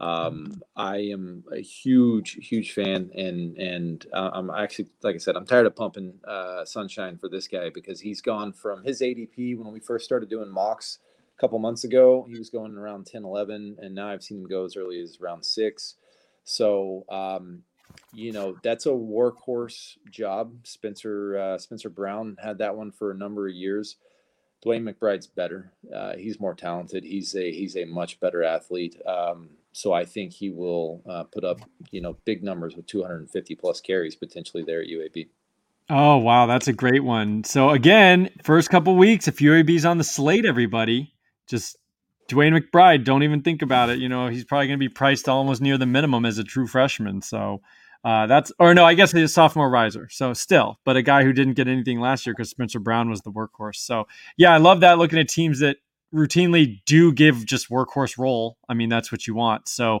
Um, 0.00 0.60
I 0.74 0.96
am 0.96 1.44
a 1.52 1.60
huge, 1.60 2.44
huge 2.44 2.72
fan, 2.72 3.12
and 3.14 3.56
and 3.56 4.04
uh, 4.12 4.30
I'm 4.32 4.50
actually, 4.50 4.88
like 5.04 5.14
I 5.14 5.18
said, 5.18 5.36
I'm 5.36 5.46
tired 5.46 5.66
of 5.66 5.76
pumping 5.76 6.14
uh, 6.26 6.64
sunshine 6.64 7.18
for 7.18 7.28
this 7.28 7.46
guy 7.46 7.70
because 7.70 8.00
he's 8.00 8.20
gone 8.20 8.52
from 8.52 8.82
his 8.82 9.00
ADP 9.00 9.56
when 9.56 9.72
we 9.72 9.78
first 9.78 10.04
started 10.04 10.28
doing 10.28 10.50
mocks 10.50 10.98
a 11.38 11.40
couple 11.40 11.60
months 11.60 11.84
ago. 11.84 12.26
He 12.28 12.36
was 12.36 12.50
going 12.50 12.76
around 12.76 13.06
10, 13.06 13.24
11, 13.24 13.76
and 13.80 13.94
now 13.94 14.08
I've 14.08 14.24
seen 14.24 14.38
him 14.38 14.48
go 14.48 14.64
as 14.64 14.76
early 14.76 15.00
as 15.00 15.20
round 15.20 15.44
six. 15.44 15.94
So, 16.42 17.04
um, 17.10 17.62
you 18.12 18.32
know, 18.32 18.56
that's 18.64 18.86
a 18.86 18.88
workhorse 18.88 19.98
job. 20.10 20.52
Spencer 20.64 21.38
uh, 21.38 21.58
Spencer 21.58 21.90
Brown 21.90 22.38
had 22.42 22.58
that 22.58 22.74
one 22.74 22.90
for 22.90 23.12
a 23.12 23.16
number 23.16 23.46
of 23.46 23.54
years. 23.54 23.98
DeWayne 24.64 24.88
McBride's 24.88 25.26
better. 25.26 25.72
Uh, 25.94 26.14
he's 26.16 26.38
more 26.38 26.54
talented. 26.54 27.04
He's 27.04 27.34
a 27.34 27.52
he's 27.52 27.76
a 27.76 27.84
much 27.84 28.20
better 28.20 28.42
athlete. 28.42 29.00
Um, 29.06 29.50
so 29.72 29.92
I 29.92 30.04
think 30.04 30.32
he 30.32 30.50
will 30.50 31.02
uh, 31.08 31.24
put 31.24 31.44
up 31.44 31.60
you 31.90 32.00
know 32.00 32.16
big 32.24 32.42
numbers 32.42 32.76
with 32.76 32.86
250 32.86 33.54
plus 33.56 33.80
carries 33.80 34.14
potentially 34.14 34.62
there 34.62 34.80
at 34.80 34.88
UAB. 34.88 35.28
Oh 35.90 36.18
wow, 36.18 36.46
that's 36.46 36.68
a 36.68 36.72
great 36.72 37.02
one. 37.02 37.44
So 37.44 37.70
again, 37.70 38.30
first 38.42 38.70
couple 38.70 38.96
weeks, 38.96 39.26
if 39.26 39.38
UAB's 39.38 39.84
on 39.84 39.98
the 39.98 40.04
slate, 40.04 40.44
everybody 40.44 41.12
just 41.48 41.76
DeWayne 42.28 42.56
McBride. 42.56 43.04
Don't 43.04 43.24
even 43.24 43.42
think 43.42 43.62
about 43.62 43.90
it. 43.90 43.98
You 43.98 44.08
know 44.08 44.28
he's 44.28 44.44
probably 44.44 44.68
going 44.68 44.78
to 44.78 44.88
be 44.88 44.88
priced 44.88 45.28
almost 45.28 45.60
near 45.60 45.76
the 45.76 45.86
minimum 45.86 46.24
as 46.24 46.38
a 46.38 46.44
true 46.44 46.68
freshman. 46.68 47.20
So 47.20 47.62
uh, 48.04 48.26
that's 48.26 48.52
or 48.58 48.74
no, 48.74 48.84
I 48.84 48.94
guess 48.94 49.12
he's 49.12 49.22
a 49.22 49.28
sophomore 49.28 49.70
riser. 49.70 50.08
So 50.10 50.32
still, 50.32 50.78
but 50.84 50.96
a 50.96 51.02
guy 51.02 51.22
who 51.22 51.32
didn't 51.32 51.54
get 51.54 51.68
anything 51.68 52.00
last 52.00 52.26
year 52.26 52.34
because 52.34 52.50
Spencer 52.50 52.80
Brown 52.80 53.08
was 53.08 53.20
the 53.20 53.30
workhorse. 53.30 53.76
So 53.76 54.06
yeah, 54.36 54.52
I 54.52 54.56
love 54.56 54.80
that. 54.80 54.98
Looking 54.98 55.18
at 55.18 55.28
teams 55.28 55.60
that 55.60 55.76
routinely 56.12 56.82
do 56.84 57.12
give 57.12 57.46
just 57.46 57.70
workhorse 57.70 58.18
role. 58.18 58.58
I 58.68 58.74
mean, 58.74 58.88
that's 58.88 59.10
what 59.12 59.26
you 59.26 59.34
want. 59.34 59.68
So, 59.68 60.00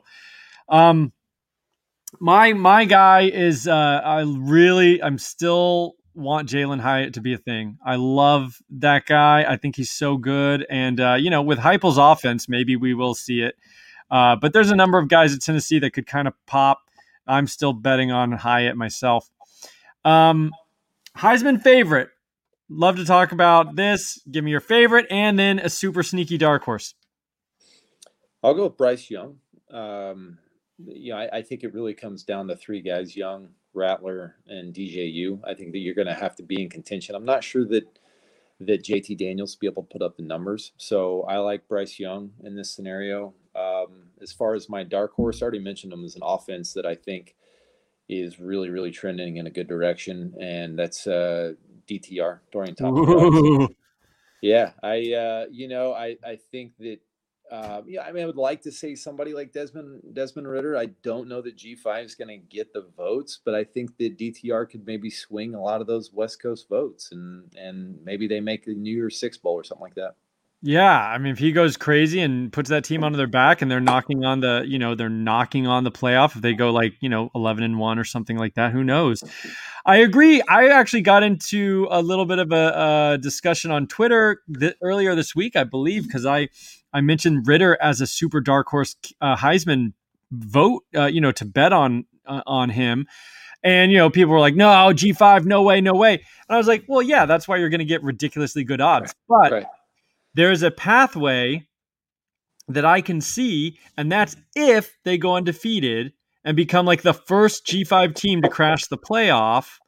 um, 0.68 1.12
my 2.20 2.52
my 2.52 2.84
guy 2.84 3.22
is 3.22 3.66
uh, 3.68 4.00
I 4.04 4.22
really 4.22 5.02
I'm 5.02 5.18
still 5.18 5.94
want 6.14 6.48
Jalin 6.48 6.80
Hyatt 6.80 7.14
to 7.14 7.20
be 7.20 7.32
a 7.32 7.38
thing. 7.38 7.78
I 7.84 7.96
love 7.96 8.58
that 8.70 9.06
guy. 9.06 9.44
I 9.48 9.56
think 9.56 9.76
he's 9.76 9.90
so 9.90 10.16
good, 10.16 10.66
and 10.68 11.00
uh, 11.00 11.14
you 11.14 11.30
know, 11.30 11.42
with 11.42 11.58
Heupel's 11.58 11.98
offense, 11.98 12.48
maybe 12.48 12.76
we 12.76 12.94
will 12.94 13.14
see 13.14 13.40
it. 13.40 13.54
Uh, 14.10 14.36
but 14.36 14.52
there's 14.52 14.70
a 14.70 14.76
number 14.76 14.98
of 14.98 15.08
guys 15.08 15.34
at 15.34 15.40
Tennessee 15.40 15.78
that 15.78 15.92
could 15.92 16.06
kind 16.06 16.28
of 16.28 16.34
pop. 16.46 16.80
I'm 17.26 17.46
still 17.46 17.72
betting 17.72 18.10
on 18.10 18.32
Hyatt 18.32 18.76
myself. 18.76 19.30
Um, 20.04 20.52
Heisman 21.16 21.62
favorite. 21.62 22.08
Love 22.68 22.96
to 22.96 23.04
talk 23.04 23.32
about 23.32 23.76
this. 23.76 24.20
Give 24.30 24.42
me 24.44 24.50
your 24.50 24.60
favorite, 24.60 25.06
and 25.10 25.38
then 25.38 25.58
a 25.58 25.68
super 25.68 26.02
sneaky 26.02 26.38
dark 26.38 26.62
horse. 26.62 26.94
I'll 28.42 28.54
go 28.54 28.64
with 28.64 28.76
Bryce 28.76 29.10
Young. 29.10 29.36
Um, 29.70 30.38
you 30.78 31.12
know, 31.12 31.18
I, 31.18 31.38
I, 31.38 31.42
think 31.42 31.64
it 31.64 31.74
really 31.74 31.94
comes 31.94 32.24
down 32.24 32.48
to 32.48 32.56
three 32.56 32.80
guys: 32.80 33.14
Young, 33.14 33.50
Rattler, 33.74 34.36
and 34.46 34.74
DJU. 34.74 35.40
I 35.46 35.54
think 35.54 35.72
that 35.72 35.78
you're 35.78 35.94
going 35.94 36.08
to 36.08 36.14
have 36.14 36.34
to 36.36 36.42
be 36.42 36.62
in 36.62 36.70
contention. 36.70 37.14
I'm 37.14 37.24
not 37.24 37.44
sure 37.44 37.64
that 37.66 37.98
that 38.60 38.84
JT 38.84 39.18
Daniels 39.18 39.54
will 39.54 39.60
be 39.60 39.66
able 39.66 39.82
to 39.82 39.92
put 39.92 40.02
up 40.02 40.16
the 40.16 40.22
numbers. 40.22 40.72
So 40.76 41.22
I 41.22 41.38
like 41.38 41.68
Bryce 41.68 41.98
Young 41.98 42.32
in 42.42 42.54
this 42.54 42.70
scenario. 42.70 43.34
Um, 43.54 44.01
as 44.22 44.32
far 44.32 44.54
as 44.54 44.68
my 44.68 44.82
dark 44.82 45.12
horse, 45.14 45.42
I 45.42 45.44
already 45.44 45.58
mentioned 45.58 45.92
him 45.92 46.04
as 46.04 46.16
an 46.16 46.22
offense 46.24 46.72
that 46.74 46.86
I 46.86 46.94
think 46.94 47.34
is 48.08 48.38
really, 48.38 48.70
really 48.70 48.90
trending 48.90 49.36
in 49.36 49.46
a 49.46 49.50
good 49.50 49.68
direction, 49.68 50.34
and 50.40 50.78
that's 50.78 51.06
uh, 51.06 51.52
DTR 51.88 52.40
Dorian 52.52 52.74
Thompson. 52.74 53.74
Yeah, 54.42 54.72
I 54.82 55.12
uh, 55.12 55.44
you 55.52 55.68
know 55.68 55.94
I 55.94 56.16
I 56.26 56.36
think 56.50 56.76
that 56.80 56.98
uh, 57.50 57.82
yeah, 57.86 58.02
I 58.02 58.12
mean, 58.12 58.22
I 58.22 58.26
would 58.26 58.36
like 58.36 58.62
to 58.62 58.72
say 58.72 58.94
somebody 58.94 59.34
like 59.34 59.52
Desmond 59.52 60.02
Desmond 60.14 60.48
Ridder. 60.48 60.76
I 60.76 60.86
don't 61.02 61.28
know 61.28 61.40
that 61.42 61.56
G 61.56 61.76
five 61.76 62.04
is 62.06 62.14
going 62.14 62.28
to 62.28 62.38
get 62.38 62.72
the 62.72 62.88
votes, 62.96 63.38
but 63.44 63.54
I 63.54 63.62
think 63.62 63.96
that 63.98 64.18
DTR 64.18 64.68
could 64.68 64.86
maybe 64.86 65.10
swing 65.10 65.54
a 65.54 65.62
lot 65.62 65.80
of 65.80 65.86
those 65.86 66.12
West 66.12 66.42
Coast 66.42 66.68
votes, 66.68 67.10
and 67.12 67.54
and 67.56 67.98
maybe 68.02 68.26
they 68.26 68.40
make 68.40 68.64
the 68.64 68.74
New 68.74 68.94
Year's 68.94 69.20
Six 69.20 69.36
bowl 69.36 69.54
or 69.54 69.64
something 69.64 69.84
like 69.84 69.94
that. 69.94 70.16
Yeah, 70.64 70.96
I 70.96 71.18
mean, 71.18 71.32
if 71.32 71.40
he 71.40 71.50
goes 71.50 71.76
crazy 71.76 72.20
and 72.20 72.52
puts 72.52 72.70
that 72.70 72.84
team 72.84 73.02
onto 73.02 73.16
their 73.16 73.26
back, 73.26 73.62
and 73.62 73.70
they're 73.70 73.80
knocking 73.80 74.24
on 74.24 74.38
the, 74.38 74.62
you 74.64 74.78
know, 74.78 74.94
they're 74.94 75.08
knocking 75.08 75.66
on 75.66 75.82
the 75.82 75.90
playoff. 75.90 76.36
If 76.36 76.42
they 76.42 76.54
go 76.54 76.70
like, 76.70 76.94
you 77.00 77.08
know, 77.08 77.32
eleven 77.34 77.64
and 77.64 77.80
one 77.80 77.98
or 77.98 78.04
something 78.04 78.38
like 78.38 78.54
that, 78.54 78.70
who 78.70 78.84
knows? 78.84 79.24
I 79.84 79.96
agree. 79.96 80.40
I 80.42 80.68
actually 80.68 81.00
got 81.00 81.24
into 81.24 81.88
a 81.90 82.00
little 82.00 82.26
bit 82.26 82.38
of 82.38 82.52
a, 82.52 83.14
a 83.14 83.18
discussion 83.18 83.72
on 83.72 83.88
Twitter 83.88 84.42
th- 84.56 84.76
earlier 84.80 85.16
this 85.16 85.34
week, 85.34 85.56
I 85.56 85.64
believe, 85.64 86.06
because 86.06 86.24
I 86.24 86.48
I 86.92 87.00
mentioned 87.00 87.48
Ridder 87.48 87.76
as 87.82 88.00
a 88.00 88.06
super 88.06 88.40
dark 88.40 88.68
horse 88.68 88.94
uh, 89.20 89.36
Heisman 89.36 89.94
vote, 90.30 90.84
uh, 90.94 91.06
you 91.06 91.20
know, 91.20 91.32
to 91.32 91.44
bet 91.44 91.72
on 91.72 92.04
uh, 92.24 92.42
on 92.46 92.70
him. 92.70 93.08
And 93.64 93.90
you 93.90 93.98
know, 93.98 94.10
people 94.10 94.32
were 94.32 94.40
like, 94.40 94.54
"No, 94.54 94.92
G 94.92 95.12
five, 95.12 95.44
no 95.44 95.62
way, 95.62 95.80
no 95.80 95.94
way." 95.94 96.14
And 96.14 96.54
I 96.54 96.56
was 96.56 96.68
like, 96.68 96.84
"Well, 96.86 97.02
yeah, 97.02 97.26
that's 97.26 97.48
why 97.48 97.56
you're 97.56 97.68
going 97.68 97.80
to 97.80 97.84
get 97.84 98.04
ridiculously 98.04 98.62
good 98.62 98.80
odds." 98.80 99.12
But 99.28 99.50
right 99.50 99.66
there's 100.34 100.62
a 100.62 100.70
pathway 100.70 101.66
that 102.68 102.84
I 102.84 103.00
can 103.00 103.20
see, 103.20 103.78
and 103.96 104.10
that's 104.10 104.36
if 104.54 104.96
they 105.04 105.18
go 105.18 105.36
undefeated 105.36 106.12
and 106.44 106.56
become 106.56 106.86
like 106.86 107.02
the 107.02 107.14
first 107.14 107.66
G5 107.66 108.14
team 108.14 108.42
to 108.42 108.48
crash 108.48 108.86
the 108.86 108.98
playoff. 108.98 109.78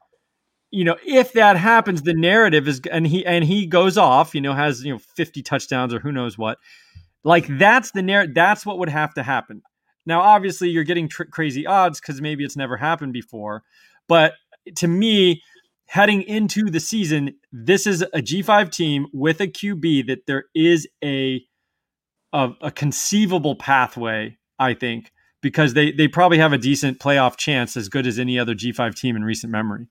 You 0.71 0.85
know, 0.85 0.97
if 1.07 1.33
that 1.35 1.57
happens, 1.57 2.03
the 2.03 2.15
narrative 2.15 2.67
is, 2.67 2.81
and 2.91 3.07
he 3.07 3.25
and 3.25 3.45
he 3.45 3.67
goes 3.67 3.97
off. 3.97 4.35
You 4.35 4.41
know, 4.41 4.55
has 4.55 4.85
you 4.85 4.93
know 4.93 4.99
50 4.99 5.43
touchdowns 5.43 5.95
or 5.95 6.01
who 6.01 6.13
knows 6.13 6.37
what. 6.37 6.59
Like 7.23 7.47
that's 7.59 7.93
the 7.93 8.03
narrative. 8.03 8.35
That's 8.35 8.67
what 8.67 8.79
would 8.79 8.89
have 8.89 9.15
to 9.15 9.23
happen. 9.23 9.63
Now, 10.07 10.21
obviously, 10.21 10.69
you're 10.69 10.85
getting 10.85 11.09
tr- 11.09 11.25
crazy 11.25 11.67
odds 11.67 12.01
because 12.01 12.21
maybe 12.21 12.45
it's 12.45 12.57
never 12.57 12.77
happened 12.77 13.13
before. 13.13 13.63
But 14.09 14.35
to 14.77 14.89
me, 14.89 15.43
heading 15.87 16.23
into 16.23 16.71
the 16.71 16.81
season, 16.81 17.35
this 17.53 17.87
is 17.87 18.03
a 18.03 18.21
G5 18.21 18.71
team 18.71 19.07
with 19.13 19.41
a 19.41 19.47
QB 19.47 20.07
that 20.07 20.27
there 20.27 20.45
is 20.55 20.89
a 21.03 21.45
a, 22.33 22.51
a 22.61 22.71
conceivable 22.73 23.55
pathway, 23.55 24.37
I 24.59 24.75
think, 24.75 25.13
because 25.41 25.75
they 25.75 25.93
they 25.93 26.09
probably 26.09 26.39
have 26.39 26.53
a 26.53 26.59
decent 26.59 26.99
playoff 26.99 27.37
chance 27.37 27.77
as 27.77 27.89
good 27.89 28.07
as 28.07 28.19
any 28.19 28.39
other 28.39 28.55
G5 28.55 28.95
team 28.95 29.17
in 29.17 29.25
recent 29.25 29.53
memory. 29.53 29.87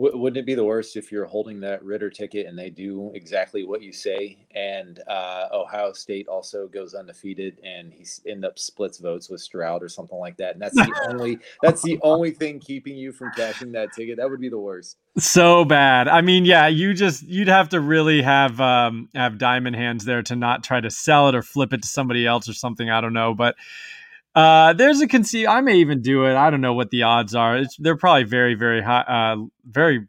Wouldn't 0.00 0.38
it 0.38 0.46
be 0.46 0.54
the 0.54 0.64
worst 0.64 0.96
if 0.96 1.12
you're 1.12 1.26
holding 1.26 1.60
that 1.60 1.84
Ridder 1.84 2.08
ticket 2.08 2.46
and 2.46 2.58
they 2.58 2.70
do 2.70 3.12
exactly 3.14 3.64
what 3.64 3.82
you 3.82 3.92
say, 3.92 4.38
and 4.54 4.98
uh, 5.06 5.48
Ohio 5.52 5.92
State 5.92 6.26
also 6.26 6.66
goes 6.68 6.94
undefeated 6.94 7.58
and 7.62 7.92
he 7.92 8.06
end 8.26 8.46
up 8.46 8.58
splits 8.58 8.96
votes 8.98 9.28
with 9.28 9.42
Stroud 9.42 9.82
or 9.82 9.90
something 9.90 10.18
like 10.18 10.38
that, 10.38 10.54
and 10.54 10.62
that's 10.62 10.74
the 10.74 11.06
only 11.10 11.38
that's 11.62 11.82
the 11.82 11.98
only 12.02 12.30
thing 12.30 12.60
keeping 12.60 12.96
you 12.96 13.12
from 13.12 13.30
cashing 13.32 13.72
that 13.72 13.92
ticket. 13.92 14.16
That 14.16 14.30
would 14.30 14.40
be 14.40 14.48
the 14.48 14.58
worst. 14.58 14.96
So 15.18 15.66
bad. 15.66 16.08
I 16.08 16.22
mean, 16.22 16.46
yeah, 16.46 16.66
you 16.68 16.94
just 16.94 17.22
you'd 17.24 17.48
have 17.48 17.68
to 17.70 17.80
really 17.80 18.22
have 18.22 18.58
um, 18.58 19.10
have 19.14 19.36
diamond 19.36 19.76
hands 19.76 20.06
there 20.06 20.22
to 20.22 20.34
not 20.34 20.64
try 20.64 20.80
to 20.80 20.90
sell 20.90 21.28
it 21.28 21.34
or 21.34 21.42
flip 21.42 21.74
it 21.74 21.82
to 21.82 21.88
somebody 21.88 22.26
else 22.26 22.48
or 22.48 22.54
something. 22.54 22.88
I 22.88 23.02
don't 23.02 23.12
know, 23.12 23.34
but 23.34 23.54
uh, 24.34 24.72
there's 24.74 25.00
a 25.00 25.08
conceit. 25.08 25.46
I 25.46 25.60
may 25.60 25.76
even 25.76 26.02
do 26.02 26.24
it. 26.24 26.34
I 26.34 26.50
don't 26.50 26.60
know 26.60 26.74
what 26.74 26.90
the 26.90 27.02
odds 27.02 27.34
are. 27.34 27.58
It's, 27.58 27.76
they're 27.78 27.96
probably 27.96 28.24
very, 28.24 28.54
very 28.54 28.82
high, 28.82 29.00
uh, 29.00 29.44
very 29.64 30.06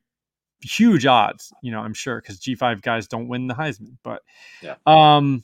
huge 0.61 1.05
odds. 1.05 1.51
You 1.63 1.71
know, 1.71 1.79
I'm 1.79 1.93
sure 1.93 2.21
because 2.21 2.39
G5 2.39 2.81
guys 2.81 3.07
don't 3.07 3.27
win 3.27 3.47
the 3.47 3.55
Heisman. 3.55 3.97
But 4.03 4.21
yeah. 4.61 4.75
Um. 4.85 5.43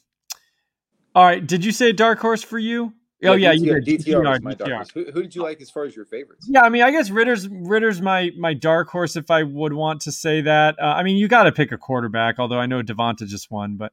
All 1.16 1.24
right. 1.24 1.46
Did 1.46 1.66
you 1.66 1.72
say 1.72 1.92
dark 1.92 2.20
horse 2.20 2.44
for 2.44 2.60
you? 2.60 2.94
Yeah, 3.20 3.32
oh 3.32 3.34
yeah, 3.34 3.56
DTR, 3.56 3.60
you 3.60 3.82
did. 3.82 4.06
DTR, 4.06 4.30
was 4.30 4.42
my 4.42 4.54
dark 4.54 4.72
horse. 4.72 4.90
Who, 4.94 5.06
who, 5.06 5.24
did 5.24 5.34
you 5.34 5.42
like 5.42 5.60
as 5.60 5.72
far 5.72 5.86
as 5.86 5.96
your 5.96 6.06
favorites? 6.06 6.46
Yeah, 6.48 6.62
I 6.62 6.70
mean, 6.70 6.84
I 6.84 6.92
guess 6.92 7.10
Ridder's 7.10 7.48
Ridder's 7.50 8.00
my 8.00 8.30
my 8.38 8.54
dark 8.54 8.90
horse 8.90 9.16
if 9.16 9.32
I 9.32 9.42
would 9.42 9.74
want 9.74 10.02
to 10.02 10.12
say 10.12 10.42
that. 10.42 10.76
Uh, 10.80 10.86
I 10.86 11.02
mean, 11.02 11.18
you 11.18 11.28
got 11.28 11.44
to 11.44 11.52
pick 11.52 11.72
a 11.72 11.80
quarterback. 11.80 12.38
Although 12.38 12.60
I 12.60 12.68
know 12.68 12.84
Devonta 12.84 13.26
just 13.26 13.50
won, 13.50 13.76
but 13.76 13.92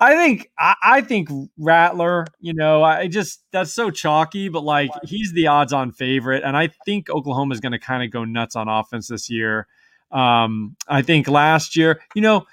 I 0.00 0.16
think 0.16 0.50
I, 0.58 0.74
I, 0.82 1.00
think 1.02 1.28
Rattler, 1.56 2.26
you 2.40 2.52
know, 2.52 2.82
I 2.82 3.06
just 3.06 3.44
that's 3.52 3.72
so 3.72 3.90
chalky, 3.90 4.48
but 4.48 4.64
like 4.64 4.90
he's 5.04 5.32
the 5.32 5.46
odds-on 5.46 5.92
favorite, 5.92 6.42
and 6.44 6.56
I 6.56 6.70
think 6.84 7.10
Oklahoma 7.10 7.54
is 7.54 7.60
going 7.60 7.72
to 7.72 7.78
kind 7.78 8.02
of 8.02 8.10
go 8.10 8.24
nuts 8.24 8.56
on 8.56 8.68
offense 8.68 9.08
this 9.08 9.30
year. 9.30 9.66
Um, 10.10 10.76
I 10.88 11.02
think 11.02 11.28
last 11.28 11.76
year, 11.76 12.00
you 12.14 12.22
know, 12.22 12.44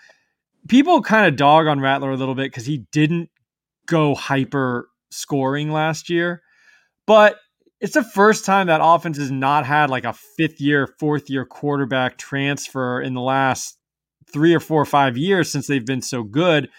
people 0.67 1.01
kind 1.01 1.27
of 1.27 1.35
dog 1.35 1.67
on 1.67 1.79
Rattler 1.79 2.11
a 2.11 2.17
little 2.17 2.35
bit 2.35 2.51
because 2.51 2.65
he 2.65 2.85
didn't 2.91 3.29
go 3.87 4.13
hyper 4.13 4.89
scoring 5.09 5.71
last 5.71 6.09
year, 6.09 6.43
but 7.07 7.37
it's 7.79 7.95
the 7.95 8.03
first 8.03 8.45
time 8.45 8.67
that 8.67 8.81
offense 8.83 9.17
has 9.17 9.31
not 9.31 9.65
had 9.65 9.89
like 9.89 10.05
a 10.05 10.13
fifth 10.13 10.61
year, 10.61 10.87
fourth 10.99 11.29
year 11.29 11.45
quarterback 11.45 12.17
transfer 12.17 13.01
in 13.01 13.15
the 13.15 13.21
last 13.21 13.79
three 14.31 14.53
or 14.53 14.59
four 14.59 14.79
or 14.79 14.85
five 14.85 15.17
years 15.17 15.51
since 15.51 15.65
they've 15.65 15.85
been 15.85 16.03
so 16.03 16.21
good 16.23 16.69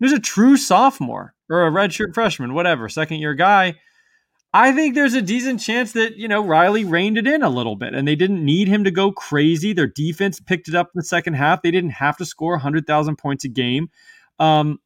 there's 0.00 0.12
a 0.12 0.20
true 0.20 0.56
sophomore 0.56 1.34
or 1.48 1.66
a 1.66 1.70
redshirt 1.70 2.14
freshman, 2.14 2.54
whatever, 2.54 2.88
second 2.88 3.18
year 3.18 3.34
guy. 3.34 3.74
I 4.52 4.72
think 4.72 4.94
there's 4.94 5.14
a 5.14 5.20
decent 5.20 5.60
chance 5.60 5.92
that, 5.92 6.16
you 6.16 6.28
know, 6.28 6.42
Riley 6.42 6.84
reined 6.84 7.18
it 7.18 7.26
in 7.26 7.42
a 7.42 7.50
little 7.50 7.76
bit 7.76 7.94
and 7.94 8.08
they 8.08 8.16
didn't 8.16 8.44
need 8.44 8.68
him 8.68 8.84
to 8.84 8.90
go 8.90 9.12
crazy. 9.12 9.72
Their 9.72 9.86
defense 9.86 10.40
picked 10.40 10.68
it 10.68 10.74
up 10.74 10.86
in 10.86 10.92
the 10.94 11.04
second 11.04 11.34
half. 11.34 11.62
They 11.62 11.70
didn't 11.70 11.90
have 11.90 12.16
to 12.18 12.24
score 12.24 12.52
100,000 12.52 13.16
points 13.16 13.44
a 13.44 13.48
game. 13.48 13.90
Um, 14.38 14.80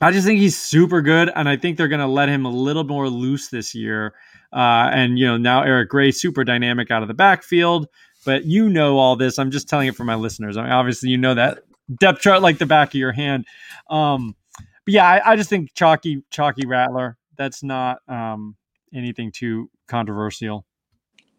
I 0.00 0.10
just 0.10 0.26
think 0.26 0.38
he's 0.38 0.58
super 0.58 1.00
good, 1.00 1.30
and 1.34 1.48
I 1.48 1.56
think 1.56 1.76
they're 1.76 1.88
going 1.88 2.00
to 2.00 2.06
let 2.06 2.28
him 2.28 2.44
a 2.44 2.50
little 2.50 2.84
more 2.84 3.08
loose 3.08 3.48
this 3.48 3.74
year. 3.74 4.14
Uh, 4.52 4.90
and 4.92 5.18
you 5.18 5.26
know 5.26 5.36
now 5.36 5.62
Eric 5.62 5.88
Gray 5.88 6.12
super 6.12 6.44
dynamic 6.44 6.90
out 6.90 7.02
of 7.02 7.08
the 7.08 7.14
backfield, 7.14 7.88
but 8.24 8.44
you 8.44 8.68
know 8.68 8.98
all 8.98 9.16
this. 9.16 9.38
I'm 9.38 9.50
just 9.50 9.68
telling 9.68 9.88
it 9.88 9.96
for 9.96 10.04
my 10.04 10.14
listeners. 10.14 10.56
I 10.56 10.62
mean, 10.62 10.72
obviously 10.72 11.08
you 11.08 11.18
know 11.18 11.34
that 11.34 11.64
depth 12.00 12.20
chart 12.20 12.42
like 12.42 12.58
the 12.58 12.66
back 12.66 12.88
of 12.88 12.94
your 12.94 13.12
hand. 13.12 13.46
Um, 13.90 14.36
but 14.84 14.94
yeah, 14.94 15.08
I, 15.08 15.32
I, 15.32 15.36
just 15.36 15.48
think 15.48 15.74
chalky, 15.74 16.22
chalky 16.30 16.66
Rattler. 16.66 17.16
That's 17.36 17.62
not 17.62 17.98
um, 18.08 18.56
anything 18.92 19.32
too 19.32 19.70
controversial. 19.88 20.64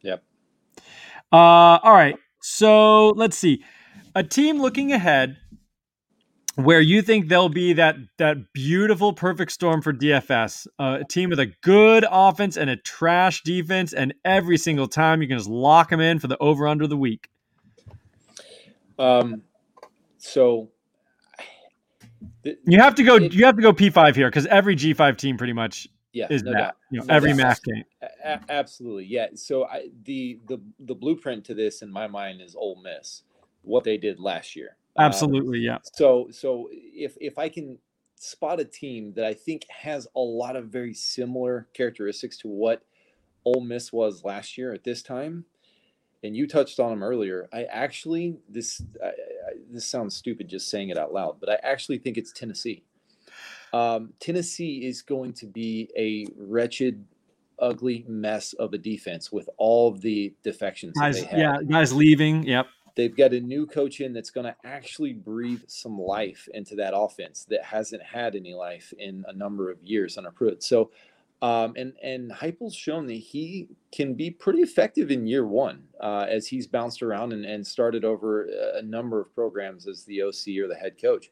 Yep. 0.01 0.23
Uh, 1.31 1.35
all 1.35 1.93
right. 1.93 2.17
So 2.41 3.09
let's 3.09 3.37
see. 3.37 3.63
A 4.15 4.23
team 4.23 4.61
looking 4.61 4.91
ahead 4.91 5.37
where 6.55 6.79
you 6.79 7.01
think 7.01 7.27
there'll 7.27 7.49
be 7.49 7.73
that 7.73 7.97
that 8.17 8.53
beautiful 8.53 9.13
perfect 9.13 9.51
storm 9.51 9.81
for 9.81 9.93
DFS, 9.93 10.67
uh, 10.79 10.99
a 11.01 11.03
team 11.03 11.29
with 11.29 11.39
a 11.39 11.51
good 11.61 12.05
offense 12.09 12.57
and 12.57 12.69
a 12.69 12.77
trash 12.77 13.43
defense, 13.43 13.93
and 13.93 14.13
every 14.23 14.57
single 14.57 14.87
time 14.87 15.21
you 15.21 15.27
can 15.27 15.37
just 15.37 15.49
lock 15.49 15.89
them 15.89 15.99
in 15.99 16.19
for 16.19 16.27
the 16.27 16.37
over 16.37 16.67
under 16.67 16.87
the 16.87 16.97
week. 16.97 17.29
Um, 18.97 19.43
so 20.17 20.69
you 22.65 22.79
have 22.79 22.95
to 22.95 23.03
go. 23.03 23.15
It, 23.15 23.33
you 23.33 23.45
have 23.45 23.55
to 23.55 23.61
go 23.61 23.73
P 23.73 23.89
five 23.89 24.15
here 24.15 24.29
because 24.29 24.45
every 24.47 24.75
G 24.75 24.93
five 24.93 25.17
team 25.17 25.37
pretty 25.37 25.53
much 25.53 25.87
yeah, 26.13 26.27
is 26.29 26.43
no 26.43 26.53
that. 26.53 26.75
You 26.91 26.99
know, 26.99 27.05
no 27.05 27.13
every 27.13 27.33
doubt. 27.33 27.37
MAC 27.37 27.63
game. 27.63 27.83
A- 28.01 28.39
absolutely, 28.49 29.05
yeah. 29.05 29.27
So 29.35 29.65
I, 29.65 29.89
the 30.03 30.39
the 30.47 30.61
the 30.79 30.95
blueprint 30.95 31.45
to 31.45 31.53
this 31.53 31.81
in 31.81 31.91
my 31.91 32.07
mind 32.07 32.41
is 32.41 32.55
Ole 32.55 32.81
Miss, 32.81 33.23
what 33.63 33.83
they 33.83 33.97
did 33.97 34.19
last 34.19 34.55
year. 34.55 34.77
Absolutely, 34.97 35.59
um, 35.59 35.63
yeah. 35.63 35.77
So 35.93 36.27
so 36.31 36.69
if 36.71 37.17
if 37.19 37.37
I 37.37 37.49
can 37.49 37.77
spot 38.15 38.59
a 38.59 38.65
team 38.65 39.13
that 39.15 39.25
I 39.25 39.33
think 39.33 39.65
has 39.69 40.07
a 40.15 40.19
lot 40.19 40.55
of 40.55 40.67
very 40.67 40.93
similar 40.93 41.67
characteristics 41.73 42.37
to 42.39 42.47
what 42.47 42.83
Ole 43.43 43.61
Miss 43.61 43.91
was 43.91 44.23
last 44.23 44.57
year 44.57 44.73
at 44.73 44.83
this 44.83 45.03
time, 45.03 45.45
and 46.25 46.35
you 46.35 46.47
touched 46.47 46.79
on 46.79 46.89
them 46.89 47.03
earlier. 47.03 47.47
I 47.53 47.63
actually 47.63 48.37
this 48.49 48.81
I, 49.03 49.07
I, 49.07 49.11
this 49.71 49.85
sounds 49.85 50.15
stupid 50.15 50.47
just 50.47 50.69
saying 50.69 50.89
it 50.89 50.97
out 50.97 51.13
loud, 51.13 51.39
but 51.39 51.49
I 51.49 51.57
actually 51.63 51.97
think 51.97 52.17
it's 52.17 52.31
Tennessee. 52.31 52.83
Um, 53.73 54.13
Tennessee 54.19 54.85
is 54.85 55.01
going 55.01 55.33
to 55.33 55.45
be 55.45 55.89
a 55.97 56.25
wretched, 56.37 57.05
ugly 57.59 58.05
mess 58.07 58.53
of 58.53 58.73
a 58.73 58.77
defense 58.77 59.31
with 59.31 59.49
all 59.57 59.91
the 59.91 60.33
defections. 60.43 60.93
Guys, 60.97 61.21
yeah, 61.33 61.57
guys 61.69 61.93
leaving. 61.93 62.43
Yep. 62.43 62.67
They've 62.95 63.15
got 63.15 63.33
a 63.33 63.41
new 63.41 63.65
coach 63.65 63.99
in 63.99 64.13
that's 64.13 64.29
going 64.29 64.45
to 64.45 64.55
actually 64.63 65.11
breathe 65.11 65.63
some 65.67 65.99
life 65.99 66.47
into 66.53 66.75
that 66.75 66.93
offense 66.95 67.45
that 67.49 67.61
hasn't 67.65 68.01
had 68.01 68.35
any 68.35 68.53
life 68.53 68.93
in 68.97 69.25
a 69.27 69.33
number 69.33 69.69
of 69.69 69.83
years 69.83 70.17
under 70.17 70.31
Pruitt. 70.31 70.63
So 70.63 70.91
um, 71.41 71.73
and 71.75 71.93
and 72.01 72.31
Heupel's 72.31 72.75
shown 72.75 73.07
that 73.07 73.13
he 73.13 73.67
can 73.91 74.13
be 74.13 74.31
pretty 74.31 74.59
effective 74.59 75.11
in 75.11 75.27
year 75.27 75.45
one 75.45 75.83
uh, 76.01 76.25
as 76.29 76.47
he's 76.47 76.67
bounced 76.67 77.03
around 77.03 77.33
and, 77.33 77.45
and 77.45 77.65
started 77.65 78.05
over 78.05 78.47
a 78.75 78.81
number 78.81 79.21
of 79.21 79.33
programs 79.35 79.87
as 79.87 80.05
the 80.05 80.21
OC 80.21 80.63
or 80.63 80.67
the 80.67 80.77
head 80.79 80.95
coach. 81.01 81.29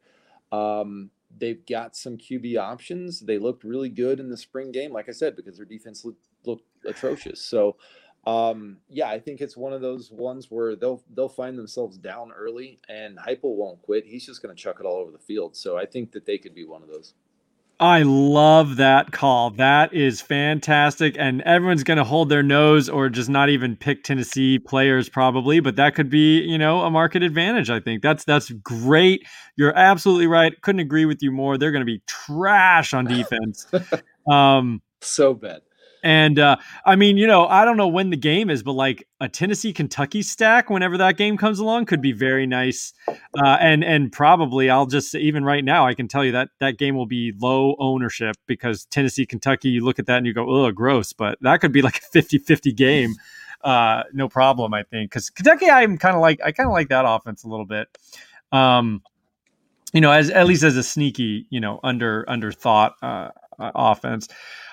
Um, 0.51 1.09
they've 1.37 1.65
got 1.65 1.95
some 1.95 2.17
QB 2.17 2.57
options. 2.57 3.19
They 3.19 3.37
looked 3.37 3.63
really 3.63 3.89
good 3.89 4.19
in 4.19 4.29
the 4.29 4.37
spring 4.37 4.71
game, 4.71 4.91
like 4.91 5.09
I 5.09 5.13
said, 5.13 5.35
because 5.35 5.57
their 5.57 5.65
defense 5.65 6.05
looked, 6.05 6.27
looked 6.45 6.67
atrocious. 6.85 7.41
So, 7.41 7.77
um, 8.25 8.77
yeah, 8.89 9.09
I 9.09 9.19
think 9.19 9.41
it's 9.41 9.57
one 9.57 9.73
of 9.73 9.81
those 9.81 10.11
ones 10.11 10.47
where 10.49 10.75
they'll 10.75 11.03
they'll 11.13 11.27
find 11.27 11.57
themselves 11.57 11.97
down 11.97 12.31
early, 12.31 12.79
and 12.87 13.17
Heupel 13.17 13.55
won't 13.55 13.81
quit. 13.81 14.05
He's 14.05 14.25
just 14.25 14.41
going 14.41 14.55
to 14.55 14.61
chuck 14.61 14.77
it 14.79 14.85
all 14.85 14.97
over 14.97 15.11
the 15.11 15.17
field. 15.17 15.57
So 15.57 15.77
I 15.77 15.85
think 15.85 16.11
that 16.13 16.25
they 16.25 16.37
could 16.37 16.55
be 16.55 16.65
one 16.65 16.83
of 16.83 16.89
those. 16.89 17.15
I 17.83 18.03
love 18.03 18.77
that 18.77 19.11
call. 19.11 19.49
That 19.49 19.93
is 19.93 20.21
fantastic. 20.21 21.17
And 21.19 21.41
everyone's 21.41 21.83
going 21.83 21.97
to 21.97 22.05
hold 22.05 22.29
their 22.29 22.41
nose 22.41 22.87
or 22.87 23.09
just 23.09 23.29
not 23.29 23.49
even 23.49 23.75
pick 23.75 24.05
Tennessee 24.05 24.57
players 24.57 25.09
probably, 25.09 25.59
but 25.59 25.75
that 25.75 25.93
could 25.93 26.09
be, 26.09 26.39
you 26.39 26.57
know, 26.57 26.79
a 26.83 26.89
market 26.89 27.23
advantage, 27.23 27.69
I 27.69 27.81
think. 27.81 28.01
That's 28.01 28.23
that's 28.23 28.49
great. 28.51 29.27
You're 29.57 29.77
absolutely 29.77 30.27
right. 30.27 30.53
Couldn't 30.61 30.79
agree 30.79 31.03
with 31.03 31.17
you 31.21 31.29
more. 31.29 31.57
They're 31.57 31.73
going 31.73 31.81
to 31.81 31.85
be 31.85 32.01
trash 32.07 32.93
on 32.93 33.03
defense. 33.17 33.67
um 34.31 34.81
so 35.01 35.33
bad. 35.33 35.59
And 36.03 36.37
uh, 36.37 36.57
I 36.85 36.97
mean, 36.97 37.17
you 37.17 37.25
know, 37.25 37.47
I 37.47 37.63
don't 37.63 37.77
know 37.77 37.87
when 37.87 38.09
the 38.09 38.17
game 38.17 38.49
is, 38.49 38.61
but 38.61 38.73
like 38.73 39.07
a 39.21 39.29
Tennessee 39.29 39.71
Kentucky 39.71 40.21
stack, 40.21 40.69
whenever 40.69 40.97
that 40.97 41.15
game 41.15 41.37
comes 41.37 41.59
along, 41.59 41.85
could 41.85 42.01
be 42.01 42.11
very 42.11 42.45
nice. 42.45 42.93
Uh, 43.07 43.57
and 43.61 43.85
and 43.85 44.11
probably 44.11 44.69
I'll 44.69 44.85
just 44.85 45.15
even 45.15 45.45
right 45.45 45.63
now 45.63 45.87
I 45.87 45.93
can 45.93 46.09
tell 46.09 46.25
you 46.25 46.33
that 46.33 46.49
that 46.59 46.77
game 46.77 46.95
will 46.95 47.05
be 47.05 47.33
low 47.39 47.77
ownership 47.79 48.35
because 48.47 48.85
Tennessee 48.85 49.25
Kentucky. 49.25 49.69
You 49.69 49.85
look 49.85 49.97
at 49.97 50.05
that 50.07 50.17
and 50.17 50.27
you 50.27 50.33
go, 50.33 50.45
oh, 50.49 50.69
gross. 50.71 51.13
But 51.13 51.37
that 51.41 51.61
could 51.61 51.71
be 51.71 51.81
like 51.81 51.97
a 51.97 52.17
50-50 52.17 52.75
game. 52.75 53.15
Uh, 53.63 54.03
no 54.11 54.27
problem, 54.27 54.73
I 54.73 54.83
think, 54.83 55.09
because 55.09 55.29
Kentucky, 55.29 55.69
I'm 55.69 55.97
kind 55.97 56.17
of 56.17 56.21
like 56.21 56.41
I 56.43 56.51
kind 56.51 56.67
of 56.67 56.73
like 56.73 56.89
that 56.89 57.05
offense 57.07 57.45
a 57.45 57.47
little 57.47 57.65
bit. 57.65 57.87
Um, 58.51 59.01
you 59.93 60.01
know, 60.01 60.11
as 60.11 60.29
at 60.29 60.47
least 60.47 60.63
as 60.63 60.75
a 60.75 60.83
sneaky, 60.83 61.47
you 61.49 61.61
know, 61.61 61.79
under 61.81 62.29
under 62.29 62.51
thought 62.51 62.95
uh, 63.01 63.29
uh 63.57 63.71
offense. 63.73 64.27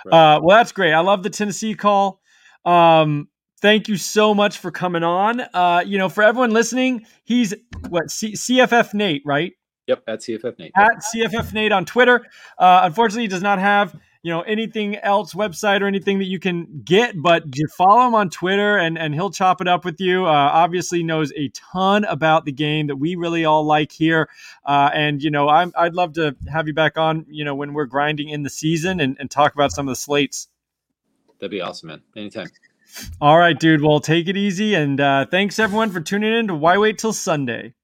Right. 0.04 0.36
Uh, 0.36 0.40
well, 0.42 0.56
that's 0.58 0.72
great. 0.72 0.92
I 0.92 1.00
love 1.00 1.22
the 1.22 1.30
Tennessee 1.30 1.74
call. 1.74 2.20
Um, 2.64 3.28
thank 3.60 3.88
you 3.88 3.96
so 3.96 4.34
much 4.34 4.58
for 4.58 4.70
coming 4.70 5.02
on. 5.02 5.40
Uh, 5.40 5.82
you 5.84 5.98
know, 5.98 6.08
for 6.08 6.22
everyone 6.22 6.50
listening, 6.50 7.06
he's 7.24 7.54
what 7.88 8.10
C- 8.10 8.32
CFF 8.32 8.94
Nate, 8.94 9.22
right? 9.24 9.52
Yep, 9.86 10.02
at 10.06 10.20
CFF 10.20 10.58
Nate. 10.58 10.72
At 10.76 11.02
CFF 11.02 11.52
Nate 11.52 11.72
on 11.72 11.84
Twitter. 11.84 12.24
Uh, 12.58 12.82
unfortunately, 12.84 13.22
he 13.22 13.28
does 13.28 13.42
not 13.42 13.58
have 13.58 13.94
you 14.22 14.30
know 14.30 14.42
anything 14.42 14.96
else 14.96 15.34
website 15.34 15.80
or 15.80 15.86
anything 15.86 16.18
that 16.18 16.26
you 16.26 16.38
can 16.38 16.82
get 16.84 17.20
but 17.20 17.44
you 17.56 17.66
follow 17.76 18.06
him 18.06 18.14
on 18.14 18.28
twitter 18.28 18.76
and 18.76 18.98
and 18.98 19.14
he'll 19.14 19.30
chop 19.30 19.60
it 19.60 19.68
up 19.68 19.84
with 19.84 20.00
you. 20.00 20.26
Uh, 20.26 20.30
obviously 20.30 21.02
knows 21.02 21.32
a 21.36 21.48
ton 21.48 22.04
about 22.04 22.44
the 22.44 22.52
game 22.52 22.86
that 22.88 22.96
we 22.96 23.16
really 23.16 23.44
all 23.44 23.64
like 23.64 23.92
here. 23.92 24.28
Uh, 24.64 24.90
and 24.92 25.22
you 25.22 25.30
know 25.30 25.48
i 25.48 25.64
would 25.64 25.94
love 25.94 26.12
to 26.14 26.36
have 26.52 26.66
you 26.66 26.74
back 26.74 26.98
on 26.98 27.24
you 27.28 27.44
know 27.44 27.54
when 27.54 27.72
we're 27.72 27.86
grinding 27.86 28.28
in 28.28 28.42
the 28.42 28.50
season 28.50 29.00
and, 29.00 29.16
and 29.18 29.30
talk 29.30 29.54
about 29.54 29.72
some 29.72 29.88
of 29.88 29.92
the 29.92 30.00
slates. 30.00 30.48
That'd 31.38 31.50
be 31.50 31.60
awesome 31.60 31.88
man. 31.88 32.02
Anytime. 32.16 32.48
All 33.20 33.38
right, 33.38 33.58
dude. 33.58 33.82
Well, 33.82 34.00
take 34.00 34.28
it 34.28 34.36
easy, 34.36 34.74
and 34.74 35.00
uh, 35.00 35.26
thanks 35.30 35.58
everyone 35.58 35.90
for 35.90 36.00
tuning 36.00 36.32
in 36.32 36.48
to 36.48 36.54
Why 36.54 36.76
Wait 36.76 36.98
Till 36.98 37.12
Sunday. 37.12 37.74